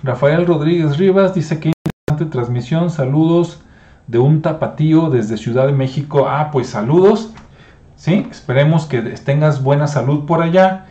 Rafael 0.03 0.45
Rodríguez 0.45 0.97
Rivas 0.97 1.33
dice 1.33 1.59
que 1.59 1.73
interesante 1.73 2.31
transmisión, 2.31 2.89
saludos 2.89 3.61
de 4.07 4.17
un 4.17 4.41
tapatío 4.41 5.09
desde 5.09 5.37
Ciudad 5.37 5.67
de 5.67 5.73
México. 5.73 6.25
Ah, 6.27 6.49
pues 6.51 6.67
saludos. 6.67 7.33
Sí, 7.95 8.25
esperemos 8.31 8.85
que 8.85 9.01
tengas 9.01 9.61
buena 9.61 9.87
salud 9.87 10.25
por 10.25 10.41
allá. 10.41 10.85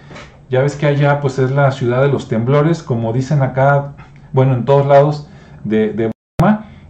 Ya 0.51 0.61
ves 0.61 0.77
que 0.77 0.87
allá 0.87 1.21
pues 1.21 1.39
es 1.39 1.51
la 1.51 1.71
ciudad 1.71 2.03
de 2.03 2.09
los 2.09 2.29
temblores, 2.29 2.83
como 2.83 3.13
dicen 3.13 3.43
acá, 3.43 3.95
bueno, 4.33 4.55
en 4.55 4.65
todos 4.67 4.87
lados 4.87 5.29
de, 5.65 5.93
de 5.93 6.11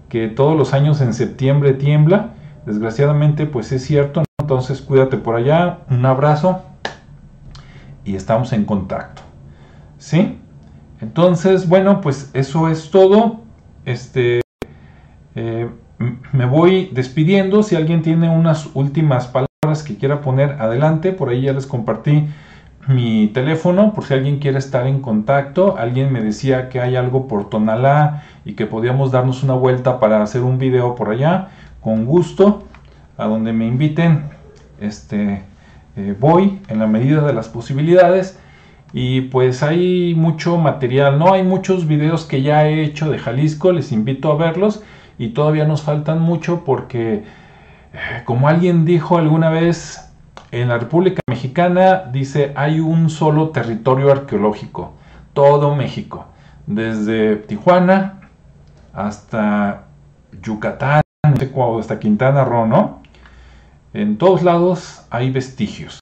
que 0.08 0.28
todos 0.28 0.56
los 0.56 0.74
años 0.74 1.00
en 1.00 1.14
septiembre 1.14 1.72
tiembla. 1.72 2.30
Desgraciadamente 2.66 3.46
pues 3.46 3.70
es 3.70 3.84
cierto, 3.84 4.24
entonces 4.40 4.82
cuídate 4.82 5.16
por 5.16 5.36
allá, 5.36 5.78
un 5.88 6.04
abrazo 6.04 6.62
y 8.04 8.16
estamos 8.16 8.52
en 8.52 8.64
contacto. 8.64 9.22
¿Sí? 9.98 10.38
Entonces, 11.00 11.68
bueno, 11.68 12.00
pues 12.00 12.30
eso 12.34 12.68
es 12.68 12.90
todo. 12.90 13.40
Este, 13.84 14.40
eh, 15.34 15.68
me 16.32 16.46
voy 16.46 16.90
despidiendo. 16.92 17.62
Si 17.62 17.76
alguien 17.76 18.02
tiene 18.02 18.28
unas 18.28 18.68
últimas 18.74 19.26
palabras 19.26 19.82
que 19.84 19.96
quiera 19.96 20.20
poner 20.20 20.60
adelante, 20.60 21.12
por 21.12 21.28
ahí 21.28 21.42
ya 21.42 21.52
les 21.52 21.66
compartí 21.66 22.26
mi 22.88 23.28
teléfono 23.28 23.92
por 23.92 24.04
si 24.04 24.14
alguien 24.14 24.38
quiere 24.38 24.58
estar 24.58 24.86
en 24.86 25.00
contacto. 25.00 25.76
Alguien 25.78 26.12
me 26.12 26.20
decía 26.20 26.68
que 26.68 26.80
hay 26.80 26.96
algo 26.96 27.28
por 27.28 27.50
Tonalá 27.50 28.24
y 28.44 28.54
que 28.54 28.66
podíamos 28.66 29.12
darnos 29.12 29.42
una 29.42 29.54
vuelta 29.54 30.00
para 30.00 30.22
hacer 30.22 30.42
un 30.42 30.58
video 30.58 30.94
por 30.94 31.10
allá. 31.10 31.48
Con 31.80 32.06
gusto, 32.06 32.64
a 33.16 33.26
donde 33.26 33.52
me 33.52 33.66
inviten, 33.66 34.24
este, 34.80 35.42
eh, 35.96 36.16
voy 36.18 36.60
en 36.68 36.78
la 36.78 36.86
medida 36.86 37.26
de 37.26 37.32
las 37.32 37.48
posibilidades. 37.48 38.38
Y 38.92 39.22
pues 39.22 39.62
hay 39.62 40.14
mucho 40.14 40.56
material, 40.56 41.18
¿no? 41.18 41.34
Hay 41.34 41.42
muchos 41.42 41.86
videos 41.86 42.24
que 42.24 42.42
ya 42.42 42.66
he 42.66 42.82
hecho 42.82 43.10
de 43.10 43.18
Jalisco, 43.18 43.72
les 43.72 43.92
invito 43.92 44.32
a 44.32 44.36
verlos 44.36 44.82
y 45.18 45.30
todavía 45.30 45.66
nos 45.66 45.82
faltan 45.82 46.20
mucho 46.20 46.64
porque, 46.64 47.24
eh, 47.92 48.22
como 48.24 48.48
alguien 48.48 48.84
dijo 48.84 49.18
alguna 49.18 49.50
vez, 49.50 50.08
en 50.50 50.68
la 50.68 50.78
República 50.78 51.20
Mexicana 51.28 52.04
dice 52.10 52.52
hay 52.56 52.80
un 52.80 53.10
solo 53.10 53.50
territorio 53.50 54.10
arqueológico, 54.10 54.92
todo 55.34 55.74
México, 55.74 56.26
desde 56.66 57.36
Tijuana 57.36 58.20
hasta 58.94 59.84
Yucatán, 60.42 61.02
hasta 61.78 61.98
Quintana 61.98 62.44
Roo, 62.44 62.66
¿no? 62.66 63.02
En 63.92 64.16
todos 64.16 64.42
lados 64.42 65.06
hay 65.10 65.30
vestigios, 65.30 66.00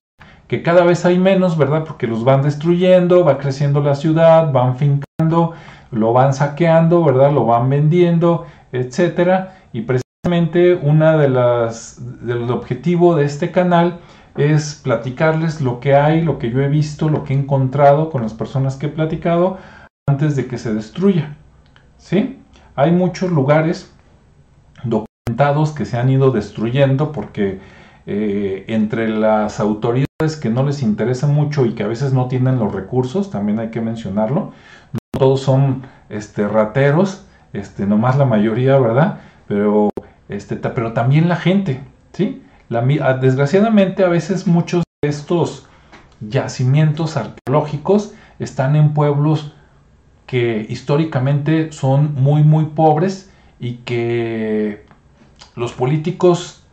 que 0.49 0.63
cada 0.63 0.85
vez 0.85 1.05
hay 1.05 1.19
menos, 1.19 1.59
¿verdad? 1.59 1.85
Porque 1.85 2.07
los 2.07 2.25
van 2.25 2.43
destruyendo, 2.43 3.25
va 3.25 3.39
creciendo 3.39 3.81
la 3.81 3.95
ciudad, 3.95 4.53
van 4.53 4.77
fincando, 4.77 5.55
lo 5.91 6.13
van 6.13 6.35
saqueando, 6.35 7.03
¿verdad? 7.05 7.33
Lo 7.33 7.47
van 7.47 7.69
vendiendo, 7.69 8.47
etcétera. 8.73 9.59
Y 9.73 9.83
precisamente 9.83 10.75
una 10.75 11.17
de 11.17 11.29
las 11.29 12.01
del 12.25 12.51
objetivo 12.51 13.17
de 13.17 13.25
este 13.25 13.51
canal 13.51 14.01
es 14.37 14.81
platicarles 14.83 15.61
lo 15.61 15.81
que 15.81 15.95
hay, 15.95 16.23
lo 16.23 16.39
que 16.39 16.51
yo 16.51 16.61
he 16.61 16.69
visto, 16.69 17.09
lo 17.09 17.25
que 17.25 17.33
he 17.33 17.37
encontrado 17.37 18.11
con 18.11 18.23
las 18.23 18.35
personas 18.35 18.77
que 18.77 18.87
he 18.87 18.91
platicado 18.91 19.59
antes 20.09 20.37
de 20.37 20.47
que 20.47 20.59
se 20.59 20.75
destruya. 20.75 21.37
¿Sí? 21.99 22.39
Hay 22.77 22.93
muchos 22.93 23.33
lugares 23.33 23.93
documentados 24.85 25.73
que 25.73 25.87
se 25.87 25.97
han 25.97 26.11
ido 26.11 26.31
destruyendo 26.31 27.11
porque 27.11 27.59
eh, 28.07 28.65
entre 28.69 29.09
las 29.09 29.59
autoridades 29.59 30.06
que 30.19 30.49
no 30.49 30.63
les 30.63 30.83
interesa 30.83 31.27
mucho 31.27 31.67
y 31.67 31.75
que 31.75 31.83
a 31.83 31.87
veces 31.87 32.15
no 32.15 32.27
tienen 32.27 32.59
los 32.59 32.73
recursos, 32.73 33.31
también 33.31 33.59
hay 33.59 33.69
que 33.69 33.83
mencionarlo, 33.83 34.53
no 34.93 34.99
todos 35.19 35.43
son 35.43 35.83
este, 36.09 36.49
rateros, 36.49 37.27
este, 37.53 37.85
nomás 37.87 38.17
la 38.17 38.25
mayoría, 38.25 38.79
¿verdad? 38.79 39.19
Pero, 39.47 39.91
este, 40.31 40.57
pero 40.57 40.95
también 40.95 41.29
la 41.29 41.37
gente, 41.37 41.83
¿sí? 42.15 42.43
Ah, 42.71 43.13
desgraciadamente 43.13 44.05
a 44.05 44.09
veces 44.09 44.47
muchos 44.47 44.85
de 45.03 45.11
estos 45.11 45.67
yacimientos 46.21 47.19
arqueológicos 47.19 48.15
están 48.39 48.75
en 48.75 48.95
pueblos 48.95 49.53
que 50.25 50.65
históricamente 50.71 51.73
son 51.73 52.15
muy 52.15 52.43
muy 52.43 52.65
pobres 52.65 53.31
y 53.61 53.75
que 53.85 54.87
los 55.57 55.73
políticos 55.73 56.66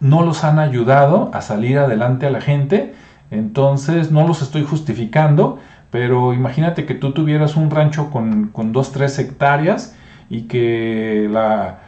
no 0.00 0.22
los 0.22 0.44
han 0.44 0.58
ayudado 0.58 1.30
a 1.32 1.40
salir 1.40 1.78
adelante 1.78 2.26
a 2.26 2.30
la 2.30 2.40
gente, 2.40 2.94
entonces 3.30 4.10
no 4.10 4.26
los 4.26 4.42
estoy 4.42 4.64
justificando, 4.64 5.58
pero 5.90 6.34
imagínate 6.34 6.84
que 6.84 6.94
tú 6.94 7.12
tuvieras 7.12 7.56
un 7.56 7.70
rancho 7.70 8.10
con, 8.10 8.48
con 8.48 8.72
dos, 8.72 8.92
tres 8.92 9.18
hectáreas 9.18 9.96
y 10.28 10.42
que 10.42 11.28
la, 11.30 11.78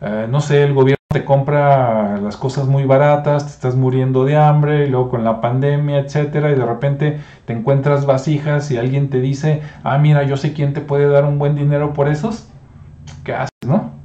eh, 0.00 0.26
no 0.30 0.40
sé, 0.40 0.62
el 0.64 0.74
gobierno 0.74 0.96
te 1.08 1.24
compra 1.24 2.18
las 2.18 2.36
cosas 2.36 2.66
muy 2.66 2.84
baratas, 2.84 3.44
te 3.44 3.52
estás 3.52 3.76
muriendo 3.76 4.24
de 4.24 4.36
hambre, 4.36 4.86
y 4.86 4.88
luego 4.88 5.10
con 5.10 5.24
la 5.24 5.40
pandemia, 5.40 5.98
etcétera, 5.98 6.50
y 6.50 6.54
de 6.54 6.64
repente 6.64 7.20
te 7.44 7.52
encuentras 7.52 8.06
vasijas 8.06 8.70
y 8.70 8.78
alguien 8.78 9.10
te 9.10 9.20
dice, 9.20 9.62
ah, 9.84 9.98
mira, 9.98 10.22
yo 10.24 10.36
sé 10.36 10.54
quién 10.54 10.72
te 10.72 10.80
puede 10.80 11.08
dar 11.08 11.24
un 11.24 11.38
buen 11.38 11.54
dinero 11.54 11.92
por 11.92 12.08
esos, 12.08 12.48
¿qué 13.24 13.34
haces, 13.34 13.50
no? 13.66 14.01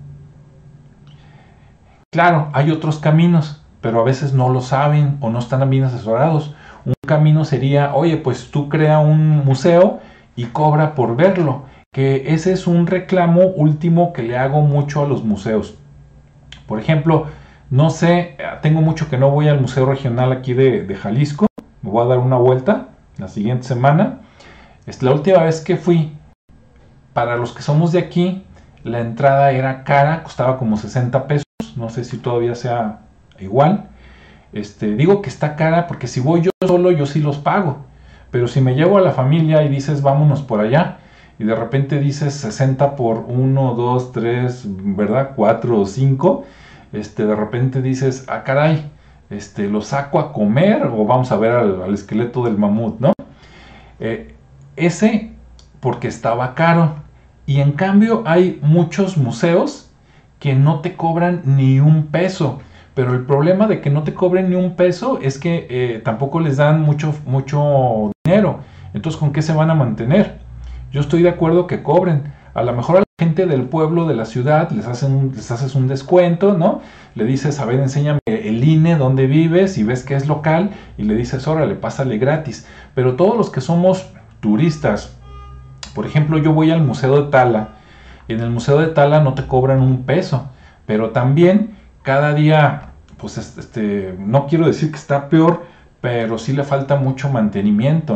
Claro, 2.12 2.49
hay 2.53 2.72
otros 2.72 2.99
caminos, 2.99 3.62
pero 3.82 3.99
a 3.99 4.03
veces 4.03 4.34
no 4.34 4.49
lo 4.49 4.62
saben 4.62 5.18
o 5.20 5.30
no 5.30 5.39
están 5.39 5.70
bien 5.70 5.84
asesorados. 5.84 6.55
Un 6.86 6.93
camino 7.05 7.43
sería, 7.43 7.93
oye, 7.93 8.16
pues 8.16 8.49
tú 8.49 8.70
crea 8.70 8.99
un 8.99 9.43
museo 9.43 9.99
y 10.36 10.45
cobra 10.45 10.95
por 10.95 11.18
verlo, 11.18 11.64
que 11.91 12.34
ese 12.34 12.53
es 12.53 12.66
un 12.66 12.88
reclamo 12.88 13.41
último 13.47 14.14
que 14.14 14.24
le 14.24 14.38
hago 14.38 14.62
mucho 14.62 15.03
a 15.03 15.08
los 15.08 15.26
museos. 15.26 15.76
Por 16.66 16.80
ejemplo, 16.80 17.28
no 17.70 17.89
sé, 17.89 18.38
tengo 18.62 18.82
mucho 18.82 19.10
que 19.10 19.18
no 19.18 19.32
voy 19.32 19.49
al 19.49 19.60
Museo 19.60 19.86
Regional 19.86 20.32
aquí 20.32 20.53
de, 20.53 20.95
Jalisco, 20.95 21.47
me 21.82 21.89
voy 21.89 22.05
a 22.05 22.10
dar 22.10 22.20
una 22.20 22.38
vuelta 22.38 22.89
la 23.18 23.28
siguiente 23.28 23.68
semana. 23.68 24.20
Es 24.86 25.03
la 25.03 25.12
última 25.12 25.43
vez 25.43 25.60
que 25.60 25.76
fui, 25.76 26.16
para 27.12 27.36
los 27.36 27.51
que 27.51 27.62
somos 27.62 27.91
de 27.91 27.99
aquí, 27.99 28.45
la 28.84 29.01
entrada 29.01 29.51
era 29.51 29.84
cara, 29.84 30.24
costaba 30.24 30.58
como 30.58 30.78
60 30.78 31.28
pesos, 31.28 31.47
no 31.78 31.89
sé 31.89 32.03
si 32.03 32.17
todavía 32.17 32.55
sea 32.55 33.01
igual. 33.39 33.89
Este, 34.53 34.95
digo 34.95 35.21
que 35.21 35.30
está 35.30 35.55
cara 35.55 35.88
porque 35.88 36.07
si 36.07 36.19
voy 36.19 36.41
yo 36.41 36.51
solo, 36.65 36.91
yo 36.91 37.05
sí 37.05 37.21
los 37.21 37.38
pago. 37.38 37.86
Pero 38.32 38.47
si 38.47 38.59
me 38.59 38.75
llevo 38.75 38.97
a 38.97 39.01
la 39.01 39.11
familia 39.11 39.63
y 39.63 39.69
dices 39.69 40.01
vámonos 40.01 40.41
por 40.41 40.59
allá, 40.59 40.97
y 41.39 41.43
de 41.43 41.55
repente 41.55 41.99
dices 41.99 42.34
60 42.34 42.95
por 42.95 43.25
1, 43.28 43.73
2, 43.75 44.11
3, 44.11 44.63
¿verdad? 44.95 45.32
4 45.36 45.80
o 45.80 45.86
5, 45.86 46.45
este, 46.93 47.25
de 47.25 47.36
repente 47.36 47.82
dices, 47.82 48.25
ah, 48.28 48.43
caray, 48.43 48.91
este, 49.30 49.67
lo 49.67 49.82
saco 49.82 50.19
a 50.19 50.34
comer 50.34 50.88
o 50.88 51.05
vamos 51.05 51.32
a 51.32 51.38
ver 51.38 51.51
al, 51.51 51.93
esqueleto 51.93 52.43
del 52.43 52.57
mamut, 52.57 52.99
¿no? 52.99 53.13
Eh, 53.99 54.36
ese 54.75 55.34
porque 55.80 56.07
estaba 56.07 56.55
caro. 56.55 56.95
Y 57.45 57.61
en 57.61 57.73
cambio 57.73 58.23
hay 58.25 58.59
muchos 58.61 59.17
museos 59.17 59.87
que 60.40 60.54
no 60.56 60.82
te 60.82 60.96
cobran 60.96 61.42
ni 61.46 61.80
un 61.80 62.08
peso. 62.08 62.60
Pero 62.94 63.14
el 63.14 63.26
problema 63.26 63.68
de 63.68 63.80
que 63.80 63.90
no 63.90 64.04
te 64.04 64.14
cobren 64.14 64.50
ni 64.50 64.56
un 64.56 64.76
peso 64.76 65.20
es 65.22 65.38
que 65.38 65.68
eh, 65.70 66.02
tampoco 66.04 66.40
les 66.40 66.58
dan 66.58 66.82
mucho, 66.82 67.14
mucho 67.26 68.12
dinero. 68.26 68.62
Entonces, 68.94 69.20
¿con 69.20 69.32
qué 69.32 69.42
se 69.42 69.54
van 69.54 69.70
a 69.70 69.76
mantener? 69.76 70.40
Yo 70.92 71.02
estoy 71.02 71.22
de 71.22 71.30
acuerdo 71.30 71.68
que 71.68 71.84
cobren. 71.84 72.34
A 72.56 72.64
lo 72.64 72.74
mejor 72.74 72.98
a 72.98 73.00
la 73.02 73.06
gente 73.20 73.46
del 73.46 73.66
pueblo, 73.66 74.08
de 74.08 74.16
la 74.16 74.26
ciudad, 74.26 74.72
les, 74.72 74.88
hacen 74.88 75.32
les 75.36 75.52
haces 75.52 75.76
un 75.76 75.88
descuento, 75.88 76.58
¿no? 76.58 76.82
Le 77.14 77.26
dices, 77.26 77.60
a 77.60 77.66
ver, 77.66 77.80
enséñame 77.80 78.20
el 78.26 78.64
INE, 78.64 78.96
dónde 78.96 79.28
vives, 79.28 79.78
y 79.78 79.84
ves 79.84 80.04
que 80.04 80.16
es 80.16 80.28
local, 80.28 80.72
y 80.98 81.04
le 81.04 81.14
dices, 81.14 81.48
órale, 81.48 81.76
pásale 81.76 82.18
gratis. 82.18 82.66
Pero 82.96 83.16
todos 83.16 83.38
los 83.38 83.52
que 83.52 83.62
somos 83.62 84.12
turistas, 84.40 85.16
por 85.94 86.08
ejemplo, 86.08 86.40
yo 86.40 86.52
voy 86.52 86.72
al 86.72 86.82
Museo 86.82 87.22
de 87.22 87.30
Tala, 87.30 87.76
en 88.34 88.41
el 88.41 88.49
Museo 88.49 88.80
de 88.80 88.88
Tala 88.88 89.21
no 89.21 89.34
te 89.34 89.47
cobran 89.47 89.82
un 89.82 90.03
peso, 90.03 90.49
pero 90.86 91.11
también 91.11 91.75
cada 92.01 92.34
día, 92.34 92.89
pues 93.17 93.38
este, 93.38 94.15
no 94.17 94.47
quiero 94.47 94.65
decir 94.65 94.91
que 94.91 94.97
está 94.97 95.30
peor, 95.30 95.65
pero 96.01 96.38
sí 96.38 96.53
le 96.53 96.63
falta 96.63 96.95
mucho 96.95 97.30
mantenimiento. 97.30 98.15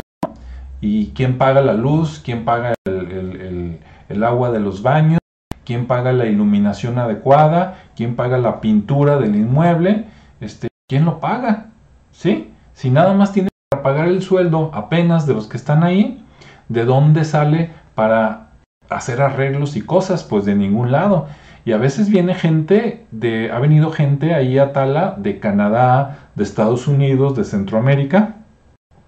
¿Y 0.80 1.08
quién 1.08 1.38
paga 1.38 1.62
la 1.62 1.74
luz? 1.74 2.22
¿Quién 2.24 2.46
paga 2.46 2.74
el, 2.86 4.24
agua 4.24 4.52
de 4.52 4.60
los 4.60 4.82
baños? 4.82 5.20
¿Quién 5.66 5.88
paga 5.88 6.12
la 6.12 6.26
iluminación 6.26 6.98
adecuada? 7.00 7.80
¿Quién 7.96 8.16
paga 8.16 8.38
la 8.38 8.62
pintura 8.62 9.18
del 9.18 9.36
inmueble? 9.36 10.06
Este, 10.40 10.70
¿Quién 10.88 11.06
lo 11.06 11.20
paga? 11.20 11.68
¿Sí? 12.12 12.52
Si 12.74 12.90
nada 12.90 13.14
más 13.14 13.32
tiene 13.32 13.50
para 13.70 13.84
pagar 13.84 14.08
el 14.08 14.22
sueldo 14.22 14.72
apenas 14.74 15.28
de 15.28 15.34
los 15.34 15.48
que 15.48 15.58
están 15.58 15.84
ahí, 15.84 16.24
¿de 16.70 16.86
dónde 16.86 17.26
sale 17.26 17.72
para 17.94 18.51
hacer 18.92 19.22
arreglos 19.22 19.76
y 19.76 19.82
cosas? 19.82 20.24
Pues 20.24 20.46
de 20.46 20.56
ningún 20.56 20.92
lado. 20.92 21.28
Y 21.64 21.74
a 21.74 21.78
veces 21.78 22.10
viene 22.10 22.34
gente 22.34 23.06
de, 23.12 23.52
ha 23.52 23.60
venido 23.60 23.92
gente 23.92 24.34
ahí 24.34 24.58
a 24.58 24.74
Tala 24.74 25.16
de 25.18 25.40
Canadá, 25.40 26.30
de 26.36 26.44
Estados 26.44 26.88
Unidos, 26.88 27.36
de 27.36 27.44
Centroamérica. 27.44 28.38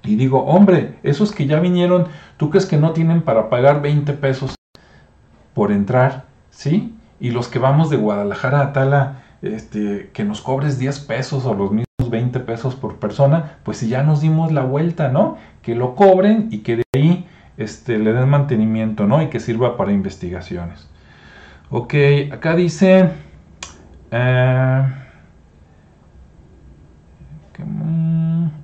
Y 0.04 0.16
digo, 0.16 0.44
hombre, 0.46 0.96
esos 1.04 1.32
que 1.32 1.48
ya 1.48 1.60
vinieron, 1.60 2.08
¿tú 2.38 2.50
crees 2.50 2.66
que 2.66 2.78
no 2.78 2.92
tienen 2.92 3.22
para 3.22 3.50
pagar 3.50 3.82
20 3.82 4.14
pesos 4.14 4.56
por 5.54 5.72
entrar? 5.72 6.26
¿Sí? 6.52 6.96
Y 7.20 7.32
los 7.32 7.48
que 7.48 7.58
vamos 7.58 7.90
de 7.90 7.98
Guadalajara 7.98 8.62
a 8.62 8.74
Tala, 8.74 9.24
este, 9.42 10.12
que 10.14 10.24
nos 10.24 10.42
cobres 10.42 10.78
10 10.78 11.00
pesos 11.02 11.46
o 11.46 11.54
los 11.54 11.72
mismos 11.72 12.10
20 12.10 12.40
pesos 12.42 12.76
por 12.76 12.98
persona, 12.98 13.58
pues 13.64 13.78
si 13.78 13.88
ya 13.88 14.04
nos 14.04 14.22
dimos 14.22 14.52
la 14.52 14.62
vuelta, 14.62 15.08
¿no? 15.08 15.38
Que 15.62 15.74
lo 15.74 15.96
cobren 15.96 16.50
y 16.52 16.60
que 16.60 16.78
de 16.78 16.84
ahí 16.94 17.26
este, 17.58 18.00
le 18.00 18.14
den 18.14 18.30
mantenimiento, 18.30 19.06
¿no? 19.08 19.22
Y 19.22 19.28
que 19.28 19.40
sirva 19.40 19.78
para 19.78 19.92
investigaciones. 19.92 20.90
Ok, 21.70 21.94
acá 22.32 22.56
dice... 22.56 23.10
Eh, 24.12 24.84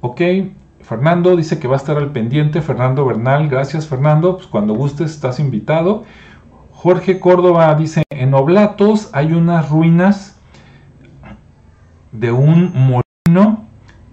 ok, 0.02 0.22
Fernando 0.82 1.36
dice 1.36 1.60
que 1.60 1.68
va 1.68 1.76
a 1.76 1.78
estar 1.78 1.98
al 1.98 2.12
pendiente. 2.12 2.62
Fernando 2.62 3.06
Bernal, 3.06 3.48
gracias 3.48 3.88
Fernando. 3.88 4.38
Pues 4.38 4.48
cuando 4.48 4.74
gustes 4.74 5.12
estás 5.12 5.40
invitado. 5.40 6.04
Jorge 6.72 7.20
Córdoba 7.20 7.76
dice, 7.76 8.04
en 8.10 8.34
Oblatos 8.34 9.10
hay 9.14 9.34
unas 9.34 9.70
ruinas 9.70 10.40
de 12.12 12.32
un 12.32 12.72
molino 12.74 13.66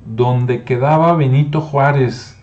donde 0.05 0.65
quedaba 0.65 1.15
Benito 1.15 1.61
Juárez 1.61 2.36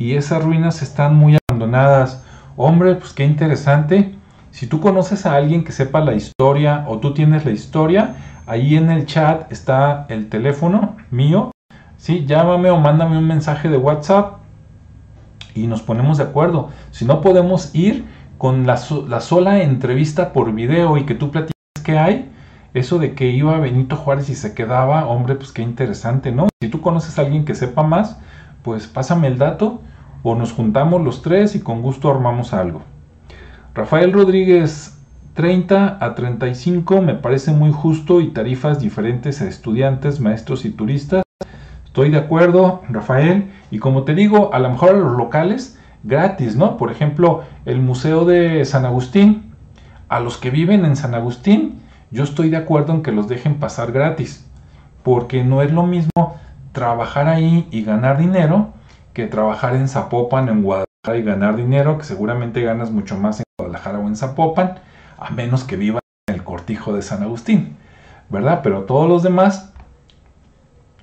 y 0.00 0.14
esas 0.14 0.42
ruinas 0.42 0.80
están 0.80 1.14
muy 1.14 1.36
abandonadas. 1.46 2.24
Hombre, 2.56 2.94
pues 2.94 3.12
qué 3.12 3.24
interesante. 3.24 4.14
Si 4.50 4.66
tú 4.66 4.80
conoces 4.80 5.26
a 5.26 5.34
alguien 5.34 5.62
que 5.62 5.72
sepa 5.72 6.00
la 6.00 6.14
historia 6.14 6.86
o 6.88 6.98
tú 6.98 7.12
tienes 7.12 7.44
la 7.44 7.50
historia, 7.50 8.16
ahí 8.46 8.76
en 8.76 8.90
el 8.90 9.04
chat 9.04 9.52
está 9.52 10.06
el 10.08 10.30
teléfono 10.30 10.96
mío. 11.10 11.52
Sí, 11.98 12.24
llámame 12.26 12.70
o 12.70 12.78
mándame 12.78 13.18
un 13.18 13.26
mensaje 13.26 13.68
de 13.68 13.76
WhatsApp 13.76 14.38
y 15.54 15.66
nos 15.66 15.82
ponemos 15.82 16.16
de 16.16 16.24
acuerdo. 16.24 16.70
Si 16.92 17.04
no 17.04 17.20
podemos 17.20 17.74
ir 17.74 18.06
con 18.38 18.66
la, 18.66 18.78
sola 18.78 19.62
entrevista 19.62 20.32
por 20.32 20.54
video 20.54 20.96
y 20.96 21.04
que 21.04 21.14
tú 21.14 21.30
platiques 21.30 21.52
qué 21.84 21.98
hay, 21.98 22.32
eso 22.72 22.98
de 22.98 23.14
que 23.14 23.28
iba 23.28 23.58
Benito 23.58 23.96
Juárez 23.96 24.30
y 24.30 24.34
se 24.34 24.54
quedaba, 24.54 25.06
hombre, 25.06 25.34
pues 25.34 25.52
qué 25.52 25.60
interesante, 25.60 26.32
¿no? 26.32 26.48
Si 26.62 26.70
tú 26.70 26.80
conoces 26.80 27.18
a 27.18 27.22
alguien 27.22 27.44
que 27.44 27.54
sepa 27.54 27.82
más, 27.82 28.18
pues 28.62 28.86
pásame 28.86 29.26
el 29.26 29.36
dato 29.36 29.82
o 30.22 30.34
nos 30.34 30.52
juntamos 30.52 31.02
los 31.02 31.22
tres 31.22 31.54
y 31.54 31.60
con 31.60 31.82
gusto 31.82 32.10
armamos 32.10 32.52
algo. 32.52 32.82
Rafael 33.74 34.12
Rodríguez, 34.12 34.98
30 35.34 35.98
a 36.00 36.14
35 36.14 37.02
me 37.02 37.14
parece 37.14 37.52
muy 37.52 37.72
justo 37.72 38.20
y 38.20 38.28
tarifas 38.28 38.80
diferentes 38.80 39.40
a 39.40 39.48
estudiantes, 39.48 40.20
maestros 40.20 40.64
y 40.64 40.70
turistas. 40.70 41.22
Estoy 41.84 42.10
de 42.10 42.18
acuerdo, 42.18 42.82
Rafael. 42.88 43.50
Y 43.70 43.78
como 43.78 44.04
te 44.04 44.14
digo, 44.14 44.52
a 44.52 44.58
lo 44.58 44.70
mejor 44.70 44.90
a 44.90 44.98
los 44.98 45.16
locales, 45.16 45.78
gratis, 46.02 46.56
¿no? 46.56 46.76
Por 46.76 46.90
ejemplo, 46.90 47.42
el 47.64 47.80
Museo 47.80 48.24
de 48.24 48.64
San 48.64 48.84
Agustín. 48.84 49.54
A 50.08 50.18
los 50.18 50.36
que 50.38 50.50
viven 50.50 50.84
en 50.84 50.96
San 50.96 51.14
Agustín, 51.14 51.80
yo 52.10 52.24
estoy 52.24 52.50
de 52.50 52.56
acuerdo 52.56 52.92
en 52.92 53.02
que 53.02 53.12
los 53.12 53.28
dejen 53.28 53.60
pasar 53.60 53.92
gratis. 53.92 54.46
Porque 55.02 55.44
no 55.44 55.62
es 55.62 55.72
lo 55.72 55.84
mismo 55.84 56.36
trabajar 56.72 57.28
ahí 57.28 57.68
y 57.70 57.82
ganar 57.82 58.18
dinero 58.18 58.72
que 59.12 59.26
trabajar 59.26 59.74
en 59.74 59.88
Zapopan, 59.88 60.48
en 60.48 60.62
Guadalajara 60.62 61.18
y 61.18 61.22
ganar 61.22 61.56
dinero, 61.56 61.98
que 61.98 62.04
seguramente 62.04 62.62
ganas 62.62 62.90
mucho 62.90 63.16
más 63.16 63.40
en 63.40 63.44
Guadalajara 63.58 63.98
o 63.98 64.06
en 64.06 64.16
Zapopan, 64.16 64.80
a 65.18 65.30
menos 65.30 65.64
que 65.64 65.76
vivas 65.76 66.02
en 66.28 66.36
el 66.36 66.44
cortijo 66.44 66.92
de 66.92 67.02
San 67.02 67.22
Agustín, 67.22 67.76
¿verdad? 68.28 68.60
Pero 68.62 68.84
todos 68.84 69.08
los 69.08 69.22
demás, 69.22 69.72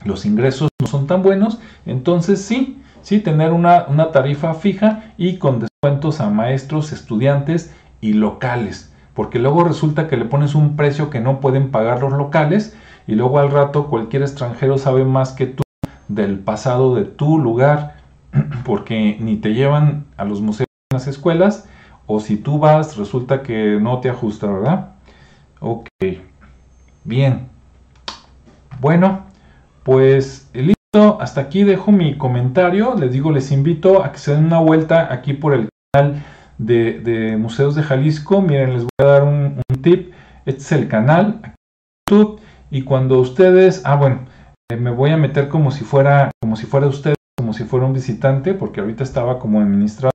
los 0.04 0.26
ingresos 0.26 0.70
no 0.82 0.88
son 0.88 1.08
tan 1.08 1.22
buenos, 1.22 1.60
entonces 1.86 2.42
sí, 2.42 2.82
sí, 3.02 3.20
tener 3.20 3.52
una, 3.52 3.86
una 3.88 4.12
tarifa 4.12 4.54
fija 4.54 5.14
y 5.18 5.38
con 5.38 5.60
descuentos 5.60 6.22
a 6.22 6.30
maestros, 6.30 6.92
estudiantes 6.92 7.74
y 8.00 8.14
locales, 8.14 8.94
porque 9.14 9.40
luego 9.40 9.64
resulta 9.64 10.08
que 10.08 10.18
le 10.18 10.26
pones 10.26 10.56
un 10.56 10.76
precio 10.76 11.10
que 11.10 11.20
no 11.20 11.40
pueden 11.40 11.72
pagar 11.72 12.02
los 12.02 12.14
locales 12.14 12.76
y 13.08 13.16
luego 13.16 13.40
al 13.40 13.52
rato 13.52 13.88
cualquier 13.88 14.22
extranjero 14.22 14.78
sabe 14.78 15.06
más 15.06 15.32
que 15.32 15.48
tú 15.48 15.64
del 16.08 16.40
pasado 16.40 16.96
de 16.96 17.04
tu 17.04 17.40
lugar, 17.40 17.97
porque 18.66 19.18
ni 19.20 19.38
te 19.38 19.54
llevan 19.54 20.06
a 20.18 20.26
los 20.26 20.42
museos 20.42 20.68
en 20.92 20.96
las 20.96 21.08
escuelas, 21.08 21.68
o 22.06 22.20
si 22.20 22.38
tú 22.38 22.60
vas, 22.60 22.98
resulta 22.98 23.44
que 23.44 23.80
no 23.82 24.00
te 24.00 24.10
ajusta, 24.10 24.48
¿verdad? 24.48 24.92
Ok, 25.60 25.88
bien. 27.04 27.50
Bueno, 28.80 29.26
pues 29.84 30.50
listo, 30.54 31.18
hasta 31.20 31.42
aquí 31.42 31.64
dejo 31.64 31.92
mi 31.92 32.18
comentario. 32.18 32.96
Les 32.96 33.12
digo, 33.12 33.32
les 33.32 33.52
invito 33.52 34.04
a 34.04 34.12
que 34.12 34.20
se 34.20 34.34
den 34.34 34.46
una 34.46 34.60
vuelta 34.60 35.12
aquí 35.12 35.34
por 35.34 35.54
el 35.54 35.70
canal 35.92 36.24
de, 36.58 37.36
Museos 37.40 37.76
de 37.76 37.84
Jalisco. 37.84 38.42
Miren, 38.42 38.74
les 38.74 38.84
voy 38.84 38.90
a 39.00 39.06
dar 39.06 39.24
un, 39.24 39.62
tip. 39.82 40.14
Este 40.46 40.62
es 40.62 40.72
el 40.72 40.88
canal, 40.88 41.40
aquí 41.44 41.56
YouTube. 42.10 42.40
Y 42.70 42.84
cuando 42.84 43.20
ustedes, 43.20 43.82
ah, 43.86 43.96
bueno, 43.96 44.26
eh, 44.72 44.76
me 44.76 44.92
voy 44.92 45.12
a 45.12 45.18
meter 45.18 45.50
como 45.50 45.72
si 45.72 45.84
fuera, 45.84 46.32
como 46.42 46.56
si 46.56 46.66
fuera 46.66 46.88
usted, 46.88 47.16
como 47.48 47.54
si 47.54 47.64
fuera 47.64 47.86
un 47.86 47.94
visitante, 47.94 48.54
porque 48.54 48.82
ahorita 48.82 49.06
estaba 49.06 49.40
como 49.40 49.62
administrador 49.62 50.12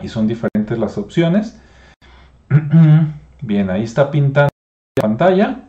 y 0.00 0.08
son 0.08 0.26
diferentes 0.26 0.78
las 0.78 0.96
opciones. 0.96 1.60
Bien, 3.42 3.68
ahí 3.68 3.82
está 3.82 4.10
pintando 4.10 4.48
la 4.96 5.02
pantalla. 5.02 5.68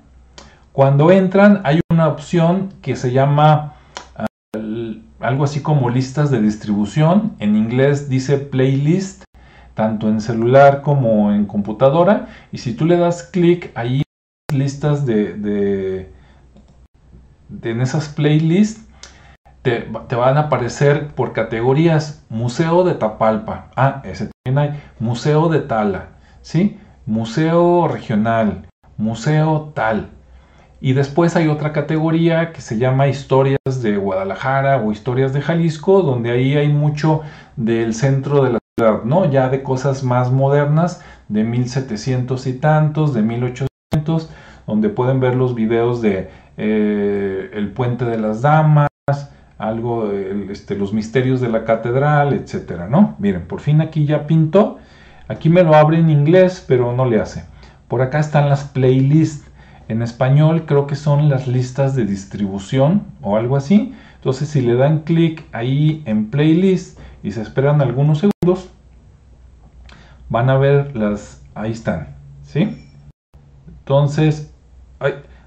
Cuando 0.71 1.11
entran 1.11 1.59
hay 1.65 1.81
una 1.91 2.07
opción 2.07 2.69
que 2.81 2.95
se 2.95 3.11
llama 3.11 3.73
uh, 4.17 4.93
algo 5.19 5.43
así 5.43 5.61
como 5.61 5.89
listas 5.89 6.31
de 6.31 6.41
distribución. 6.41 7.35
En 7.39 7.57
inglés 7.57 8.07
dice 8.07 8.37
playlist, 8.37 9.25
tanto 9.73 10.07
en 10.07 10.21
celular 10.21 10.83
como 10.83 11.33
en 11.33 11.45
computadora. 11.45 12.29
Y 12.53 12.59
si 12.59 12.73
tú 12.75 12.85
le 12.85 12.95
das 12.95 13.23
clic 13.23 13.73
ahí 13.75 14.03
listas 14.53 15.05
de, 15.05 15.33
de, 15.33 16.13
de 17.49 17.71
en 17.71 17.81
esas 17.81 18.07
playlists 18.07 18.84
te, 19.65 20.15
van 20.15 20.37
a 20.37 20.41
aparecer 20.41 21.07
por 21.07 21.33
categorías 21.33 22.23
Museo 22.29 22.83
de 22.83 22.93
Tapalpa, 22.93 23.71
ah, 23.75 24.03
ese 24.05 24.29
también 24.43 24.73
hay, 24.73 24.79
Museo 24.99 25.49
de 25.49 25.59
Tala, 25.59 26.09
¿sí? 26.43 26.79
Museo 27.07 27.87
Regional, 27.87 28.67
Museo 28.97 29.71
Tal. 29.73 30.09
Y 30.81 30.93
después 30.93 31.35
hay 31.35 31.47
otra 31.47 31.73
categoría 31.73 32.53
que 32.53 32.61
se 32.61 32.77
llama 32.77 33.07
Historias 33.07 33.81
de 33.81 33.97
Guadalajara 33.97 34.77
o 34.77 34.91
Historias 34.91 35.33
de 35.33 35.41
Jalisco, 35.41 36.03
donde 36.03 36.29
ahí 36.29 36.55
hay 36.55 36.69
mucho 36.69 37.21
del 37.55 37.95
centro 37.95 38.43
de 38.43 38.51
la 38.51 38.59
ciudad, 38.77 39.03
¿no? 39.03 39.25
Ya 39.25 39.49
de 39.49 39.63
cosas 39.63 40.03
más 40.03 40.31
modernas, 40.31 41.01
de 41.27 41.43
1700 41.43 42.45
y 42.45 42.53
tantos, 42.53 43.15
de 43.15 43.23
1800, 43.23 44.29
donde 44.67 44.89
pueden 44.89 45.19
ver 45.19 45.35
los 45.35 45.55
videos 45.55 46.03
de 46.03 46.29
eh, 46.57 47.49
El 47.53 47.71
Puente 47.71 48.05
de 48.05 48.19
las 48.19 48.43
Damas, 48.43 48.89
algo, 49.57 50.07
de 50.09 50.51
este, 50.51 50.75
los 50.75 50.93
misterios 50.93 51.41
de 51.41 51.49
la 51.49 51.63
catedral, 51.63 52.33
etcétera, 52.33 52.87
¿no? 52.87 53.15
Miren, 53.19 53.47
por 53.47 53.61
fin 53.61 53.81
aquí 53.81 54.05
ya 54.05 54.27
pintó. 54.27 54.79
Aquí 55.27 55.49
me 55.49 55.63
lo 55.63 55.75
abre 55.75 55.97
en 55.97 56.09
inglés, 56.09 56.63
pero 56.67 56.93
no 56.93 57.05
le 57.05 57.19
hace. 57.19 57.45
Por 57.87 58.01
acá 58.01 58.19
están 58.19 58.49
las 58.49 58.65
playlists. 58.65 59.49
En 59.87 60.01
español 60.01 60.65
creo 60.65 60.87
que 60.87 60.95
son 60.95 61.29
las 61.29 61.47
listas 61.47 61.95
de 61.95 62.05
distribución 62.05 63.03
o 63.21 63.37
algo 63.37 63.55
así. 63.55 63.93
Entonces 64.15 64.49
si 64.49 64.61
le 64.61 64.75
dan 64.75 65.01
clic 65.01 65.45
ahí 65.51 66.01
en 66.05 66.31
playlist 66.31 66.99
y 67.23 67.31
se 67.31 67.41
esperan 67.41 67.81
algunos 67.81 68.19
segundos, 68.19 68.69
van 70.29 70.49
a 70.49 70.57
ver 70.57 70.95
las... 70.95 71.43
Ahí 71.53 71.71
están, 71.71 72.15
¿sí? 72.43 72.89
Entonces, 73.67 74.53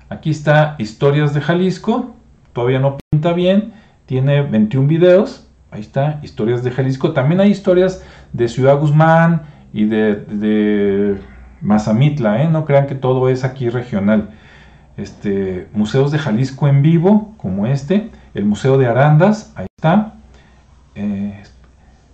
aquí 0.08 0.30
está 0.30 0.76
Historias 0.78 1.34
de 1.34 1.40
Jalisco. 1.42 2.14
Todavía 2.54 2.78
no 2.78 2.96
pinta 3.10 3.32
bien 3.32 3.74
tiene 4.08 4.40
21 4.40 4.88
videos. 4.88 5.46
Ahí 5.70 5.82
está, 5.82 6.18
historias 6.22 6.64
de 6.64 6.70
Jalisco. 6.70 7.12
También 7.12 7.42
hay 7.42 7.50
historias 7.50 8.02
de 8.32 8.48
Ciudad 8.48 8.78
Guzmán 8.80 9.42
y 9.72 9.84
de, 9.84 11.18
Mazamitla, 11.60 12.42
¿eh? 12.42 12.48
No 12.48 12.64
crean 12.64 12.86
que 12.86 12.94
todo 12.94 13.28
es 13.28 13.44
aquí 13.44 13.68
regional. 13.68 14.30
Este, 14.96 15.68
museos 15.74 16.10
de 16.10 16.18
Jalisco 16.18 16.68
en 16.68 16.80
vivo, 16.80 17.34
como 17.36 17.66
este. 17.66 18.10
El 18.32 18.46
Museo 18.46 18.78
de 18.78 18.86
Arandas, 18.86 19.52
ahí 19.56 19.66
está. 19.76 20.14
Eh, 20.94 21.42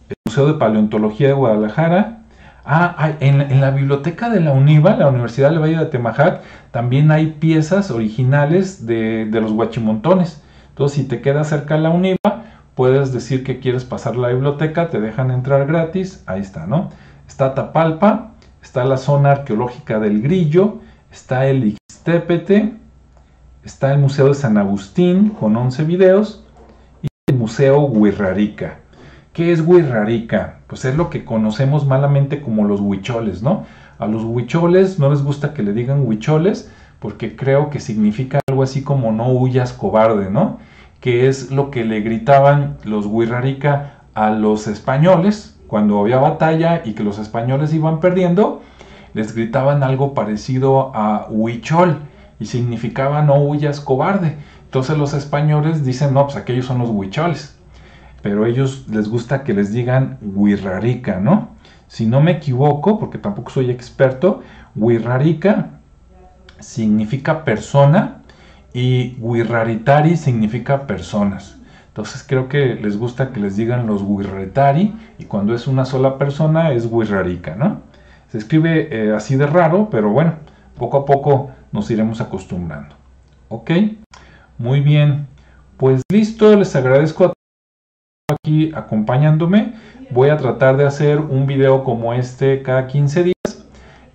el 0.09 0.16
Museo 0.26 0.49
de 0.49 0.55
Paleontología 0.55 1.28
de 1.28 1.34
Guadalajara. 1.34 2.22
Ah, 2.64 3.12
en, 3.20 3.61
la 3.61 3.70
biblioteca 3.70 4.30
de 4.30 4.40
la 4.40 4.51
UNIVA, 4.51 4.97
la 4.97 5.09
Universidad 5.09 5.51
del 5.51 5.61
Valle 5.61 5.76
de 5.76 5.82
Atemajac, 5.82 6.40
también 6.72 7.12
hay 7.12 7.26
piezas 7.38 7.92
originales 7.92 8.84
de, 8.84 9.26
de 9.26 9.40
los 9.40 9.53
guachimontones. 9.53 10.40
Entonces, 10.75 10.99
si 10.99 11.05
te 11.05 11.20
queda 11.20 11.45
cerca 11.45 11.79
la 11.79 11.91
UNIVA, 11.91 12.43
puedes 12.75 13.12
decir 13.12 13.45
que 13.45 13.61
quieres 13.61 13.85
pasar 13.85 14.16
la 14.16 14.31
biblioteca, 14.31 14.91
te 14.91 15.01
dejan 15.01 15.31
entrar 15.31 15.68
gratis, 15.68 16.25
ahí 16.27 16.41
está, 16.41 16.66
¿no? 16.66 16.91
Está 17.29 17.55
Tapalpa, 17.55 18.33
está 18.61 18.85
la 18.85 18.97
zona 18.97 19.31
arqueológica 19.31 20.01
del 20.01 20.20
Grillo, 20.20 20.81
está 21.12 21.47
el 21.47 21.77
Ixtépete, 21.93 22.75
está 23.62 23.93
el 23.93 24.01
Museo 24.01 24.27
de 24.27 24.35
San 24.35 24.59
Agustín 24.59 25.31
con 25.31 25.57
11 25.57 25.85
videos 25.85 26.45
y 27.03 27.07
el 27.29 27.39
Museo 27.39 27.83
Huirrarica. 27.83 28.79
¿Qué 29.33 29.53
es 29.53 29.61
Huirrarica? 29.61 30.59
Pues 30.66 30.85
es 30.85 30.97
lo 30.97 31.09
que 31.09 31.25
conocemos 31.25 31.87
malamente 31.87 32.41
como 32.41 32.64
los 32.64 32.81
huicholes, 32.81 33.45
¿no? 33.45 33.64
A 34.01 34.09
los 34.09 34.25
huicholes 34.25 34.99
no 34.99 35.09
les 35.09 35.22
gusta 35.22 35.55
que 35.55 35.62
le 35.62 35.72
digan 35.72 36.05
huicholes, 36.05 36.68
porque 36.99 37.37
creo 37.37 37.70
que 37.70 37.79
significa 37.79 38.41
así 38.65 38.83
como 38.83 39.12
no 39.12 39.29
huyas 39.29 39.73
cobarde, 39.73 40.31
¿no? 40.31 40.59
Que 41.01 41.29
es 41.29 41.51
lo 41.51 41.71
que 41.71 41.85
le 41.85 42.01
gritaban 42.01 42.79
los 42.85 43.07
Huirrarica 43.07 44.01
a 44.15 44.31
los 44.31 44.67
españoles 44.67 45.55
cuando 45.67 46.01
había 46.01 46.19
batalla 46.19 46.83
y 46.85 46.93
que 46.93 47.05
los 47.05 47.19
españoles 47.19 47.73
iban 47.75 48.01
perdiendo, 48.01 48.62
les 49.12 49.35
gritaban 49.35 49.83
algo 49.83 50.15
parecido 50.15 50.95
a 50.95 51.27
huichol 51.31 51.99
y 52.39 52.47
significaba 52.47 53.23
no 53.23 53.37
huyas 53.37 53.81
cobarde. 53.81 54.37
Entonces 54.65 54.99
los 54.99 55.15
españoles 55.15 55.85
dicen, 55.85 56.15
no, 56.15 56.25
pues 56.25 56.37
aquellos 56.37 56.67
son 56.67 56.79
los 56.79 56.91
huicholes. 56.91 57.57
Pero 58.23 58.45
a 58.45 58.49
ellos 58.49 58.87
les 58.89 59.09
gusta 59.09 59.45
que 59.45 59.55
les 59.55 59.73
digan 59.73 60.19
huirrarica, 60.21 61.21
¿no? 61.21 61.51
Si 61.89 62.07
no 62.07 62.21
me 62.21 62.33
equivoco, 62.33 62.99
porque 62.99 63.19
tampoco 63.19 63.51
soy 63.51 63.71
experto, 63.71 64.43
huirrarica 64.75 65.71
significa 66.59 67.45
persona 67.45 68.23
y 68.75 69.16
Wirraritari 69.20 70.16
significa 70.18 70.87
personas. 70.87 71.57
Entonces 71.87 72.25
creo 72.29 72.49
que 72.49 72.75
les 72.75 72.99
gusta 72.99 73.33
que 73.33 73.39
les 73.39 73.57
digan 73.57 73.87
los 73.87 74.03
Wirraritari 74.03 74.95
y 75.18 75.25
cuando 75.27 75.55
es 75.55 75.68
una 75.68 75.85
sola 75.85 76.18
persona 76.18 76.72
es 76.72 76.87
Wirrarica, 76.91 77.55
¿no? 77.55 77.83
Se 78.29 78.39
escribe 78.39 78.89
eh, 78.91 79.14
así 79.14 79.37
de 79.37 79.47
raro, 79.47 79.89
pero 79.91 80.11
bueno, 80.11 80.35
poco 80.77 80.99
a 80.99 81.05
poco 81.05 81.53
nos 81.70 81.89
iremos 81.93 82.20
acostumbrando. 82.20 82.97
¿Ok? 83.49 83.70
Muy 84.59 84.81
bien. 84.81 85.29
Pues 85.77 86.03
listo, 86.11 86.57
les 86.57 86.75
agradezco 86.75 87.27
a 87.27 87.27
todos 87.29 88.39
aquí 88.43 88.72
acompañándome. 88.75 89.75
Voy 90.11 90.31
a 90.31 90.37
tratar 90.37 90.77
de 90.77 90.85
hacer 90.85 91.20
un 91.20 91.47
video 91.47 91.85
como 91.85 92.12
este 92.12 92.62
cada 92.62 92.89
15 92.89 93.22
días, 93.22 93.66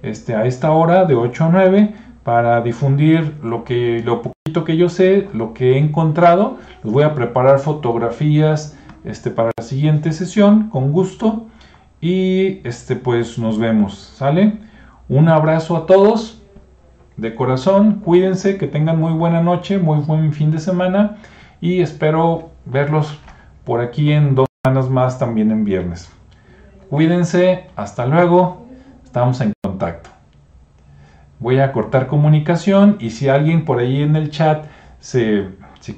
este, 0.02 0.36
a 0.36 0.46
esta 0.46 0.72
hora 0.72 1.06
de 1.06 1.16
8 1.16 1.46
a 1.46 1.50
9 1.50 1.94
para 2.30 2.62
difundir 2.62 3.40
lo 3.42 3.64
que 3.64 4.04
lo 4.06 4.22
poquito 4.22 4.64
que 4.64 4.78
yo 4.78 4.88
sé, 4.88 5.28
lo 5.34 5.56
que 5.56 5.74
he 5.74 5.78
encontrado. 5.80 6.58
Les 6.84 6.94
voy 6.94 7.02
a 7.02 7.16
preparar 7.16 7.58
fotografías 7.58 8.78
este, 9.04 9.32
para 9.32 9.50
la 9.58 9.64
siguiente 9.64 10.12
sesión, 10.12 10.70
con 10.70 10.92
gusto. 10.92 11.48
Y 12.02 12.60
este, 12.68 12.96
pues 12.96 13.40
nos 13.40 13.58
vemos, 13.58 13.96
¿sale? 14.16 14.60
Un 15.08 15.28
abrazo 15.28 15.76
a 15.76 15.88
todos 15.88 16.44
de 17.18 17.34
corazón, 17.34 18.02
cuídense, 18.06 18.60
que 18.60 18.68
tengan 18.68 19.00
muy 19.00 19.14
buena 19.14 19.42
noche, 19.42 19.80
muy 19.80 19.98
buen 19.98 20.32
fin 20.32 20.52
de 20.52 20.60
semana 20.60 21.18
y 21.60 21.82
espero 21.82 22.52
verlos 22.66 23.20
por 23.64 23.82
aquí 23.82 24.12
en 24.12 24.36
dos 24.36 24.46
semanas 24.64 24.88
más, 24.88 25.18
también 25.18 25.50
en 25.50 25.64
viernes. 25.64 26.12
Cuídense, 26.92 27.66
hasta 27.76 28.06
luego, 28.06 28.68
estamos 29.04 29.42
en 29.42 29.52
contacto 29.64 30.19
voy 31.40 31.60
a 31.60 31.72
cortar 31.72 32.08
comunicación 32.08 32.98
y 33.00 33.12
si 33.12 33.30
alguien 33.30 33.66
por 33.66 33.80
ahí 33.80 34.02
en 34.02 34.16
el 34.16 34.30
chat 34.30 34.66
se, 35.00 35.48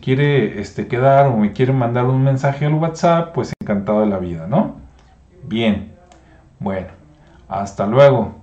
quiere 0.02 0.62
este, 0.62 0.88
quedar 0.88 1.28
o 1.28 1.38
me 1.38 1.52
quiere 1.52 1.74
mandar 1.74 2.06
un 2.06 2.24
mensaje 2.24 2.66
al 2.66 2.76
WhatsApp, 2.76 3.34
pues 3.34 3.52
encantado 3.62 4.02
de 4.02 4.08
la 4.08 4.20
vida, 4.20 4.48
¿no? 4.48 4.78
Bien, 5.44 5.92
bueno, 6.60 6.88
hasta 7.50 7.86
luego. 7.88 8.41